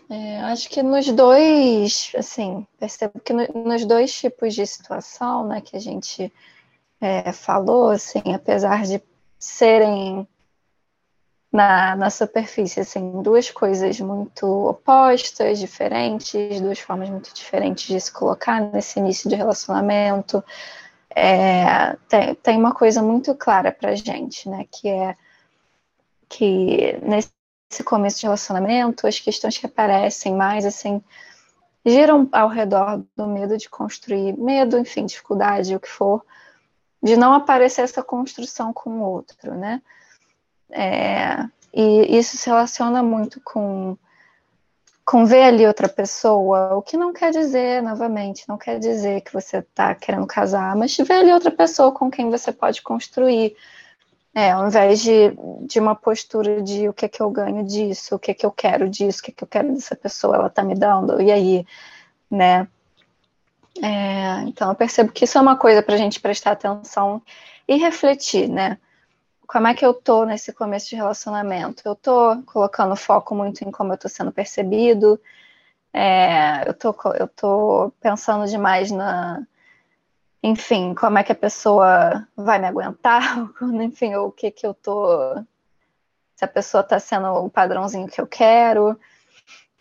É, 0.08 0.38
acho 0.42 0.68
que 0.68 0.82
nos 0.82 1.10
dois, 1.10 2.12
assim, 2.16 2.64
percebo 2.78 3.18
que 3.18 3.32
no, 3.32 3.46
nos 3.64 3.84
dois 3.84 4.14
tipos 4.14 4.54
de 4.54 4.64
situação, 4.64 5.48
né, 5.48 5.60
que 5.60 5.76
a 5.76 5.80
gente 5.80 6.32
é, 7.00 7.32
falou, 7.32 7.90
assim, 7.90 8.22
apesar 8.32 8.84
de 8.84 9.02
serem 9.38 10.26
na, 11.52 11.96
na 11.96 12.10
superfície, 12.10 12.80
assim, 12.80 13.22
duas 13.22 13.50
coisas 13.50 13.98
muito 13.98 14.46
opostas, 14.46 15.58
diferentes, 15.58 16.60
duas 16.60 16.78
formas 16.78 17.08
muito 17.08 17.32
diferentes 17.34 17.86
de 17.86 18.00
se 18.00 18.12
colocar 18.12 18.60
nesse 18.60 18.98
início 18.98 19.28
de 19.28 19.34
relacionamento. 19.34 20.44
É, 21.18 21.96
tem, 22.10 22.34
tem 22.34 22.58
uma 22.58 22.74
coisa 22.74 23.02
muito 23.02 23.34
clara 23.34 23.72
pra 23.72 23.94
gente, 23.94 24.50
né, 24.50 24.66
que 24.70 24.86
é 24.86 25.16
que 26.28 26.98
nesse 27.02 27.82
começo 27.82 28.18
de 28.18 28.26
relacionamento, 28.26 29.06
as 29.06 29.18
questões 29.18 29.56
que 29.56 29.64
aparecem 29.64 30.34
mais, 30.34 30.66
assim, 30.66 31.02
giram 31.86 32.28
ao 32.32 32.48
redor 32.48 33.02
do 33.16 33.26
medo 33.26 33.56
de 33.56 33.70
construir, 33.70 34.36
medo, 34.36 34.76
enfim, 34.76 35.06
dificuldade, 35.06 35.74
o 35.74 35.80
que 35.80 35.88
for, 35.88 36.22
de 37.02 37.16
não 37.16 37.32
aparecer 37.32 37.80
essa 37.80 38.02
construção 38.02 38.70
com 38.74 38.98
o 38.98 39.02
outro, 39.02 39.54
né? 39.54 39.80
É, 40.68 41.48
e 41.72 42.18
isso 42.18 42.36
se 42.36 42.50
relaciona 42.50 43.02
muito 43.02 43.40
com, 43.40 43.96
com 45.06 45.24
ver 45.24 45.42
ali 45.44 45.64
outra 45.64 45.88
pessoa, 45.88 46.74
o 46.74 46.82
que 46.82 46.96
não 46.96 47.12
quer 47.12 47.30
dizer, 47.30 47.80
novamente, 47.80 48.44
não 48.48 48.58
quer 48.58 48.80
dizer 48.80 49.20
que 49.20 49.32
você 49.32 49.58
está 49.58 49.94
querendo 49.94 50.26
casar, 50.26 50.74
mas 50.74 50.96
ver 50.96 51.12
ali 51.12 51.32
outra 51.32 51.52
pessoa 51.52 51.92
com 51.92 52.10
quem 52.10 52.28
você 52.28 52.50
pode 52.50 52.82
construir, 52.82 53.56
é, 54.34 54.50
ao 54.50 54.66
invés 54.66 55.00
de, 55.00 55.32
de 55.62 55.78
uma 55.78 55.94
postura 55.94 56.60
de 56.60 56.88
o 56.88 56.92
que 56.92 57.04
é 57.04 57.08
que 57.08 57.22
eu 57.22 57.30
ganho 57.30 57.64
disso, 57.64 58.16
o 58.16 58.18
que 58.18 58.32
é 58.32 58.34
que 58.34 58.44
eu 58.44 58.50
quero 58.50 58.88
disso, 58.88 59.20
o 59.20 59.22
que 59.22 59.30
é 59.30 59.34
que 59.34 59.44
eu 59.44 59.48
quero 59.48 59.72
dessa 59.72 59.94
pessoa, 59.94 60.34
ela 60.34 60.48
está 60.48 60.64
me 60.64 60.74
dando, 60.74 61.22
e 61.22 61.30
aí, 61.30 61.64
né? 62.28 62.66
É, 63.80 64.42
então, 64.48 64.70
eu 64.70 64.74
percebo 64.74 65.12
que 65.12 65.24
isso 65.24 65.38
é 65.38 65.40
uma 65.40 65.56
coisa 65.56 65.82
para 65.84 65.94
a 65.94 65.98
gente 65.98 66.18
prestar 66.20 66.52
atenção 66.52 67.22
e 67.68 67.76
refletir, 67.76 68.48
né? 68.48 68.76
Como 69.46 69.66
é 69.66 69.74
que 69.74 69.84
eu 69.84 69.94
tô 69.94 70.24
nesse 70.24 70.52
começo 70.52 70.88
de 70.88 70.96
relacionamento? 70.96 71.82
Eu 71.84 71.94
tô 71.94 72.42
colocando 72.44 72.96
foco 72.96 73.34
muito 73.34 73.62
em 73.62 73.70
como 73.70 73.92
eu 73.92 73.98
tô 73.98 74.08
sendo 74.08 74.32
percebido, 74.32 75.20
é, 75.92 76.68
eu, 76.68 76.74
tô, 76.74 76.94
eu 77.14 77.28
tô 77.28 77.92
pensando 78.00 78.46
demais 78.46 78.90
na. 78.90 79.46
Enfim, 80.42 80.94
como 80.94 81.18
é 81.18 81.24
que 81.24 81.32
a 81.32 81.34
pessoa 81.34 82.26
vai 82.36 82.58
me 82.58 82.66
aguentar, 82.66 83.50
enfim, 83.82 84.14
o 84.16 84.30
que 84.30 84.50
que 84.50 84.66
eu 84.66 84.74
tô. 84.74 85.34
Se 86.36 86.44
a 86.44 86.48
pessoa 86.48 86.82
tá 86.82 86.98
sendo 87.00 87.28
o 87.28 87.50
padrãozinho 87.50 88.08
que 88.08 88.20
eu 88.20 88.26
quero 88.26 88.98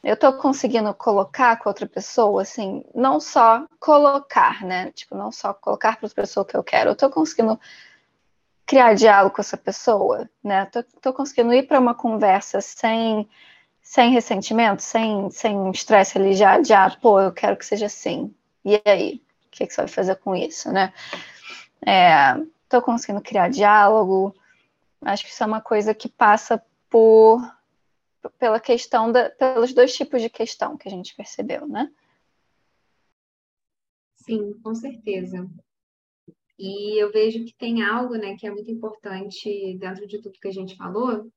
eu 0.06 0.14
estou 0.14 0.32
conseguindo 0.34 0.94
colocar 0.94 1.58
com 1.58 1.68
outra 1.68 1.88
pessoa, 1.88 2.44
assim, 2.44 2.86
não 2.94 3.20
só 3.20 3.66
colocar, 3.80 4.64
né? 4.64 4.92
Tipo, 4.92 5.16
não 5.16 5.32
só 5.32 5.52
colocar 5.52 5.98
para 5.98 6.06
outra 6.06 6.22
pessoa 6.22 6.44
o 6.44 6.46
que 6.46 6.56
eu 6.56 6.64
quero, 6.64 6.92
eu 6.92 6.94
estou 6.94 7.10
conseguindo 7.10 7.60
criar 8.66 8.96
diálogo 8.96 9.36
com 9.36 9.42
essa 9.42 9.58
pessoa, 9.58 10.30
né? 10.44 10.66
Tô, 10.66 10.84
tô 11.02 11.14
conseguindo 11.14 11.54
ir 11.54 11.68
para 11.68 11.80
uma 11.80 11.94
conversa 11.94 12.60
sem, 12.62 13.30
sem 13.82 14.12
ressentimento, 14.12 14.82
sem, 14.82 15.30
sem 15.30 15.70
estresse 15.72 16.18
ali 16.18 16.34
já, 16.34 16.62
já, 16.64 16.90
pô, 16.98 17.20
eu 17.20 17.32
quero 17.32 17.56
que 17.58 17.66
seja 17.66 17.86
assim. 17.86 18.34
E 18.64 18.82
aí? 18.86 19.22
O 19.48 19.50
que, 19.52 19.68
que 19.68 19.74
você 19.74 19.82
vai 19.82 19.88
fazer 19.88 20.16
com 20.18 20.36
isso, 20.36 20.72
né? 20.72 20.92
É, 21.86 22.36
tô 22.68 22.82
conseguindo 22.82 23.22
criar 23.22 23.50
diálogo. 23.50 24.36
Acho 25.02 25.24
que 25.24 25.30
isso 25.30 25.44
é 25.44 25.48
uma 25.48 25.62
coisa 25.62 25.94
que 25.94 26.10
passa 26.10 26.62
por 26.90 27.42
pela 28.40 28.60
questão 28.60 29.12
da, 29.12 29.30
pelos 29.30 29.72
dois 29.72 29.96
tipos 29.96 30.20
de 30.20 30.30
questão 30.30 30.76
que 30.76 30.88
a 30.88 30.92
gente 30.92 31.16
percebeu, 31.16 31.68
né? 31.68 31.92
Sim, 34.16 34.54
com 34.64 34.74
certeza. 34.74 35.48
E 36.58 37.02
eu 37.02 37.12
vejo 37.12 37.44
que 37.44 37.54
tem 37.58 37.84
algo, 37.84 38.16
né, 38.16 38.36
que 38.38 38.48
é 38.48 38.52
muito 38.52 38.72
importante 38.72 39.78
dentro 39.78 40.08
de 40.08 40.22
tudo 40.22 40.40
que 40.40 40.48
a 40.48 40.54
gente 40.54 40.76
falou, 40.76 41.30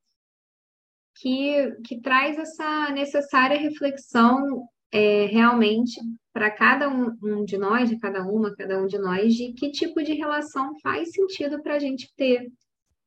que, 1.17 1.73
que 1.85 2.01
traz 2.01 2.39
essa 2.39 2.91
necessária 2.91 3.59
reflexão 3.59 4.69
é, 4.93 5.27
realmente 5.27 6.01
para 6.33 6.51
cada 6.51 6.89
um, 6.89 7.17
um, 7.23 7.45
de 7.45 7.59
nós, 7.59 7.89
de 7.89 7.99
cada 7.99 8.23
uma, 8.23 8.55
cada 8.55 8.81
um 8.81 8.87
de 8.87 8.99
nós, 8.99 9.35
de 9.35 9.53
que 9.53 9.71
tipo 9.71 10.03
de 10.03 10.15
relação 10.15 10.79
faz 10.81 11.11
sentido 11.11 11.61
para 11.63 11.75
a 11.75 11.79
gente 11.79 12.13
ter, 12.17 12.51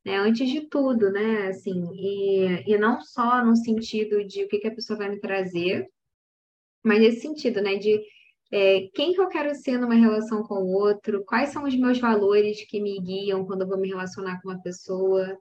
né? 0.04 0.16
Antes 0.16 0.50
de 0.50 0.68
tudo, 0.68 1.10
né? 1.10 1.48
Assim, 1.48 1.82
e, 1.94 2.72
e 2.72 2.78
não 2.78 3.00
só 3.00 3.44
no 3.44 3.56
sentido 3.56 4.24
de 4.24 4.44
o 4.44 4.48
que, 4.48 4.58
que 4.58 4.68
a 4.68 4.74
pessoa 4.74 4.98
vai 4.98 5.08
me 5.08 5.18
trazer, 5.18 5.88
mas 6.84 7.00
nesse 7.00 7.20
sentido, 7.22 7.62
né? 7.62 7.76
De 7.76 8.00
é, 8.52 8.90
quem 8.94 9.14
que 9.14 9.20
eu 9.20 9.28
quero 9.28 9.54
ser 9.54 9.78
numa 9.78 9.94
relação 9.94 10.42
com 10.42 10.56
o 10.56 10.72
outro, 10.72 11.24
quais 11.24 11.48
são 11.48 11.64
os 11.64 11.74
meus 11.74 11.98
valores 11.98 12.64
que 12.68 12.82
me 12.82 13.00
guiam 13.00 13.46
quando 13.46 13.62
eu 13.62 13.68
vou 13.68 13.78
me 13.78 13.88
relacionar 13.88 14.42
com 14.42 14.50
uma 14.50 14.60
pessoa, 14.60 15.38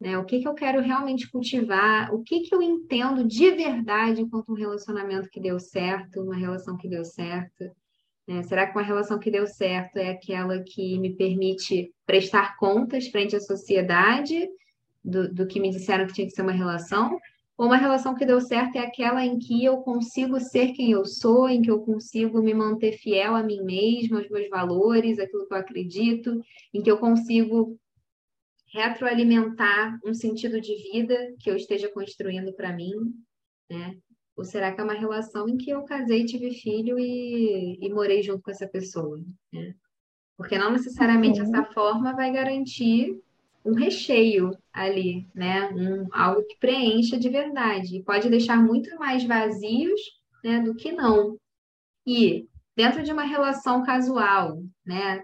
né? 0.00 0.16
O 0.16 0.24
que 0.24 0.40
que 0.40 0.48
eu 0.48 0.54
quero 0.54 0.80
realmente 0.80 1.30
cultivar, 1.30 2.14
o 2.14 2.22
que 2.22 2.40
que 2.40 2.54
eu 2.54 2.62
entendo 2.62 3.24
de 3.24 3.50
verdade 3.50 4.22
enquanto 4.22 4.50
um 4.52 4.56
relacionamento 4.56 5.28
que 5.28 5.38
deu 5.38 5.60
certo, 5.60 6.22
uma 6.22 6.34
relação 6.34 6.78
que 6.78 6.88
deu 6.88 7.04
certo. 7.04 7.64
Né? 8.26 8.42
Será 8.42 8.66
que 8.66 8.72
uma 8.72 8.82
relação 8.82 9.18
que 9.18 9.30
deu 9.30 9.46
certo 9.46 9.98
é 9.98 10.10
aquela 10.10 10.62
que 10.62 10.98
me 10.98 11.14
permite 11.14 11.92
prestar 12.06 12.56
contas 12.56 13.08
frente 13.08 13.36
à 13.36 13.40
sociedade 13.40 14.48
do, 15.04 15.32
do 15.32 15.46
que 15.46 15.60
me 15.60 15.70
disseram 15.70 16.06
que 16.06 16.14
tinha 16.14 16.26
que 16.26 16.32
ser 16.32 16.42
uma 16.42 16.52
relação? 16.52 17.18
Ou 17.58 17.66
uma 17.66 17.76
relação 17.76 18.14
que 18.14 18.26
deu 18.26 18.40
certo 18.40 18.76
é 18.76 18.80
aquela 18.80 19.24
em 19.24 19.38
que 19.38 19.64
eu 19.64 19.78
consigo 19.78 20.38
ser 20.38 20.72
quem 20.72 20.90
eu 20.90 21.06
sou, 21.06 21.48
em 21.48 21.62
que 21.62 21.70
eu 21.70 21.80
consigo 21.80 22.42
me 22.42 22.52
manter 22.52 22.92
fiel 22.92 23.34
a 23.34 23.42
mim 23.42 23.62
mesma, 23.62 24.18
aos 24.18 24.28
meus 24.28 24.48
valores, 24.50 25.18
aquilo 25.18 25.46
que 25.46 25.54
eu 25.54 25.58
acredito, 25.58 26.40
em 26.74 26.82
que 26.82 26.90
eu 26.90 26.98
consigo 26.98 27.78
retroalimentar 28.66 29.98
um 30.04 30.12
sentido 30.12 30.60
de 30.60 30.74
vida 30.90 31.34
que 31.40 31.50
eu 31.50 31.56
esteja 31.56 31.90
construindo 31.90 32.52
para 32.52 32.74
mim, 32.74 32.92
né? 33.70 33.96
Ou 34.36 34.44
será 34.44 34.70
que 34.70 34.80
é 34.80 34.84
uma 34.84 34.92
relação 34.92 35.48
em 35.48 35.56
que 35.56 35.70
eu 35.70 35.82
casei, 35.84 36.26
tive 36.26 36.52
filho 36.52 36.98
e, 36.98 37.78
e 37.80 37.88
morei 37.88 38.22
junto 38.22 38.42
com 38.42 38.50
essa 38.50 38.68
pessoa, 38.68 39.18
né? 39.50 39.74
Porque 40.36 40.58
não 40.58 40.70
necessariamente 40.70 41.40
uhum. 41.40 41.46
essa 41.46 41.64
forma 41.72 42.14
vai 42.14 42.30
garantir 42.30 43.18
um 43.66 43.74
recheio 43.74 44.56
ali, 44.72 45.28
né? 45.34 45.68
Um, 45.72 46.06
algo 46.12 46.46
que 46.46 46.56
preencha 46.58 47.18
de 47.18 47.28
verdade. 47.28 47.96
E 47.96 48.02
pode 48.02 48.30
deixar 48.30 48.56
muito 48.62 48.96
mais 48.96 49.24
vazios 49.24 50.00
né, 50.44 50.60
do 50.60 50.74
que 50.74 50.92
não. 50.92 51.36
E 52.06 52.46
dentro 52.76 53.02
de 53.02 53.12
uma 53.12 53.24
relação 53.24 53.82
casual, 53.84 54.62
né? 54.84 55.20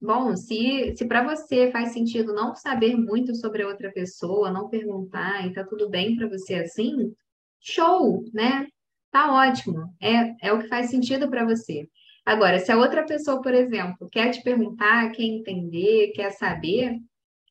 Bom, 0.00 0.34
se, 0.34 0.94
se 0.96 1.04
para 1.06 1.22
você 1.22 1.70
faz 1.70 1.92
sentido 1.92 2.32
não 2.34 2.56
saber 2.56 2.96
muito 2.96 3.36
sobre 3.36 3.62
a 3.62 3.68
outra 3.68 3.92
pessoa, 3.92 4.50
não 4.50 4.68
perguntar 4.68 5.46
e 5.46 5.52
tá 5.52 5.62
tudo 5.62 5.88
bem 5.88 6.16
para 6.16 6.28
você 6.28 6.54
assim, 6.54 7.14
show, 7.60 8.24
né? 8.32 8.66
Tá 9.10 9.32
ótimo. 9.32 9.94
É, 10.00 10.48
é 10.48 10.52
o 10.52 10.60
que 10.60 10.68
faz 10.68 10.90
sentido 10.90 11.28
para 11.28 11.44
você. 11.44 11.86
Agora, 12.24 12.58
se 12.58 12.72
a 12.72 12.78
outra 12.78 13.04
pessoa, 13.04 13.42
por 13.42 13.52
exemplo, 13.52 14.08
quer 14.10 14.30
te 14.30 14.42
perguntar, 14.42 15.10
quer 15.12 15.24
entender, 15.24 16.12
quer 16.14 16.30
saber, 16.30 16.98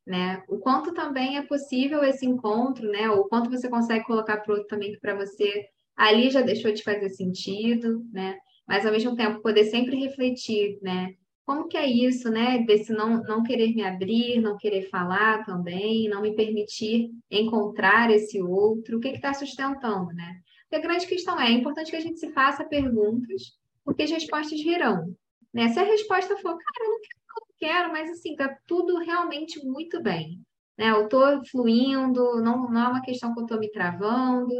né? 0.05 0.43
O 0.47 0.57
quanto 0.57 0.93
também 0.93 1.37
é 1.37 1.43
possível 1.43 2.03
esse 2.03 2.25
encontro, 2.25 2.89
né? 2.89 3.09
O 3.09 3.25
quanto 3.25 3.49
você 3.49 3.69
consegue 3.69 4.05
colocar 4.05 4.37
para 4.37 4.53
outro 4.53 4.67
também 4.67 4.91
que 4.91 4.99
para 4.99 5.15
você 5.15 5.65
ali 5.95 6.29
já 6.29 6.41
deixou 6.41 6.71
de 6.71 6.83
fazer 6.83 7.09
sentido, 7.09 8.03
né? 8.11 8.37
Mas 8.67 8.85
ao 8.85 8.91
mesmo 8.91 9.15
tempo 9.15 9.41
poder 9.41 9.65
sempre 9.65 9.97
refletir, 9.97 10.79
né? 10.81 11.13
Como 11.45 11.67
que 11.67 11.77
é 11.77 11.85
isso, 11.85 12.29
né? 12.29 12.59
Desse 12.59 12.93
não, 12.93 13.21
não 13.23 13.43
querer 13.43 13.73
me 13.73 13.83
abrir, 13.83 14.39
não 14.39 14.57
querer 14.57 14.89
falar 14.89 15.43
também, 15.45 16.07
não 16.07 16.21
me 16.21 16.35
permitir 16.35 17.09
encontrar 17.29 18.09
esse 18.11 18.41
outro, 18.41 18.97
o 18.97 18.99
que 18.99 19.09
está 19.09 19.33
sustentando, 19.33 20.13
né? 20.13 20.39
Porque 20.63 20.75
a 20.75 20.87
grande 20.87 21.07
questão 21.07 21.39
é, 21.39 21.47
é 21.47 21.51
importante 21.51 21.91
que 21.91 21.97
a 21.97 22.01
gente 22.01 22.19
se 22.19 22.31
faça 22.31 22.63
perguntas, 22.63 23.59
porque 23.83 24.03
as 24.03 24.11
respostas 24.11 24.61
virão. 24.61 25.13
Né? 25.53 25.67
Se 25.69 25.79
a 25.79 25.83
resposta 25.83 26.37
for, 26.37 26.57
cara, 26.57 26.85
eu 26.85 26.89
não 26.89 27.01
quero, 27.01 27.20
quero 27.61 27.91
mas 27.91 28.09
assim, 28.09 28.35
tá 28.35 28.57
tudo 28.65 28.97
realmente 28.97 29.63
muito 29.63 30.01
bem. 30.01 30.41
Né? 30.77 30.89
Eu 30.89 31.07
tô 31.07 31.21
fluindo, 31.45 32.41
não, 32.41 32.69
não 32.69 32.81
é 32.81 32.87
uma 32.87 33.01
questão 33.01 33.33
que 33.35 33.41
eu 33.41 33.45
tô 33.45 33.59
me 33.59 33.71
travando, 33.71 34.51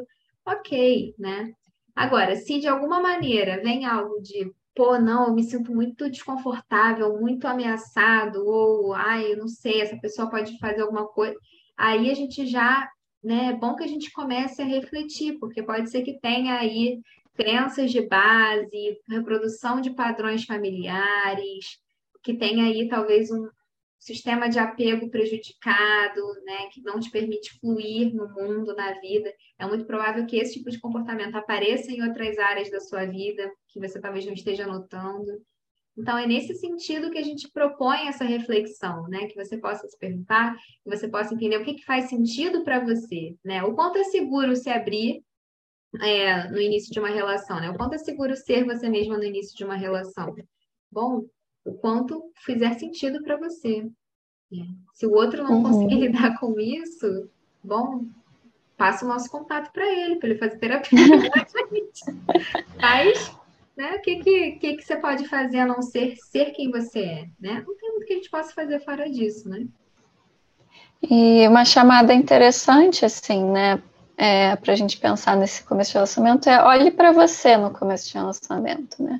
ok, 0.46 1.16
né? 1.18 1.52
Agora, 1.96 2.36
se 2.36 2.60
de 2.60 2.68
alguma 2.68 3.02
maneira 3.02 3.62
vem 3.62 3.86
algo 3.86 4.22
de 4.22 4.54
pô, 4.76 4.98
não, 4.98 5.28
eu 5.28 5.34
me 5.34 5.44
sinto 5.44 5.74
muito 5.74 6.10
desconfortável, 6.10 7.20
muito 7.20 7.46
ameaçado, 7.46 8.46
ou, 8.46 8.94
ai, 8.94 9.34
eu 9.34 9.38
não 9.38 9.48
sei, 9.48 9.82
essa 9.82 9.98
pessoa 9.98 10.30
pode 10.30 10.58
fazer 10.60 10.82
alguma 10.82 11.08
coisa. 11.08 11.36
Aí 11.78 12.10
a 12.10 12.14
gente 12.14 12.46
já, 12.46 12.90
né, 13.22 13.48
é 13.48 13.54
bom 13.54 13.76
que 13.76 13.84
a 13.84 13.88
gente 13.88 14.12
comece 14.12 14.62
a 14.62 14.66
refletir, 14.66 15.38
porque 15.40 15.62
pode 15.62 15.90
ser 15.90 16.04
que 16.04 16.20
tenha 16.20 16.56
aí 16.56 17.02
crenças 17.34 17.92
de 17.92 18.02
base, 18.08 18.98
reprodução 19.10 19.82
de 19.82 19.90
padrões 19.92 20.46
familiares, 20.46 21.81
que 22.24 22.34
tenha 22.34 22.66
aí 22.66 22.88
talvez 22.88 23.32
um, 23.32 23.48
sistema 24.02 24.50
de 24.50 24.58
apego 24.58 25.12
prejudicado, 25.12 26.22
né, 26.44 26.68
que 26.74 26.82
não 26.82 27.00
te 27.00 27.12
permite 27.12 27.58
fluir 27.60 28.12
no 28.14 28.28
mundo, 28.34 28.76
na 28.76 29.00
vida. 29.00 29.32
É 29.60 29.68
muito 29.68 29.86
provável 29.86 30.26
que 30.26 30.38
esse 30.38 30.54
tipo 30.54 30.72
de 30.72 30.80
comportamento 30.80 31.36
apareça 31.36 31.92
em 31.92 32.02
outras 32.02 32.38
áreas 32.40 32.72
da 32.72 32.80
sua 32.80 33.06
vida, 33.06 33.50
que 33.68 33.80
você 33.80 34.02
talvez 34.02 34.26
não 34.26 34.34
esteja 34.34 34.66
notando. 34.66 35.40
Então, 35.96 36.18
é 36.18 36.26
nesse 36.26 36.56
sentido 36.56 37.12
que 37.12 37.20
a 37.20 37.24
gente 37.24 37.52
propõe 37.52 38.08
essa 38.08 38.24
reflexão, 38.24 39.08
né? 39.08 39.28
Que 39.28 39.36
você 39.36 39.58
possa 39.58 39.88
se 39.88 39.98
perguntar, 40.00 40.56
que 40.56 40.90
você 40.90 41.08
possa 41.08 41.36
entender 41.36 41.58
o 41.58 41.64
que, 41.64 41.76
que 41.76 41.86
faz 41.86 42.10
sentido 42.10 42.64
para 42.64 42.80
você, 42.80 43.36
né? 43.46 43.62
O 43.64 43.76
quanto 43.76 44.00
é 44.00 44.04
seguro 44.06 44.56
se 44.56 44.70
abrir 44.70 45.22
é, 46.02 46.50
no 46.50 46.60
início 46.60 46.92
de 46.92 47.00
uma 47.00 47.10
relação, 47.10 47.60
né? 47.60 47.70
O 47.70 47.78
quanto 47.78 47.94
é 47.94 47.98
seguro 48.00 48.36
ser 48.36 48.66
você 48.66 48.90
mesma 48.90 49.18
no 49.18 49.26
início 49.26 49.56
de 49.56 49.64
uma 49.64 49.76
relação. 49.76 50.34
Bom, 50.90 51.26
o 51.66 51.74
quanto 51.74 52.32
fizer 52.38 52.78
sentido 52.78 53.22
para 53.24 53.38
você. 53.38 53.88
É. 54.54 54.58
Se 54.94 55.06
o 55.06 55.14
outro 55.14 55.44
não 55.44 55.58
uhum. 55.58 55.64
conseguir 55.64 55.96
lidar 56.02 56.40
com 56.40 56.60
isso, 56.60 57.30
bom, 57.64 58.06
passa 58.78 59.06
o 59.06 59.08
nosso 59.08 59.30
contato 59.30 59.72
para 59.72 59.86
ele, 59.86 60.16
para 60.16 60.30
ele 60.30 60.40
fazer 60.40 60.58
terapia 60.58 61.00
Mas, 62.82 63.36
né, 63.78 63.96
o 63.96 64.02
que, 64.02 64.18
que, 64.18 64.52
que, 64.54 64.78
que 64.78 64.84
você 64.84 64.98
pode 64.98 65.28
fazer 65.28 65.60
a 65.60 65.68
não 65.68 65.82
ser 65.82 66.16
ser 66.18 66.52
quem 66.52 66.72
você 66.72 67.00
é? 67.00 67.30
Né? 67.40 67.64
Não 67.66 67.78
tem 67.78 67.92
muito 67.92 68.06
que 68.06 68.14
a 68.14 68.16
gente 68.16 68.30
possa 68.30 68.54
fazer 68.54 68.80
fora 68.84 69.10
disso, 69.10 69.48
né? 69.48 69.68
E 71.10 71.48
uma 71.48 71.66
chamada 71.66 72.14
interessante, 72.14 73.06
assim, 73.06 73.44
né, 73.44 73.82
é, 74.18 74.56
para 74.56 74.74
a 74.74 74.76
gente 74.76 74.98
pensar 74.98 75.36
nesse 75.36 75.64
começo 75.64 75.90
de 75.90 75.96
relacionamento 75.96 76.48
é 76.48 76.64
olhe 76.64 76.92
para 76.92 77.12
você 77.12 77.58
no 77.58 77.72
começo 77.72 78.08
de 78.08 78.14
relacionamento, 78.14 79.02
né? 79.02 79.20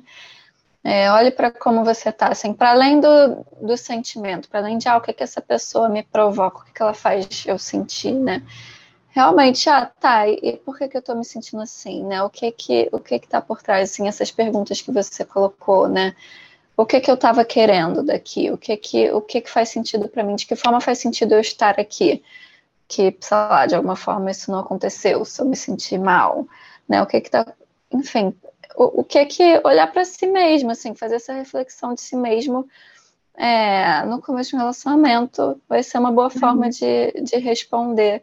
É, 0.84 1.10
olhe 1.12 1.30
para 1.30 1.50
como 1.50 1.84
você 1.84 2.08
está, 2.08 2.28
assim, 2.28 2.52
para 2.52 2.72
além 2.72 3.00
do, 3.00 3.44
do 3.60 3.76
sentimento, 3.76 4.48
para 4.48 4.60
além 4.60 4.78
de 4.78 4.88
ah, 4.88 4.96
o 4.96 5.00
que, 5.00 5.12
que 5.12 5.22
essa 5.22 5.40
pessoa 5.40 5.88
me 5.88 6.02
provoca, 6.02 6.58
o 6.58 6.64
que, 6.64 6.72
que 6.72 6.82
ela 6.82 6.94
faz 6.94 7.44
eu 7.46 7.56
sentir, 7.58 8.12
né? 8.14 8.42
Realmente, 9.10 9.68
ah, 9.68 9.86
tá, 9.86 10.26
e, 10.28 10.56
por 10.64 10.76
que, 10.78 10.88
que 10.88 10.96
eu 10.96 11.00
estou 11.00 11.14
me 11.16 11.24
sentindo 11.24 11.62
assim, 11.62 12.04
né? 12.04 12.22
O 12.22 12.30
que 12.30 12.50
que 12.50 12.88
o 12.92 12.98
que 12.98 13.18
que 13.18 13.28
tá 13.28 13.40
por 13.40 13.62
trás, 13.62 13.90
assim, 13.90 14.08
essas 14.08 14.30
perguntas 14.30 14.80
que 14.80 14.90
você 14.90 15.24
colocou, 15.24 15.88
né? 15.88 16.16
O 16.76 16.86
que 16.86 17.00
que 17.00 17.10
eu 17.10 17.14
estava 17.14 17.44
querendo 17.44 18.02
daqui? 18.02 18.50
O 18.50 18.58
que 18.58 18.76
que 18.76 19.10
o 19.12 19.20
que 19.20 19.40
que 19.42 19.50
faz 19.50 19.68
sentido 19.68 20.08
para 20.08 20.24
mim? 20.24 20.36
De 20.36 20.46
que 20.46 20.56
forma 20.56 20.80
faz 20.80 20.98
sentido 20.98 21.34
eu 21.34 21.40
estar 21.40 21.78
aqui? 21.80 22.22
Que, 22.88 23.16
sei 23.20 23.36
lá, 23.36 23.66
de 23.66 23.74
alguma 23.76 23.96
forma 23.96 24.30
isso 24.30 24.50
não 24.50 24.60
aconteceu, 24.60 25.24
se 25.24 25.40
eu 25.42 25.46
me 25.46 25.56
sentir 25.56 25.98
mal, 25.98 26.46
né? 26.88 27.02
O 27.02 27.06
que 27.06 27.20
que 27.20 27.30
tá, 27.30 27.46
enfim, 27.92 28.34
o, 28.76 29.00
o 29.00 29.04
que 29.04 29.18
é 29.18 29.24
que 29.24 29.60
olhar 29.64 29.90
para 29.92 30.04
si 30.04 30.26
mesmo, 30.26 30.70
assim, 30.70 30.94
fazer 30.94 31.16
essa 31.16 31.32
reflexão 31.32 31.94
de 31.94 32.00
si 32.00 32.16
mesmo 32.16 32.68
é, 33.34 34.04
no 34.04 34.20
começo 34.20 34.50
de 34.50 34.56
um 34.56 34.58
relacionamento 34.60 35.60
vai 35.68 35.82
ser 35.82 35.98
uma 35.98 36.12
boa 36.12 36.28
uhum. 36.32 36.38
forma 36.38 36.70
de, 36.70 37.12
de 37.22 37.36
responder 37.38 38.22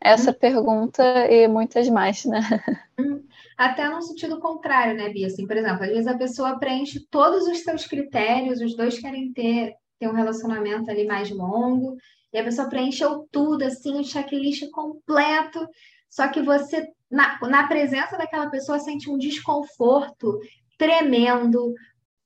essa 0.00 0.30
uhum. 0.30 0.38
pergunta 0.38 1.02
e 1.30 1.48
muitas 1.48 1.88
mais, 1.88 2.24
né? 2.24 2.40
Uhum. 2.98 3.22
Até 3.58 3.86
no 3.90 4.00
sentido 4.00 4.40
contrário, 4.40 4.96
né, 4.96 5.10
Bia? 5.10 5.26
Assim, 5.26 5.46
por 5.46 5.54
exemplo, 5.54 5.84
às 5.84 5.90
vezes 5.90 6.06
a 6.06 6.16
pessoa 6.16 6.58
preenche 6.58 7.06
todos 7.10 7.46
os 7.46 7.58
seus 7.58 7.86
critérios, 7.86 8.58
os 8.58 8.74
dois 8.74 8.98
querem 8.98 9.34
ter, 9.34 9.74
ter 9.98 10.08
um 10.08 10.14
relacionamento 10.14 10.90
ali 10.90 11.06
mais 11.06 11.30
longo, 11.30 11.98
e 12.32 12.38
a 12.38 12.44
pessoa 12.44 12.70
preencheu 12.70 13.28
tudo, 13.30 13.64
assim, 13.64 14.00
o 14.00 14.04
checklist 14.04 14.70
completo, 14.70 15.68
só 16.08 16.28
que 16.28 16.40
você 16.40 16.88
na, 17.10 17.38
na 17.42 17.66
presença 17.66 18.16
daquela 18.16 18.50
pessoa, 18.50 18.78
sente 18.78 19.10
um 19.10 19.16
desconforto 19.16 20.38
tremendo, 20.78 21.72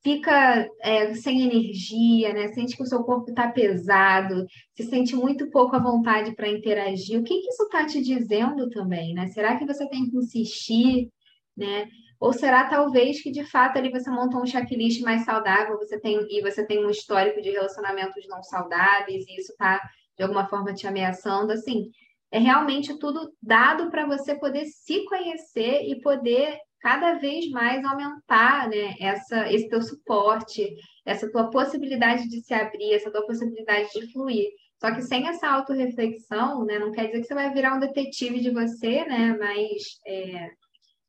fica 0.03 0.69
é, 0.81 1.15
sem 1.15 1.43
energia, 1.43 2.33
né? 2.33 2.49
Sente 2.49 2.77
que 2.77 2.83
o 2.83 2.87
seu 2.87 3.03
corpo 3.03 3.31
está 3.31 3.49
pesado, 3.49 4.47
se 4.75 4.85
sente 4.85 5.15
muito 5.15 5.51
pouco 5.51 5.77
à 5.77 5.79
vontade 5.79 6.35
para 6.35 6.49
interagir. 6.49 7.21
O 7.21 7.23
que, 7.23 7.41
que 7.41 7.49
isso 7.49 7.65
está 7.65 7.85
te 7.87 8.03
dizendo 8.03 8.69
também, 8.71 9.15
né? 9.15 9.27
Será 9.29 9.57
que 9.57 9.67
você 9.67 9.89
tem 9.89 10.09
que 10.09 10.17
insistir, 10.17 11.11
né? 11.57 11.89
Ou 12.19 12.33
será 12.33 12.69
talvez 12.69 13.23
que 13.23 13.31
de 13.31 13.45
fato 13.45 13.79
ali 13.79 13.91
você 13.91 14.11
montou 14.11 14.43
um 14.43 14.47
checklist 14.47 15.01
mais 15.03 15.25
saudável, 15.25 15.79
você 15.79 15.99
tem 15.99 16.19
e 16.31 16.43
você 16.43 16.67
tem 16.67 16.85
um 16.85 16.91
histórico 16.91 17.41
de 17.41 17.51
relacionamentos 17.51 18.27
não 18.29 18.43
saudáveis 18.43 19.25
e 19.27 19.37
isso 19.41 19.53
está 19.53 19.81
de 20.17 20.23
alguma 20.23 20.47
forma 20.47 20.75
te 20.75 20.87
ameaçando, 20.87 21.53
assim? 21.53 21.91
É 22.31 22.39
realmente 22.39 22.99
tudo 22.99 23.33
dado 23.43 23.91
para 23.91 24.07
você 24.07 24.35
poder 24.35 24.67
se 24.67 25.05
conhecer 25.05 25.83
e 25.89 26.01
poder 26.01 26.59
cada 26.81 27.15
vez 27.15 27.51
mais 27.51 27.85
aumentar 27.85 28.69
né, 28.69 28.95
essa, 28.99 29.53
esse 29.53 29.69
teu 29.69 29.83
suporte, 29.83 30.75
essa 31.05 31.31
tua 31.31 31.51
possibilidade 31.51 32.29
de 32.29 32.41
se 32.41 32.55
abrir, 32.55 32.95
essa 32.95 33.11
tua 33.11 33.27
possibilidade 33.27 33.91
de 33.93 34.11
fluir. 34.13 34.49
Só 34.79 34.95
que 34.95 35.03
sem 35.03 35.29
essa 35.29 35.47
autorreflexão, 35.49 36.65
né, 36.65 36.79
não 36.79 36.91
quer 36.91 37.07
dizer 37.07 37.21
que 37.21 37.27
você 37.27 37.35
vai 37.35 37.53
virar 37.53 37.75
um 37.75 37.81
detetive 37.81 38.41
de 38.41 38.51
você, 38.51 39.05
né, 39.05 39.37
mas, 39.39 40.01
é, 40.07 40.51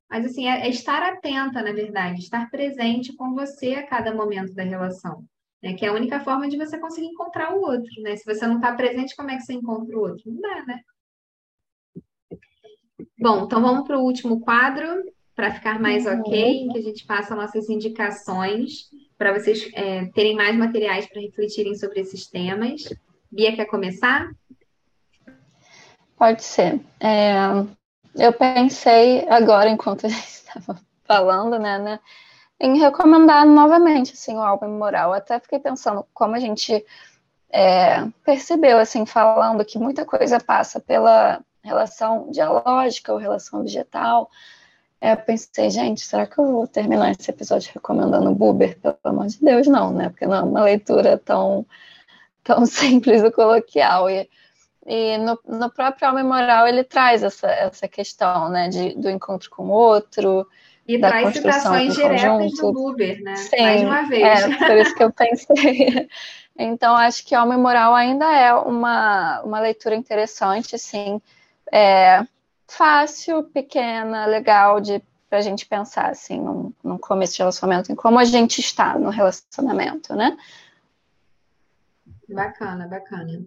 mas 0.09 0.25
assim, 0.25 0.47
é, 0.47 0.67
é 0.67 0.69
estar 0.69 1.01
atenta, 1.01 1.61
na 1.61 1.71
verdade, 1.71 2.19
estar 2.19 2.49
presente 2.49 3.15
com 3.15 3.33
você 3.33 3.75
a 3.75 3.87
cada 3.87 4.13
momento 4.13 4.53
da 4.53 4.63
relação. 4.63 5.23
Né, 5.63 5.73
que 5.73 5.85
é 5.85 5.89
a 5.89 5.93
única 5.93 6.19
forma 6.19 6.49
de 6.49 6.57
você 6.57 6.77
conseguir 6.79 7.05
encontrar 7.05 7.53
o 7.53 7.61
outro, 7.61 8.01
né? 8.01 8.15
Se 8.15 8.25
você 8.25 8.47
não 8.47 8.55
está 8.55 8.73
presente, 8.73 9.15
como 9.15 9.29
é 9.29 9.37
que 9.37 9.43
você 9.43 9.53
encontra 9.53 9.95
o 9.95 10.01
outro? 10.01 10.23
Não 10.25 10.41
dá, 10.41 10.65
né? 10.65 10.81
Bom, 13.21 13.43
então 13.43 13.61
vamos 13.61 13.85
para 13.85 13.99
o 13.99 14.03
último 14.03 14.41
quadro, 14.41 15.03
para 15.35 15.53
ficar 15.53 15.79
mais 15.79 16.07
uhum. 16.07 16.19
ok, 16.21 16.69
que 16.71 16.77
a 16.79 16.81
gente 16.81 17.05
passa 17.05 17.35
nossas 17.35 17.69
indicações 17.69 18.89
para 19.15 19.31
vocês 19.31 19.69
é, 19.75 20.05
terem 20.05 20.35
mais 20.35 20.57
materiais 20.57 21.05
para 21.05 21.21
refletirem 21.21 21.75
sobre 21.75 21.99
esses 21.99 22.25
temas. 22.25 22.81
Bia, 23.31 23.55
quer 23.55 23.65
começar? 23.65 24.27
Pode 26.17 26.43
ser. 26.43 26.81
É, 26.99 27.35
eu 28.15 28.33
pensei 28.33 29.27
agora, 29.29 29.69
enquanto 29.69 30.05
a 30.07 30.09
gente 30.09 30.25
estava 30.25 30.81
falando, 31.05 31.59
né, 31.59 31.77
né, 31.77 31.99
em 32.59 32.79
recomendar 32.79 33.45
novamente, 33.45 34.13
assim, 34.13 34.35
o 34.35 34.41
álbum 34.41 34.79
Moral. 34.79 35.13
Até 35.13 35.39
fiquei 35.39 35.59
pensando 35.59 36.03
como 36.11 36.35
a 36.35 36.39
gente 36.39 36.83
é, 37.51 38.03
percebeu, 38.25 38.79
assim, 38.79 39.05
falando 39.05 39.63
que 39.63 39.77
muita 39.77 40.05
coisa 40.05 40.39
passa 40.39 40.79
pela 40.79 41.39
relação 41.63 42.29
dialógica 42.31 43.13
ou 43.13 43.19
relação 43.19 43.61
vegetal. 43.63 44.29
É, 44.99 45.13
eu 45.13 45.17
pensei, 45.17 45.69
gente, 45.69 46.01
será 46.01 46.27
que 46.27 46.37
eu 46.37 46.45
vou 46.45 46.67
terminar 46.67 47.11
esse 47.11 47.29
episódio 47.31 47.71
recomendando 47.73 48.29
o 48.29 48.35
Buber? 48.35 48.77
Pelo 48.79 48.97
amor 49.03 49.27
de 49.27 49.39
Deus, 49.43 49.67
não, 49.67 49.91
né? 49.91 50.09
Porque 50.09 50.27
não 50.27 50.35
é 50.35 50.43
uma 50.43 50.63
leitura 50.63 51.17
tão, 51.17 51.65
tão 52.43 52.65
simples 52.67 53.23
e 53.23 53.31
coloquial. 53.31 54.09
E, 54.09 54.29
e 54.85 55.17
no, 55.17 55.39
no 55.47 55.71
próprio 55.71 56.07
Alma 56.07 56.23
Moral 56.23 56.67
ele 56.67 56.83
traz 56.83 57.23
essa, 57.23 57.47
essa 57.47 57.87
questão, 57.87 58.49
né, 58.49 58.69
de, 58.69 58.95
do 58.95 59.09
encontro 59.09 59.49
com 59.49 59.63
o 59.63 59.71
outro, 59.71 60.47
e 60.87 60.97
da 60.99 61.09
traz 61.09 61.33
citações 61.35 61.95
diretas 61.95 62.51
do 62.53 62.73
Buber, 62.73 63.21
né? 63.21 63.35
Sim, 63.35 63.61
Mais 63.61 63.81
uma 63.81 64.03
vez. 64.03 64.23
É, 64.23 64.57
por 64.67 64.77
isso 64.77 64.95
que 64.95 65.03
eu 65.03 65.11
pensei. 65.11 66.09
Então, 66.57 66.95
acho 66.95 67.25
que 67.25 67.33
Alma 67.33 67.55
e 67.55 67.57
Moral 67.57 67.95
ainda 67.95 68.31
é 68.31 68.53
uma, 68.53 69.41
uma 69.41 69.59
leitura 69.59 69.95
interessante, 69.95 70.75
assim, 70.75 71.21
é, 71.71 72.25
fácil, 72.67 73.43
pequena, 73.43 74.25
legal 74.25 74.79
de 74.81 75.01
para 75.29 75.39
a 75.39 75.41
gente 75.41 75.65
pensar, 75.65 76.09
assim, 76.09 76.41
num, 76.41 76.73
num 76.83 76.97
começo 76.97 77.33
de 77.33 77.39
relacionamento, 77.39 77.89
em 77.89 77.95
como 77.95 78.19
a 78.19 78.25
gente 78.25 78.59
está 78.59 78.99
no 78.99 79.09
relacionamento, 79.09 80.13
né? 80.13 80.37
Bacana, 82.27 82.85
bacana. 82.85 83.41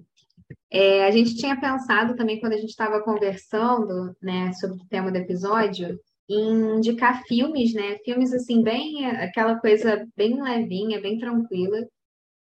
É, 0.71 1.07
a 1.07 1.11
gente 1.11 1.37
tinha 1.37 1.61
pensado 1.61 2.17
também, 2.17 2.41
quando 2.41 2.55
a 2.55 2.57
gente 2.57 2.71
estava 2.71 3.03
conversando, 3.03 4.17
né, 4.23 4.51
sobre 4.55 4.79
o 4.79 4.87
tema 4.87 5.13
do 5.13 5.19
episódio, 5.19 6.01
em 6.27 6.77
indicar 6.77 7.23
filmes, 7.25 7.75
né? 7.75 7.99
Filmes 8.05 8.33
assim, 8.33 8.63
bem 8.63 9.07
aquela 9.07 9.57
coisa 9.57 10.09
bem 10.17 10.43
levinha, 10.43 11.03
bem 11.03 11.19
tranquila, 11.19 11.87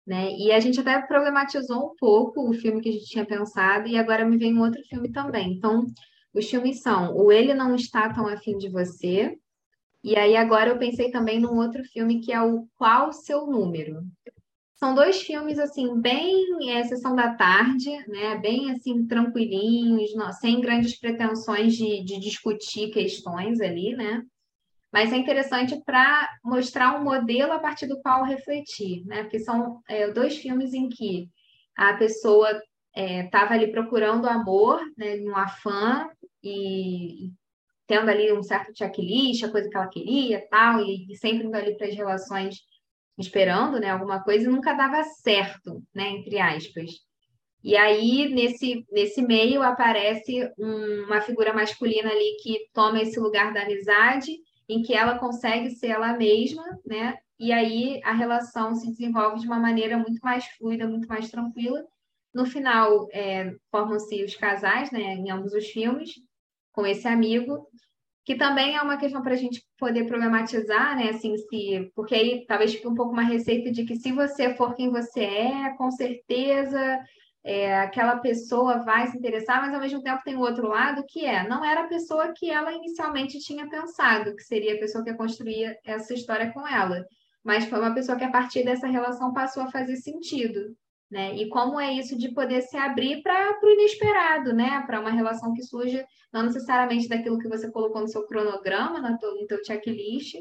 né? 0.07 0.33
E 0.37 0.53
a 0.53 0.61
gente 0.61 0.81
até 0.81 1.01
problematizou 1.03 1.93
um 1.93 1.97
pouco 1.99 2.49
o 2.49 2.55
filme 2.55 2.81
que 2.81 2.89
a 2.89 2.93
gente 2.93 3.07
tinha 3.07 3.27
pensado, 3.27 3.89
e 3.89 3.99
agora 3.99 4.25
me 4.25 4.37
vem 4.37 4.57
um 4.57 4.63
outro 4.63 4.83
filme 4.85 5.11
também. 5.11 5.55
Então, 5.55 5.87
os 6.33 6.49
filmes 6.49 6.81
são 6.81 7.17
O 7.17 7.33
Ele 7.33 7.55
Não 7.55 7.75
Está 7.75 8.13
Tão 8.13 8.29
Afim 8.29 8.57
de 8.57 8.69
Você, 8.69 9.37
e 10.05 10.17
aí 10.17 10.37
agora 10.37 10.71
eu 10.71 10.79
pensei 10.79 11.11
também 11.11 11.41
num 11.41 11.57
outro 11.57 11.83
filme 11.85 12.21
que 12.21 12.33
é 12.33 12.41
o 12.41 12.67
Qual 12.77 13.13
Seu 13.13 13.47
Número? 13.47 14.03
São 14.77 14.95
dois 14.95 15.23
filmes, 15.23 15.59
assim, 15.59 15.99
bem 15.99 16.71
é, 16.71 16.85
sessão 16.85 17.17
da 17.17 17.35
tarde, 17.35 17.91
né? 18.07 18.37
Bem, 18.37 18.71
assim, 18.71 19.07
tranquilinhos, 19.07 20.15
não, 20.15 20.31
sem 20.33 20.61
grandes 20.61 20.99
pretensões 20.99 21.75
de, 21.75 22.05
de 22.05 22.21
discutir 22.21 22.91
questões 22.91 23.61
ali, 23.61 23.97
né? 23.97 24.23
Mas 24.97 25.13
é 25.13 25.17
interessante 25.19 25.79
para 25.85 26.27
mostrar 26.43 26.99
um 26.99 27.05
modelo 27.05 27.53
a 27.53 27.59
partir 27.59 27.87
do 27.87 28.01
qual 28.01 28.25
refletir, 28.25 29.05
né? 29.05 29.25
Porque 29.25 29.39
são 29.39 29.83
é, 29.87 30.11
dois 30.11 30.39
filmes 30.39 30.73
em 30.73 30.89
que 30.89 31.29
a 31.77 31.93
pessoa 31.99 32.49
estava 32.95 33.53
é, 33.53 33.59
ali 33.59 33.71
procurando 33.71 34.27
amor, 34.27 34.81
né, 34.97 35.17
num 35.17 35.37
afã 35.37 36.09
e, 36.43 37.27
e, 37.27 37.33
tendo 37.87 38.11
ali 38.11 38.33
um 38.33 38.43
certo 38.43 38.73
checklist, 38.75 39.45
a 39.45 39.51
coisa 39.51 39.69
que 39.69 39.77
ela 39.77 39.87
queria, 39.87 40.49
tal, 40.49 40.81
e, 40.81 41.13
e 41.13 41.17
sempre 41.17 41.47
indo 41.47 41.55
ali 41.55 41.77
para 41.77 41.89
as 41.89 41.95
relações 41.95 42.57
esperando, 43.19 43.79
né, 43.79 43.91
alguma 43.91 44.25
coisa 44.25 44.47
e 44.47 44.51
nunca 44.51 44.73
dava 44.73 45.05
certo, 45.05 45.83
né, 45.95 46.09
entre 46.09 46.39
aspas. 46.39 46.91
E 47.63 47.77
aí, 47.77 48.31
nesse, 48.31 48.87
nesse 48.91 49.21
meio, 49.21 49.63
aparece 49.63 50.51
um, 50.59 51.05
uma 51.05 51.21
figura 51.21 51.53
masculina 51.53 52.11
ali 52.11 52.39
que 52.43 52.67
toma 52.73 53.03
esse 53.03 53.21
lugar 53.21 53.53
da 53.53 53.61
amizade, 53.61 54.46
em 54.69 54.83
que 54.83 54.95
ela 54.95 55.19
consegue 55.19 55.71
ser 55.71 55.89
ela 55.89 56.17
mesma, 56.17 56.65
né? 56.85 57.19
E 57.39 57.53
aí 57.53 58.01
a 58.05 58.13
relação 58.13 58.75
se 58.75 58.89
desenvolve 58.91 59.41
de 59.41 59.47
uma 59.47 59.59
maneira 59.59 59.99
muito 59.99 60.19
mais 60.21 60.47
fluida, 60.57 60.89
muito 60.89 61.07
mais 61.07 61.31
tranquila. 61.31 61.85
No 62.35 62.47
final, 62.47 63.09
é, 63.13 63.55
formam-se 63.71 64.25
os 64.25 64.35
casais, 64.35 64.91
né, 64.91 65.15
em 65.15 65.31
ambos 65.31 65.53
os 65.53 65.67
filmes, 65.67 66.15
com 66.73 66.87
esse 66.87 67.07
amigo, 67.09 67.67
que 68.25 68.35
também 68.35 68.77
é 68.77 68.83
uma 68.83 68.97
questão 68.97 69.23
para 69.23 69.35
a 69.35 69.37
gente 69.37 69.65
poder 69.79 70.05
problematizar, 70.07 70.97
né? 70.97 71.11
Assim, 71.11 71.37
se, 71.37 71.91
porque 71.95 72.15
aí 72.15 72.45
talvez 72.47 72.75
fique 72.75 72.89
um 72.89 72.95
pouco 72.95 73.13
uma 73.13 73.23
receita 73.23 73.71
de 73.71 73.85
que 73.85 73.97
se 73.97 74.13
você 74.13 74.55
for 74.55 74.75
quem 74.75 74.91
você 74.91 75.25
é, 75.25 75.71
com 75.77 75.91
certeza 75.91 77.01
é, 77.47 77.79
aquela 77.79 78.19
pessoa 78.19 78.79
vai 78.79 79.07
se 79.07 79.17
interessar, 79.17 79.63
mas 79.63 79.73
ao 79.73 79.81
mesmo 79.81 80.03
tempo 80.03 80.21
tem 80.25 80.35
o 80.35 80.41
outro 80.41 80.67
lado 80.67 81.05
que 81.09 81.25
é, 81.25 81.49
não 81.49 81.65
era 81.65 81.83
a 81.83 81.87
pessoa 81.87 82.33
que 82.33 82.51
ela 82.51 82.73
inicialmente 82.73 83.39
tinha 83.39 83.69
pensado, 83.69 84.35
que 84.35 84.43
seria 84.43 84.75
a 84.75 84.79
pessoa 84.81 85.05
que 85.05 85.15
construía 85.15 85.79
essa 85.85 86.13
história 86.13 86.53
com 86.53 86.67
ela, 86.67 87.07
mas 87.45 87.67
foi 87.67 87.79
uma 87.79 87.95
pessoa 87.95 88.19
que 88.19 88.25
a 88.25 88.33
partir 88.33 88.65
dessa 88.65 88.89
relação 88.89 89.33
passou 89.33 89.63
a 89.63 89.71
fazer 89.71 89.95
sentido. 89.95 90.77
Né? 91.09 91.37
E 91.37 91.49
como 91.49 91.79
é 91.79 91.93
isso 91.93 92.19
de 92.19 92.35
poder 92.35 92.63
se 92.63 92.77
abrir 92.77 93.23
para 93.23 93.57
o 93.63 93.71
inesperado, 93.71 94.53
né? 94.53 94.83
Para 94.85 94.99
uma 94.99 95.13
relação 95.13 95.55
que 95.55 95.63
surge 95.63 96.05
não 96.33 96.43
necessariamente 96.43 97.09
daquilo 97.09 97.39
que 97.39 97.49
você 97.49 97.71
colocou 97.71 98.03
no 98.03 98.09
seu 98.09 98.27
cronograma, 98.27 98.99
no 98.99 99.17
teu, 99.17 99.37
no 99.37 99.47
teu 99.47 99.65
checklist, 99.65 100.35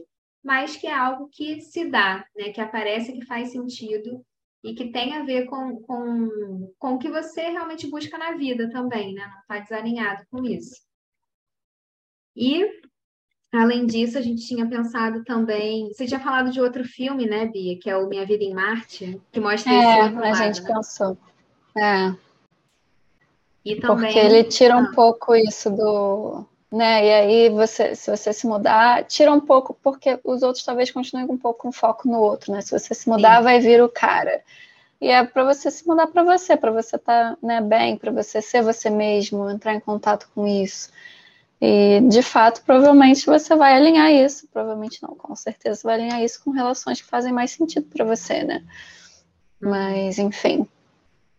mas 0.44 0.76
que 0.76 0.88
é 0.88 0.94
algo 0.96 1.30
que 1.32 1.62
se 1.62 1.88
dá, 1.88 2.26
né? 2.36 2.50
Que 2.50 2.60
aparece, 2.60 3.14
que 3.14 3.24
faz 3.28 3.52
sentido 3.52 4.26
e 4.66 4.74
que 4.74 4.92
tem 4.92 5.14
a 5.14 5.24
ver 5.24 5.46
com, 5.46 5.80
com, 5.82 6.74
com 6.78 6.96
o 6.96 7.00
que 7.00 7.10
você 7.10 7.50
realmente 7.50 7.88
busca 7.88 8.18
na 8.18 8.32
vida 8.32 8.70
também, 8.72 9.14
né? 9.14 9.26
Não 9.26 9.40
está 9.40 9.60
desalinhado 9.60 10.26
com 10.32 10.44
isso. 10.44 10.82
E 12.36 12.66
Além 13.54 13.86
disso, 13.86 14.18
a 14.18 14.22
gente 14.22 14.46
tinha 14.46 14.68
pensado 14.68 15.24
também. 15.24 15.88
Você 15.88 16.06
tinha 16.06 16.20
falado 16.20 16.52
de 16.52 16.60
outro 16.60 16.84
filme, 16.84 17.26
né, 17.26 17.46
Bia? 17.46 17.80
Que 17.80 17.90
é 17.90 17.96
o 17.96 18.08
Minha 18.08 18.26
Vida 18.26 18.44
em 18.44 18.54
Marte, 18.54 19.22
que 19.32 19.40
mostra 19.40 19.72
é, 19.72 19.78
esse 19.78 20.02
outro 20.02 20.18
a 20.18 20.22
lado, 20.22 20.38
gente 20.38 20.62
né? 20.62 20.74
pensou. 20.74 21.18
É. 21.78 22.16
E 23.64 23.80
também, 23.80 24.12
Porque 24.12 24.20
ele 24.20 24.44
tira 24.44 24.76
ah. 24.76 24.80
um 24.80 24.92
pouco 24.92 25.34
isso 25.36 25.70
do. 25.70 26.46
Né? 26.72 27.06
E 27.06 27.12
aí, 27.14 27.50
você, 27.50 27.96
se 27.96 28.10
você 28.10 28.34
se 28.34 28.48
mudar, 28.48 29.04
tira 29.06 29.32
um 29.32 29.40
pouco, 29.40 29.78
porque 29.82 30.20
os 30.24 30.42
outros 30.44 30.66
talvez 30.66 30.92
continuem 30.92 31.28
um 31.30 31.38
pouco 31.38 31.62
com 31.62 31.72
foco 31.72 32.08
no 32.08 32.20
outro, 32.20 32.52
né? 32.52 32.62
Se 32.62 32.78
você 32.78 32.94
se 32.94 33.08
mudar, 33.08 33.38
Sim. 33.38 33.44
vai 33.44 33.60
vir 33.60 33.82
o 33.82 33.90
cara. 33.90 34.42
E 35.00 35.10
é 35.10 35.24
para 35.24 35.44
você 35.44 35.70
se 35.70 35.88
mudar 35.88 36.08
para 36.08 36.24
você, 36.24 36.58
para 36.58 36.72
você 36.72 36.96
estar 36.96 37.32
tá, 37.32 37.38
né, 37.42 37.62
bem, 37.62 37.98
para 37.98 38.12
você 38.12 38.42
ser 38.42 38.64
você 38.64 38.90
mesmo, 38.90 39.50
entrar 39.50 39.76
em 39.76 39.80
contato 39.80 40.28
com 40.34 40.48
isso. 40.48 40.90
E, 41.62 42.02
de 42.02 42.22
fato, 42.22 42.64
provavelmente 42.66 43.26
você 43.26 43.56
vai 43.56 43.76
alinhar 43.76 44.12
isso, 44.12 44.48
provavelmente 44.52 45.02
não, 45.02 45.16
com 45.16 45.36
certeza 45.36 45.82
vai 45.84 45.96
alinhar 45.96 46.22
isso 46.22 46.44
com 46.44 46.52
relações 46.52 47.02
que 47.02 47.08
fazem 47.08 47.32
mais 47.32 47.52
sentido 47.52 47.88
para 47.88 48.04
você, 48.04 48.44
né? 48.44 48.64
Mas, 49.60 50.20
enfim, 50.20 50.68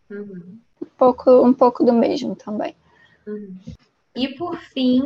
uhum. 0.09 0.57
um, 0.81 0.85
pouco, 0.97 1.31
um 1.45 1.53
pouco 1.53 1.83
do 1.83 1.93
mesmo 1.93 2.35
também. 2.35 2.75
Uhum. 3.27 3.55
E, 4.17 4.29
por 4.29 4.57
fim, 4.57 5.03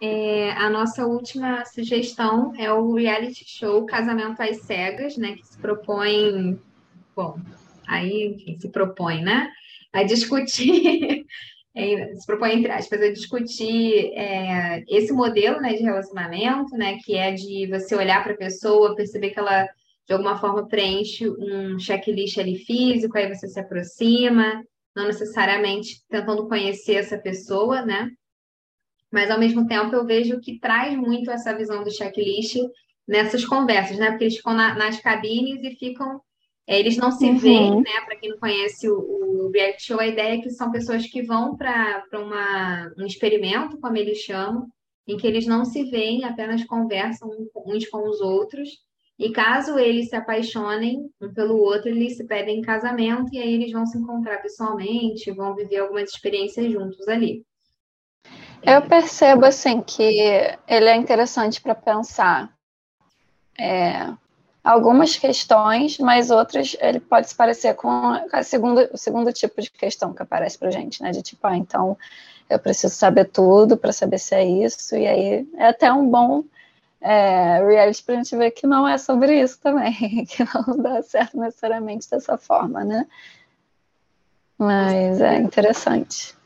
é, 0.00 0.50
a 0.52 0.68
nossa 0.68 1.06
última 1.06 1.64
sugestão 1.64 2.52
é 2.58 2.72
o 2.72 2.94
reality 2.94 3.44
show 3.46 3.86
Casamento 3.86 4.42
às 4.42 4.62
Cegas, 4.62 5.16
né? 5.16 5.36
Que 5.36 5.46
se 5.46 5.56
propõe, 5.56 6.58
bom, 7.14 7.38
aí 7.86 8.34
quem 8.44 8.58
se 8.58 8.68
propõe, 8.70 9.22
né? 9.22 9.48
A 9.92 10.02
discutir 10.02 11.24
é, 11.76 12.14
se 12.14 12.26
propõe, 12.26 12.54
entre 12.54 12.72
aspas, 12.72 13.00
a 13.00 13.12
discutir 13.12 14.12
é, 14.14 14.82
esse 14.88 15.12
modelo 15.12 15.60
né, 15.60 15.74
de 15.74 15.82
relacionamento, 15.84 16.76
né, 16.76 16.98
que 17.04 17.14
é 17.14 17.32
de 17.32 17.68
você 17.68 17.94
olhar 17.94 18.22
para 18.24 18.32
a 18.32 18.36
pessoa, 18.36 18.96
perceber 18.96 19.30
que 19.30 19.38
ela, 19.38 19.64
de 20.06 20.12
alguma 20.12 20.38
forma, 20.38 20.66
preenche 20.66 21.28
um 21.28 21.78
checklist 21.78 22.38
ali 22.38 22.56
físico, 22.56 23.16
aí 23.16 23.32
você 23.32 23.46
se 23.46 23.60
aproxima, 23.60 24.60
não 24.96 25.06
necessariamente 25.06 26.02
tentando 26.08 26.48
conhecer 26.48 26.94
essa 26.94 27.16
pessoa, 27.16 27.82
né? 27.82 28.10
Mas, 29.12 29.30
ao 29.30 29.38
mesmo 29.38 29.66
tempo, 29.66 29.94
eu 29.94 30.06
vejo 30.06 30.40
que 30.40 30.58
traz 30.58 30.96
muito 30.96 31.30
essa 31.30 31.54
visão 31.56 31.82
do 31.82 31.90
checklist 31.90 32.56
nessas 33.06 33.44
conversas, 33.44 33.98
né? 33.98 34.10
Porque 34.10 34.24
eles 34.24 34.36
ficam 34.36 34.54
na, 34.54 34.74
nas 34.74 35.00
cabines 35.00 35.62
e 35.62 35.76
ficam 35.76 36.20
é, 36.70 36.78
eles 36.78 36.96
não 36.96 37.10
se 37.10 37.26
uhum. 37.26 37.36
veem, 37.36 37.76
né? 37.82 38.00
Para 38.06 38.14
quem 38.14 38.30
não 38.30 38.38
conhece 38.38 38.88
o, 38.88 38.94
o 38.96 39.50
reality 39.52 39.82
show, 39.82 39.98
a 39.98 40.06
ideia 40.06 40.34
é 40.34 40.40
que 40.40 40.50
são 40.50 40.70
pessoas 40.70 41.04
que 41.04 41.20
vão 41.20 41.56
para 41.56 42.04
um 42.96 43.04
experimento, 43.04 43.76
como 43.80 43.96
eles 43.96 44.18
chamam, 44.18 44.68
em 45.04 45.16
que 45.16 45.26
eles 45.26 45.46
não 45.46 45.64
se 45.64 45.90
veem, 45.90 46.24
apenas 46.24 46.64
conversam 46.64 47.28
uns 47.66 47.88
com 47.88 48.08
os 48.08 48.20
outros. 48.20 48.68
E 49.18 49.32
caso 49.32 49.80
eles 49.80 50.10
se 50.10 50.16
apaixonem 50.16 51.10
um 51.20 51.34
pelo 51.34 51.58
outro, 51.58 51.88
eles 51.88 52.16
se 52.16 52.24
pedem 52.24 52.60
em 52.60 52.62
casamento 52.62 53.34
e 53.34 53.38
aí 53.38 53.52
eles 53.52 53.72
vão 53.72 53.84
se 53.84 53.98
encontrar 53.98 54.38
pessoalmente, 54.38 55.32
vão 55.32 55.56
viver 55.56 55.78
algumas 55.78 56.10
experiências 56.10 56.72
juntos 56.72 57.06
ali. 57.08 57.44
Eu 58.62 58.82
percebo 58.82 59.46
assim 59.46 59.80
que 59.80 60.02
ele 60.02 60.88
é 60.88 60.96
interessante 60.96 61.60
para 61.60 61.74
pensar. 61.74 62.52
É, 63.58 64.12
algumas 64.62 65.16
questões, 65.16 65.98
mas 65.98 66.30
outras 66.30 66.76
ele 66.80 67.00
pode 67.00 67.28
se 67.28 67.34
parecer 67.34 67.74
com 67.74 67.88
a 68.32 68.42
segundo, 68.42 68.88
o 68.92 68.96
segundo 68.96 69.32
tipo 69.32 69.60
de 69.60 69.70
questão 69.70 70.12
que 70.12 70.22
aparece 70.22 70.58
para 70.58 70.70
gente, 70.70 71.02
né? 71.02 71.10
De 71.10 71.22
tipo, 71.22 71.46
ah, 71.46 71.56
então 71.56 71.96
eu 72.48 72.58
preciso 72.58 72.94
saber 72.94 73.26
tudo 73.26 73.76
para 73.76 73.92
saber 73.92 74.18
se 74.18 74.34
é 74.34 74.44
isso, 74.44 74.96
e 74.96 75.06
aí 75.06 75.48
é 75.56 75.68
até 75.68 75.92
um 75.92 76.08
bom 76.08 76.44
é, 77.00 77.64
reality 77.64 78.02
para 78.02 78.14
a 78.14 78.16
gente 78.18 78.36
ver 78.36 78.50
que 78.50 78.66
não 78.66 78.86
é 78.86 78.98
sobre 78.98 79.40
isso 79.40 79.58
também, 79.60 80.24
que 80.28 80.44
não 80.44 80.76
dá 80.76 81.02
certo 81.02 81.38
necessariamente 81.38 82.10
dessa 82.10 82.36
forma, 82.36 82.84
né? 82.84 83.06
Mas 84.58 85.20
é 85.20 85.38
interessante. 85.38 86.36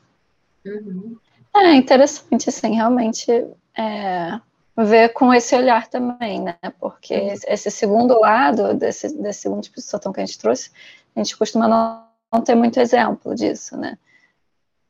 Uhum. 0.65 1.17
É 1.57 1.75
interessante, 1.75 2.49
assim, 2.49 2.75
realmente 2.75 3.31
é, 3.79 4.41
ver 4.77 5.11
com 5.11 5.33
esse 5.33 5.55
olhar 5.55 5.87
também, 5.87 6.41
né? 6.41 6.57
Porque 6.81 7.15
uhum. 7.15 7.35
esse 7.47 7.71
segundo 7.71 8.19
lado, 8.19 8.75
desse, 8.75 9.17
desse 9.21 9.43
segundo 9.43 9.63
tipo 9.63 9.77
de 9.77 9.83
situação 9.83 10.13
que 10.13 10.21
a 10.21 10.27
gente 10.27 10.39
trouxe, 10.39 10.71
a 11.15 11.21
gente 11.21 11.37
costuma 11.37 11.69
não, 11.69 12.05
não 12.33 12.41
ter 12.43 12.57
muito 12.57 12.81
exemplo 12.81 13.35
disso, 13.35 13.77
né? 13.77 13.97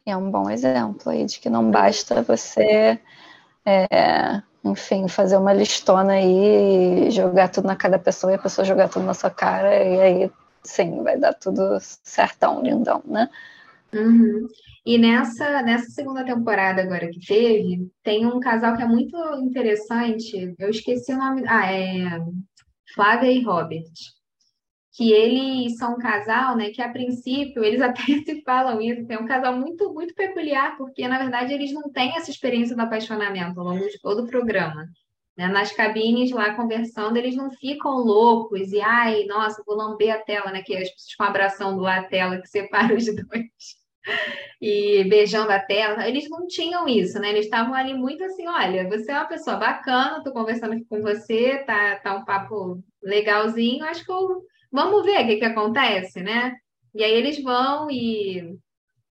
E 0.06 0.10
é 0.10 0.16
um 0.16 0.30
bom 0.30 0.50
exemplo 0.50 1.10
aí 1.10 1.24
de 1.24 1.38
que 1.38 1.50
não 1.50 1.70
basta 1.70 2.22
você, 2.22 2.98
é, 3.64 4.42
enfim, 4.64 5.08
fazer 5.08 5.36
uma 5.36 5.52
listona 5.52 6.14
aí 6.14 7.08
e 7.08 7.10
jogar 7.10 7.48
tudo 7.48 7.66
na 7.66 7.76
cara 7.76 7.92
da 7.92 8.02
pessoa 8.02 8.32
e 8.32 8.36
a 8.36 8.38
pessoa 8.38 8.64
jogar 8.64 8.88
tudo 8.88 9.04
na 9.04 9.14
sua 9.14 9.30
cara 9.30 9.82
e 9.84 10.00
aí, 10.00 10.32
sim, 10.62 11.02
vai 11.02 11.18
dar 11.18 11.34
tudo 11.34 11.78
certão, 11.80 12.62
lindão, 12.62 13.02
né? 13.06 13.28
Uhum. 13.94 14.48
E 14.84 14.98
nessa, 14.98 15.62
nessa 15.62 15.90
segunda 15.90 16.24
temporada 16.24 16.82
agora 16.82 17.08
que 17.08 17.24
teve, 17.24 17.88
tem 18.02 18.26
um 18.26 18.40
casal 18.40 18.76
que 18.76 18.82
é 18.82 18.86
muito 18.86 19.16
interessante. 19.36 20.54
Eu 20.58 20.70
esqueci 20.70 21.12
o 21.12 21.16
nome. 21.18 21.44
Ah, 21.46 21.72
é 21.72 22.18
Flávia 22.94 23.30
e 23.30 23.42
Robert. 23.42 23.92
Que 24.92 25.12
eles 25.12 25.76
são 25.76 25.94
um 25.94 25.98
casal, 25.98 26.56
né? 26.56 26.70
Que 26.70 26.82
a 26.82 26.88
princípio 26.88 27.64
eles 27.64 27.80
até 27.82 28.02
se 28.02 28.42
falam 28.44 28.80
isso. 28.80 29.06
É 29.08 29.18
um 29.18 29.26
casal 29.26 29.56
muito, 29.58 29.92
muito 29.94 30.14
peculiar, 30.14 30.76
porque 30.76 31.06
na 31.08 31.18
verdade 31.18 31.52
eles 31.54 31.72
não 31.72 31.90
têm 31.90 32.16
essa 32.16 32.30
experiência 32.30 32.76
do 32.76 32.82
apaixonamento 32.82 33.58
ao 33.60 33.66
longo 33.66 33.86
de 33.88 34.00
todo 34.00 34.24
o 34.24 34.28
programa. 34.28 34.86
Né? 35.36 35.48
Nas 35.48 35.72
cabines 35.72 36.30
lá 36.30 36.54
conversando, 36.54 37.16
eles 37.16 37.34
não 37.36 37.50
ficam 37.50 37.92
loucos 37.92 38.72
e 38.72 38.80
ai, 38.80 39.24
nossa, 39.24 39.62
vou 39.66 39.76
lamber 39.76 40.14
a 40.14 40.18
tela, 40.18 40.52
né? 40.52 40.62
Que 40.62 40.76
as 40.76 40.90
pessoas 40.90 41.10
ficam 41.10 41.26
abraçando 41.26 41.80
lá 41.80 41.98
a 42.00 42.04
tela 42.04 42.40
que 42.40 42.48
separa 42.48 42.94
os 42.94 43.06
dois 43.16 43.83
e 44.60 45.04
beijando 45.04 45.50
a 45.50 45.58
tela. 45.58 46.08
Eles 46.08 46.28
não 46.28 46.46
tinham 46.46 46.88
isso, 46.88 47.18
né? 47.18 47.30
Eles 47.30 47.46
estavam 47.46 47.74
ali 47.74 47.94
muito 47.94 48.24
assim: 48.24 48.46
olha, 48.48 48.88
você 48.88 49.10
é 49.10 49.14
uma 49.14 49.26
pessoa 49.28 49.56
bacana, 49.56 50.22
tô 50.22 50.32
conversando 50.32 50.74
aqui 50.74 50.84
com 50.84 51.00
você, 51.00 51.58
tá, 51.66 51.96
tá 51.96 52.16
um 52.16 52.24
papo 52.24 52.82
legalzinho, 53.02 53.84
acho 53.84 54.04
que 54.04 54.12
eu... 54.12 54.42
vamos 54.72 55.04
ver 55.04 55.24
o 55.24 55.26
que, 55.26 55.36
que 55.36 55.44
acontece, 55.44 56.22
né? 56.22 56.54
E 56.94 57.02
aí 57.02 57.12
eles 57.12 57.42
vão 57.42 57.90
e, 57.90 58.56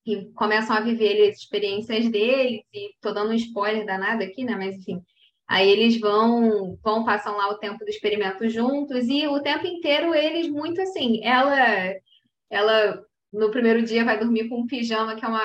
e 0.06 0.26
começam 0.34 0.76
a 0.76 0.80
viver 0.80 1.28
as 1.28 1.38
experiências 1.38 2.08
deles, 2.10 2.62
e 2.72 2.90
tô 3.00 3.12
dando 3.12 3.30
um 3.30 3.34
spoiler 3.34 3.84
danado 3.84 4.22
aqui, 4.22 4.44
né? 4.44 4.54
Mas 4.56 4.76
enfim. 4.76 5.02
Aí 5.46 5.68
eles 5.70 6.00
vão, 6.00 6.78
vão, 6.82 7.04
passam 7.04 7.36
lá 7.36 7.50
o 7.50 7.58
tempo 7.58 7.84
do 7.84 7.88
experimento 7.90 8.48
juntos, 8.48 9.08
e 9.08 9.26
o 9.26 9.42
tempo 9.42 9.66
inteiro 9.66 10.14
eles 10.14 10.48
muito 10.48 10.80
assim, 10.80 11.22
ela 11.24 11.94
ela 12.50 13.04
no 13.34 13.50
primeiro 13.50 13.82
dia 13.82 14.04
vai 14.04 14.18
dormir 14.18 14.48
com 14.48 14.60
um 14.60 14.66
pijama 14.66 15.16
que 15.16 15.24
é 15.24 15.28
uma, 15.28 15.42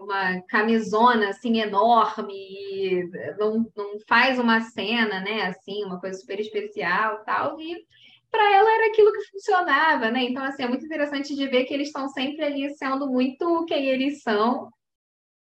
uma 0.00 0.42
camisona 0.42 1.30
assim 1.30 1.60
enorme 1.60 2.32
e 2.32 3.10
não, 3.36 3.66
não 3.76 3.98
faz 4.08 4.38
uma 4.38 4.60
cena, 4.60 5.20
né? 5.20 5.42
Assim, 5.46 5.84
uma 5.84 6.00
coisa 6.00 6.18
super 6.18 6.38
especial 6.38 7.24
tal. 7.24 7.60
E 7.60 7.84
para 8.30 8.54
ela 8.54 8.74
era 8.76 8.86
aquilo 8.86 9.12
que 9.12 9.30
funcionava, 9.32 10.10
né? 10.10 10.22
Então, 10.22 10.44
assim, 10.44 10.62
é 10.62 10.68
muito 10.68 10.86
interessante 10.86 11.34
de 11.34 11.46
ver 11.48 11.64
que 11.64 11.74
eles 11.74 11.88
estão 11.88 12.08
sempre 12.08 12.44
ali 12.44 12.70
sendo 12.76 13.08
muito 13.08 13.64
quem 13.66 13.86
eles 13.86 14.22
são. 14.22 14.70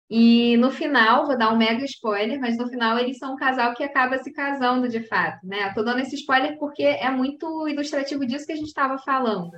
E 0.09 0.57
no 0.57 0.71
final, 0.71 1.27
vou 1.27 1.37
dar 1.37 1.53
um 1.53 1.59
mega 1.59 1.85
spoiler, 1.85 2.41
mas 2.41 2.57
no 2.57 2.69
final 2.69 2.97
eles 2.99 3.19
são 3.19 3.35
um 3.35 3.37
casal 3.37 3.75
que 3.75 3.83
acaba 3.83 4.19
se 4.19 4.33
casando 4.33 4.89
de 4.89 5.03
fato, 5.07 5.45
né? 5.47 5.73
Tô 5.75 5.83
dando 5.83 6.01
esse 6.01 6.15
spoiler 6.15 6.57
porque 6.59 6.83
é 6.85 7.11
muito 7.11 7.69
ilustrativo 7.69 8.25
disso 8.25 8.47
que 8.47 8.53
a 8.53 8.57
gente 8.57 8.69
estava 8.69 8.97
falando. 8.99 9.51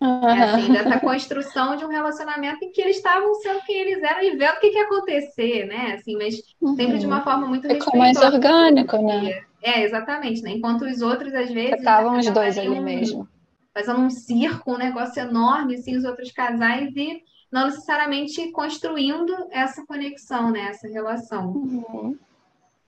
Uhum. 0.00 0.28
É 0.28 0.42
assim, 0.44 0.72
dessa 0.72 1.00
construção 1.00 1.74
de 1.74 1.84
um 1.84 1.88
relacionamento 1.88 2.64
em 2.64 2.70
que 2.70 2.80
eles 2.80 2.96
estavam 2.96 3.34
sendo 3.34 3.60
quem 3.62 3.76
eles 3.76 4.02
eram 4.02 4.22
e 4.22 4.36
vendo 4.36 4.54
o 4.54 4.60
que, 4.60 4.70
que 4.70 4.78
ia 4.78 4.84
acontecer, 4.84 5.66
né? 5.66 5.94
Assim, 5.94 6.16
mas 6.16 6.40
sempre 6.76 6.98
de 6.98 7.06
uma 7.06 7.22
forma 7.22 7.48
muito 7.48 7.68
Ficou 7.68 7.98
mais 7.98 8.16
orgânico, 8.16 8.96
né? 9.02 9.42
É, 9.60 9.82
exatamente, 9.82 10.40
né? 10.42 10.52
Enquanto 10.52 10.82
os 10.82 11.02
outros, 11.02 11.34
às 11.34 11.50
vezes. 11.50 11.78
Estavam 11.78 12.16
os 12.16 12.30
dois 12.30 12.56
ali 12.56 12.68
um, 12.68 12.82
mesmo. 12.82 13.28
Fazendo 13.74 14.00
um 14.00 14.10
circo, 14.10 14.72
um 14.72 14.78
negócio 14.78 15.20
enorme, 15.20 15.74
assim, 15.74 15.96
os 15.96 16.04
outros 16.04 16.30
casais, 16.30 16.94
e 16.94 17.20
não 17.50 17.66
necessariamente 17.66 18.52
construindo 18.52 19.34
essa 19.50 19.84
conexão, 19.84 20.52
né? 20.52 20.68
Essa 20.68 20.86
relação. 20.86 21.48
Uhum. 21.50 22.16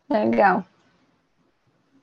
Legal. 0.08 0.64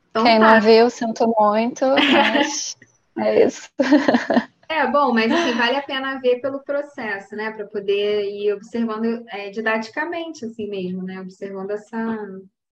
Então, 0.10 0.24
Quem 0.26 0.40
tá. 0.40 0.54
não 0.54 0.62
viu, 0.62 0.90
sinto 0.90 1.34
muito, 1.40 1.86
mas 2.12 2.76
é 3.18 3.46
isso. 3.46 3.70
É, 4.70 4.86
bom, 4.92 5.14
mas 5.14 5.32
assim, 5.32 5.54
vale 5.58 5.78
a 5.78 5.82
pena 5.82 6.20
ver 6.20 6.42
pelo 6.42 6.64
processo, 6.64 7.36
né? 7.36 7.52
Para 7.52 7.66
poder 7.66 8.26
ir 8.26 8.54
observando 8.54 9.26
é, 9.30 9.50
didaticamente, 9.50 10.46
assim 10.46 10.70
mesmo, 10.70 11.04
né? 11.04 11.22
Observando 11.22 11.72
essa. 11.72 12.18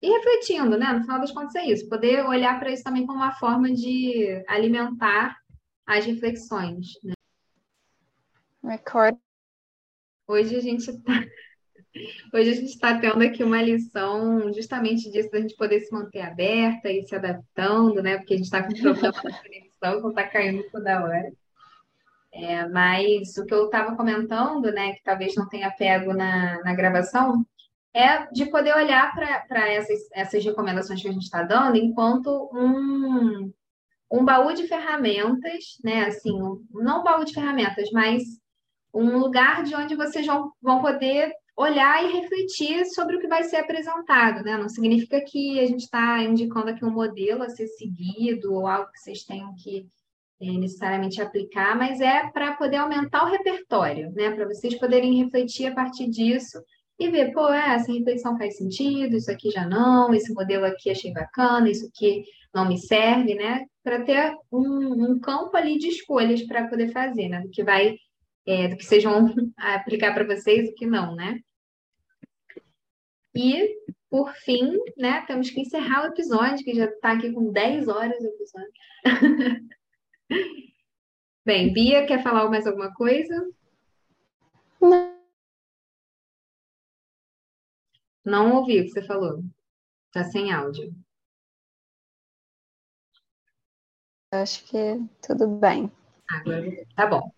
E 0.02 0.10
refletindo, 0.10 0.78
né? 0.78 0.91
No 0.91 1.02
final 1.02 1.20
das 1.20 1.32
contas 1.32 1.56
é 1.56 1.66
isso. 1.66 1.88
Poder 1.88 2.26
olhar 2.26 2.60
para 2.60 2.72
isso 2.72 2.84
também 2.84 3.06
como 3.06 3.20
uma 3.20 3.32
forma 3.34 3.72
de 3.72 4.43
alimentar 4.48 5.38
as 5.86 6.06
reflexões, 6.06 7.00
né? 7.02 7.14
Record. 8.62 9.18
Hoje 10.28 10.56
a 10.56 10.62
gente 10.62 10.89
está. 10.89 11.24
Hoje 12.34 12.50
a 12.50 12.54
gente 12.54 12.72
está 12.72 13.00
tendo 13.00 13.24
aqui 13.24 13.41
uma 13.41 13.62
lição 13.62 14.52
justamente 14.52 15.10
disso, 15.10 15.32
da 15.32 15.39
gente 15.39 15.56
poder 15.56 15.80
se 15.80 15.93
manter 15.93 16.20
aberta 16.20 16.91
e 16.91 17.04
se 17.04 17.16
adaptando, 17.16 18.04
né? 18.04 18.18
Porque 18.18 18.34
a 18.34 18.38
gente 18.38 18.46
está 18.48 18.62
com 18.62 18.74
problema 18.74 19.14
na 19.24 19.41
conexão, 19.41 19.98
então 19.98 20.10
está 20.10 20.28
caindo 20.28 20.70
toda 20.72 21.02
hora. 21.02 21.32
É, 22.38 22.68
mas 22.68 23.38
o 23.38 23.46
que 23.46 23.54
eu 23.54 23.66
estava 23.66 23.96
comentando, 23.96 24.70
né, 24.70 24.92
que 24.92 25.04
talvez 25.04 25.36
não 25.36 25.48
tenha 25.48 25.72
pego 25.72 26.14
na, 26.14 26.62
na 26.64 26.76
gravação, 26.76 27.46
é 27.94 28.28
de 28.30 28.48
poder 28.48 28.76
olhar 28.76 29.16
para 29.16 29.72
essas, 29.72 30.00
essas 30.12 30.44
recomendações 30.44 31.02
que 31.02 31.08
a 31.08 31.14
gente 31.14 31.24
está 31.24 31.44
dando 31.44 31.78
enquanto 31.78 32.50
um, 32.54 33.54
um 34.12 34.26
baú 34.26 34.54
de 34.54 34.68
ferramentas, 34.68 35.78
né? 35.82 36.08
Assim, 36.08 36.34
um, 36.34 36.62
não 36.74 37.00
um 37.00 37.04
baú 37.04 37.24
de 37.24 37.34
ferramentas, 37.34 37.90
mas 37.94 38.24
um 38.94 39.18
lugar 39.18 39.64
de 39.64 39.74
onde 39.74 39.96
vocês 39.96 40.26
vão, 40.26 40.52
vão 40.62 40.82
poder 40.82 41.32
olhar 41.56 42.04
e 42.04 42.12
refletir 42.20 42.86
sobre 42.88 43.16
o 43.16 43.20
que 43.22 43.30
vai 43.30 43.45
ser 43.45 43.57
apresentado, 43.57 44.44
né? 44.44 44.57
Não 44.57 44.68
significa 44.68 45.22
que 45.22 45.57
a 45.62 45.66
gente 45.66 45.84
está 45.84 46.22
indicando 46.22 46.72
aqui 46.72 46.84
um 46.84 46.91
modelo 46.91 47.44
a 47.44 47.49
ser 47.49 47.68
seguido 47.68 48.53
ou 48.53 48.68
algo 48.68 48.91
que 48.91 48.99
vocês 48.99 49.24
tenham 49.24 49.56
que 49.56 49.88
é, 50.41 50.45
necessariamente 50.45 51.22
aplicar, 51.22 51.78
mas 51.78 52.02
é 52.02 52.30
para 52.32 52.53
poder 52.56 52.78
aumentar 52.78 53.24
o 53.24 53.32
repertório, 53.32 54.12
né? 54.12 54.32
Para 54.32 54.45
vocês 54.45 54.78
poderem 54.78 55.24
refletir 55.24 55.68
a 55.68 55.76
partir 55.76 56.10
disso 56.10 56.62
e 56.99 57.10
ver, 57.10 57.32
pô, 57.34 57.49
é, 57.49 57.76
essa 57.76 57.91
reflexão 57.91 58.38
faz 58.38 58.57
sentido, 58.57 59.16
isso 59.16 59.32
aqui 59.32 59.49
já 59.49 59.68
não, 59.68 60.14
esse 60.14 60.34
modelo 60.34 60.66
aqui 60.66 60.90
achei 60.90 61.12
bacana, 61.12 61.70
isso 61.70 61.88
aqui 61.88 62.24
não 62.53 62.68
me 62.68 62.78
serve, 62.78 63.36
né? 63.36 63.66
Para 63.84 64.03
ter 64.03 64.34
um, 64.52 65.12
um, 65.12 65.20
campo 65.20 65.56
ali 65.56 65.78
de 65.78 65.88
escolhas 65.88 66.41
para 66.44 66.68
poder 66.68 66.91
fazer, 66.91 67.30
né? 67.30 67.41
Do 67.41 67.49
que 67.49 67.64
vai, 67.64 67.95
é, 68.45 68.68
do 68.68 68.78
que 68.78 68.86
vocês 68.86 69.03
vão 69.03 69.34
aplicar 69.57 70.14
para 70.14 70.26
vocês 70.26 70.70
o 70.70 70.76
que 70.76 70.86
não, 70.86 71.16
né? 71.16 71.40
E, 73.34 73.76
por 74.10 74.34
fim, 74.34 74.72
né, 74.98 75.22
temos 75.28 75.49
que 75.49 75.60
encerrar 75.60 76.03
o 76.03 76.07
episódio, 76.07 76.64
que 76.64 76.74
já 76.74 76.86
está 76.86 77.12
aqui 77.12 77.34
com 77.34 77.52
10 77.52 77.90
horas 77.90 78.18
o 78.22 78.28
episódio. 78.28 78.72
Bem, 81.45 81.72
Bia, 81.73 82.06
quer 82.06 82.23
falar 82.23 82.49
mais 82.49 82.65
alguma 82.65 82.93
coisa? 82.93 83.52
Não. 84.81 85.15
Não 88.26 88.56
ouvi 88.56 88.81
o 88.81 88.84
que 88.85 88.89
você 88.89 89.03
falou. 89.03 89.43
Tá 90.11 90.23
sem 90.23 90.52
áudio. 90.52 90.91
Acho 94.31 94.65
que 94.65 94.99
tudo 95.22 95.47
bem. 95.47 95.91
Agora, 96.30 96.85
tá 96.95 97.06
bom. 97.06 97.31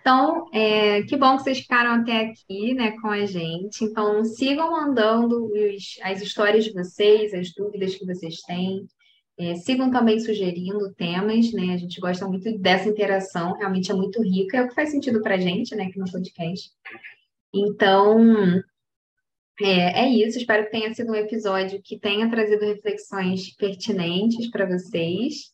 Então, 0.00 0.50
é, 0.52 1.02
que 1.04 1.16
bom 1.16 1.36
que 1.36 1.44
vocês 1.44 1.60
ficaram 1.60 2.02
até 2.02 2.26
aqui, 2.26 2.74
né, 2.74 3.00
com 3.00 3.08
a 3.08 3.24
gente. 3.24 3.84
Então, 3.84 4.22
sigam 4.24 4.70
mandando 4.70 5.46
os, 5.46 5.98
as 6.02 6.20
histórias 6.20 6.64
de 6.64 6.72
vocês, 6.72 7.32
as 7.32 7.54
dúvidas 7.54 7.94
que 7.94 8.04
vocês 8.04 8.42
têm. 8.42 8.86
É, 9.36 9.56
sigam 9.56 9.90
também 9.90 10.20
sugerindo 10.20 10.94
temas, 10.94 11.52
né? 11.52 11.74
A 11.74 11.76
gente 11.76 12.00
gosta 12.00 12.26
muito 12.26 12.56
dessa 12.58 12.88
interação, 12.88 13.54
realmente 13.54 13.90
é 13.90 13.94
muito 13.94 14.22
rica, 14.22 14.58
é 14.58 14.62
o 14.62 14.68
que 14.68 14.74
faz 14.74 14.90
sentido 14.90 15.20
para 15.20 15.34
a 15.34 15.38
gente, 15.38 15.74
né, 15.74 15.86
aqui 15.86 15.98
no 15.98 16.10
podcast. 16.10 16.70
Então, 17.52 18.62
é, 19.60 20.04
é, 20.04 20.08
isso. 20.08 20.38
Espero 20.38 20.64
que 20.64 20.70
tenha 20.70 20.92
sido 20.94 21.12
um 21.12 21.14
episódio 21.14 21.80
que 21.82 21.98
tenha 21.98 22.28
trazido 22.30 22.64
reflexões 22.64 23.54
pertinentes 23.56 24.50
para 24.50 24.66
vocês. 24.66 25.52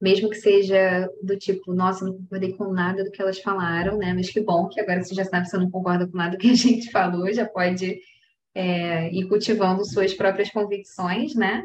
mesmo 0.00 0.30
que 0.30 0.36
seja 0.36 1.08
do 1.22 1.36
tipo, 1.36 1.74
nossa, 1.74 2.06
não 2.06 2.14
concordei 2.14 2.54
com 2.54 2.72
nada 2.72 3.04
do 3.04 3.10
que 3.10 3.20
elas 3.20 3.38
falaram, 3.40 3.98
né? 3.98 4.14
Mas 4.14 4.30
que 4.30 4.40
bom 4.40 4.68
que 4.68 4.80
agora 4.80 5.02
você 5.04 5.14
já 5.14 5.24
sabe 5.24 5.44
que 5.44 5.50
você 5.50 5.58
não 5.58 5.70
concorda 5.70 6.06
com 6.08 6.16
nada 6.16 6.38
que 6.38 6.50
a 6.50 6.54
gente 6.56 6.90
falou, 6.90 7.32
já 7.32 7.46
pode 7.46 8.00
é, 8.54 9.12
ir 9.12 9.28
cultivando 9.28 9.84
suas 9.84 10.14
próprias 10.14 10.50
convicções, 10.50 11.34
né? 11.34 11.64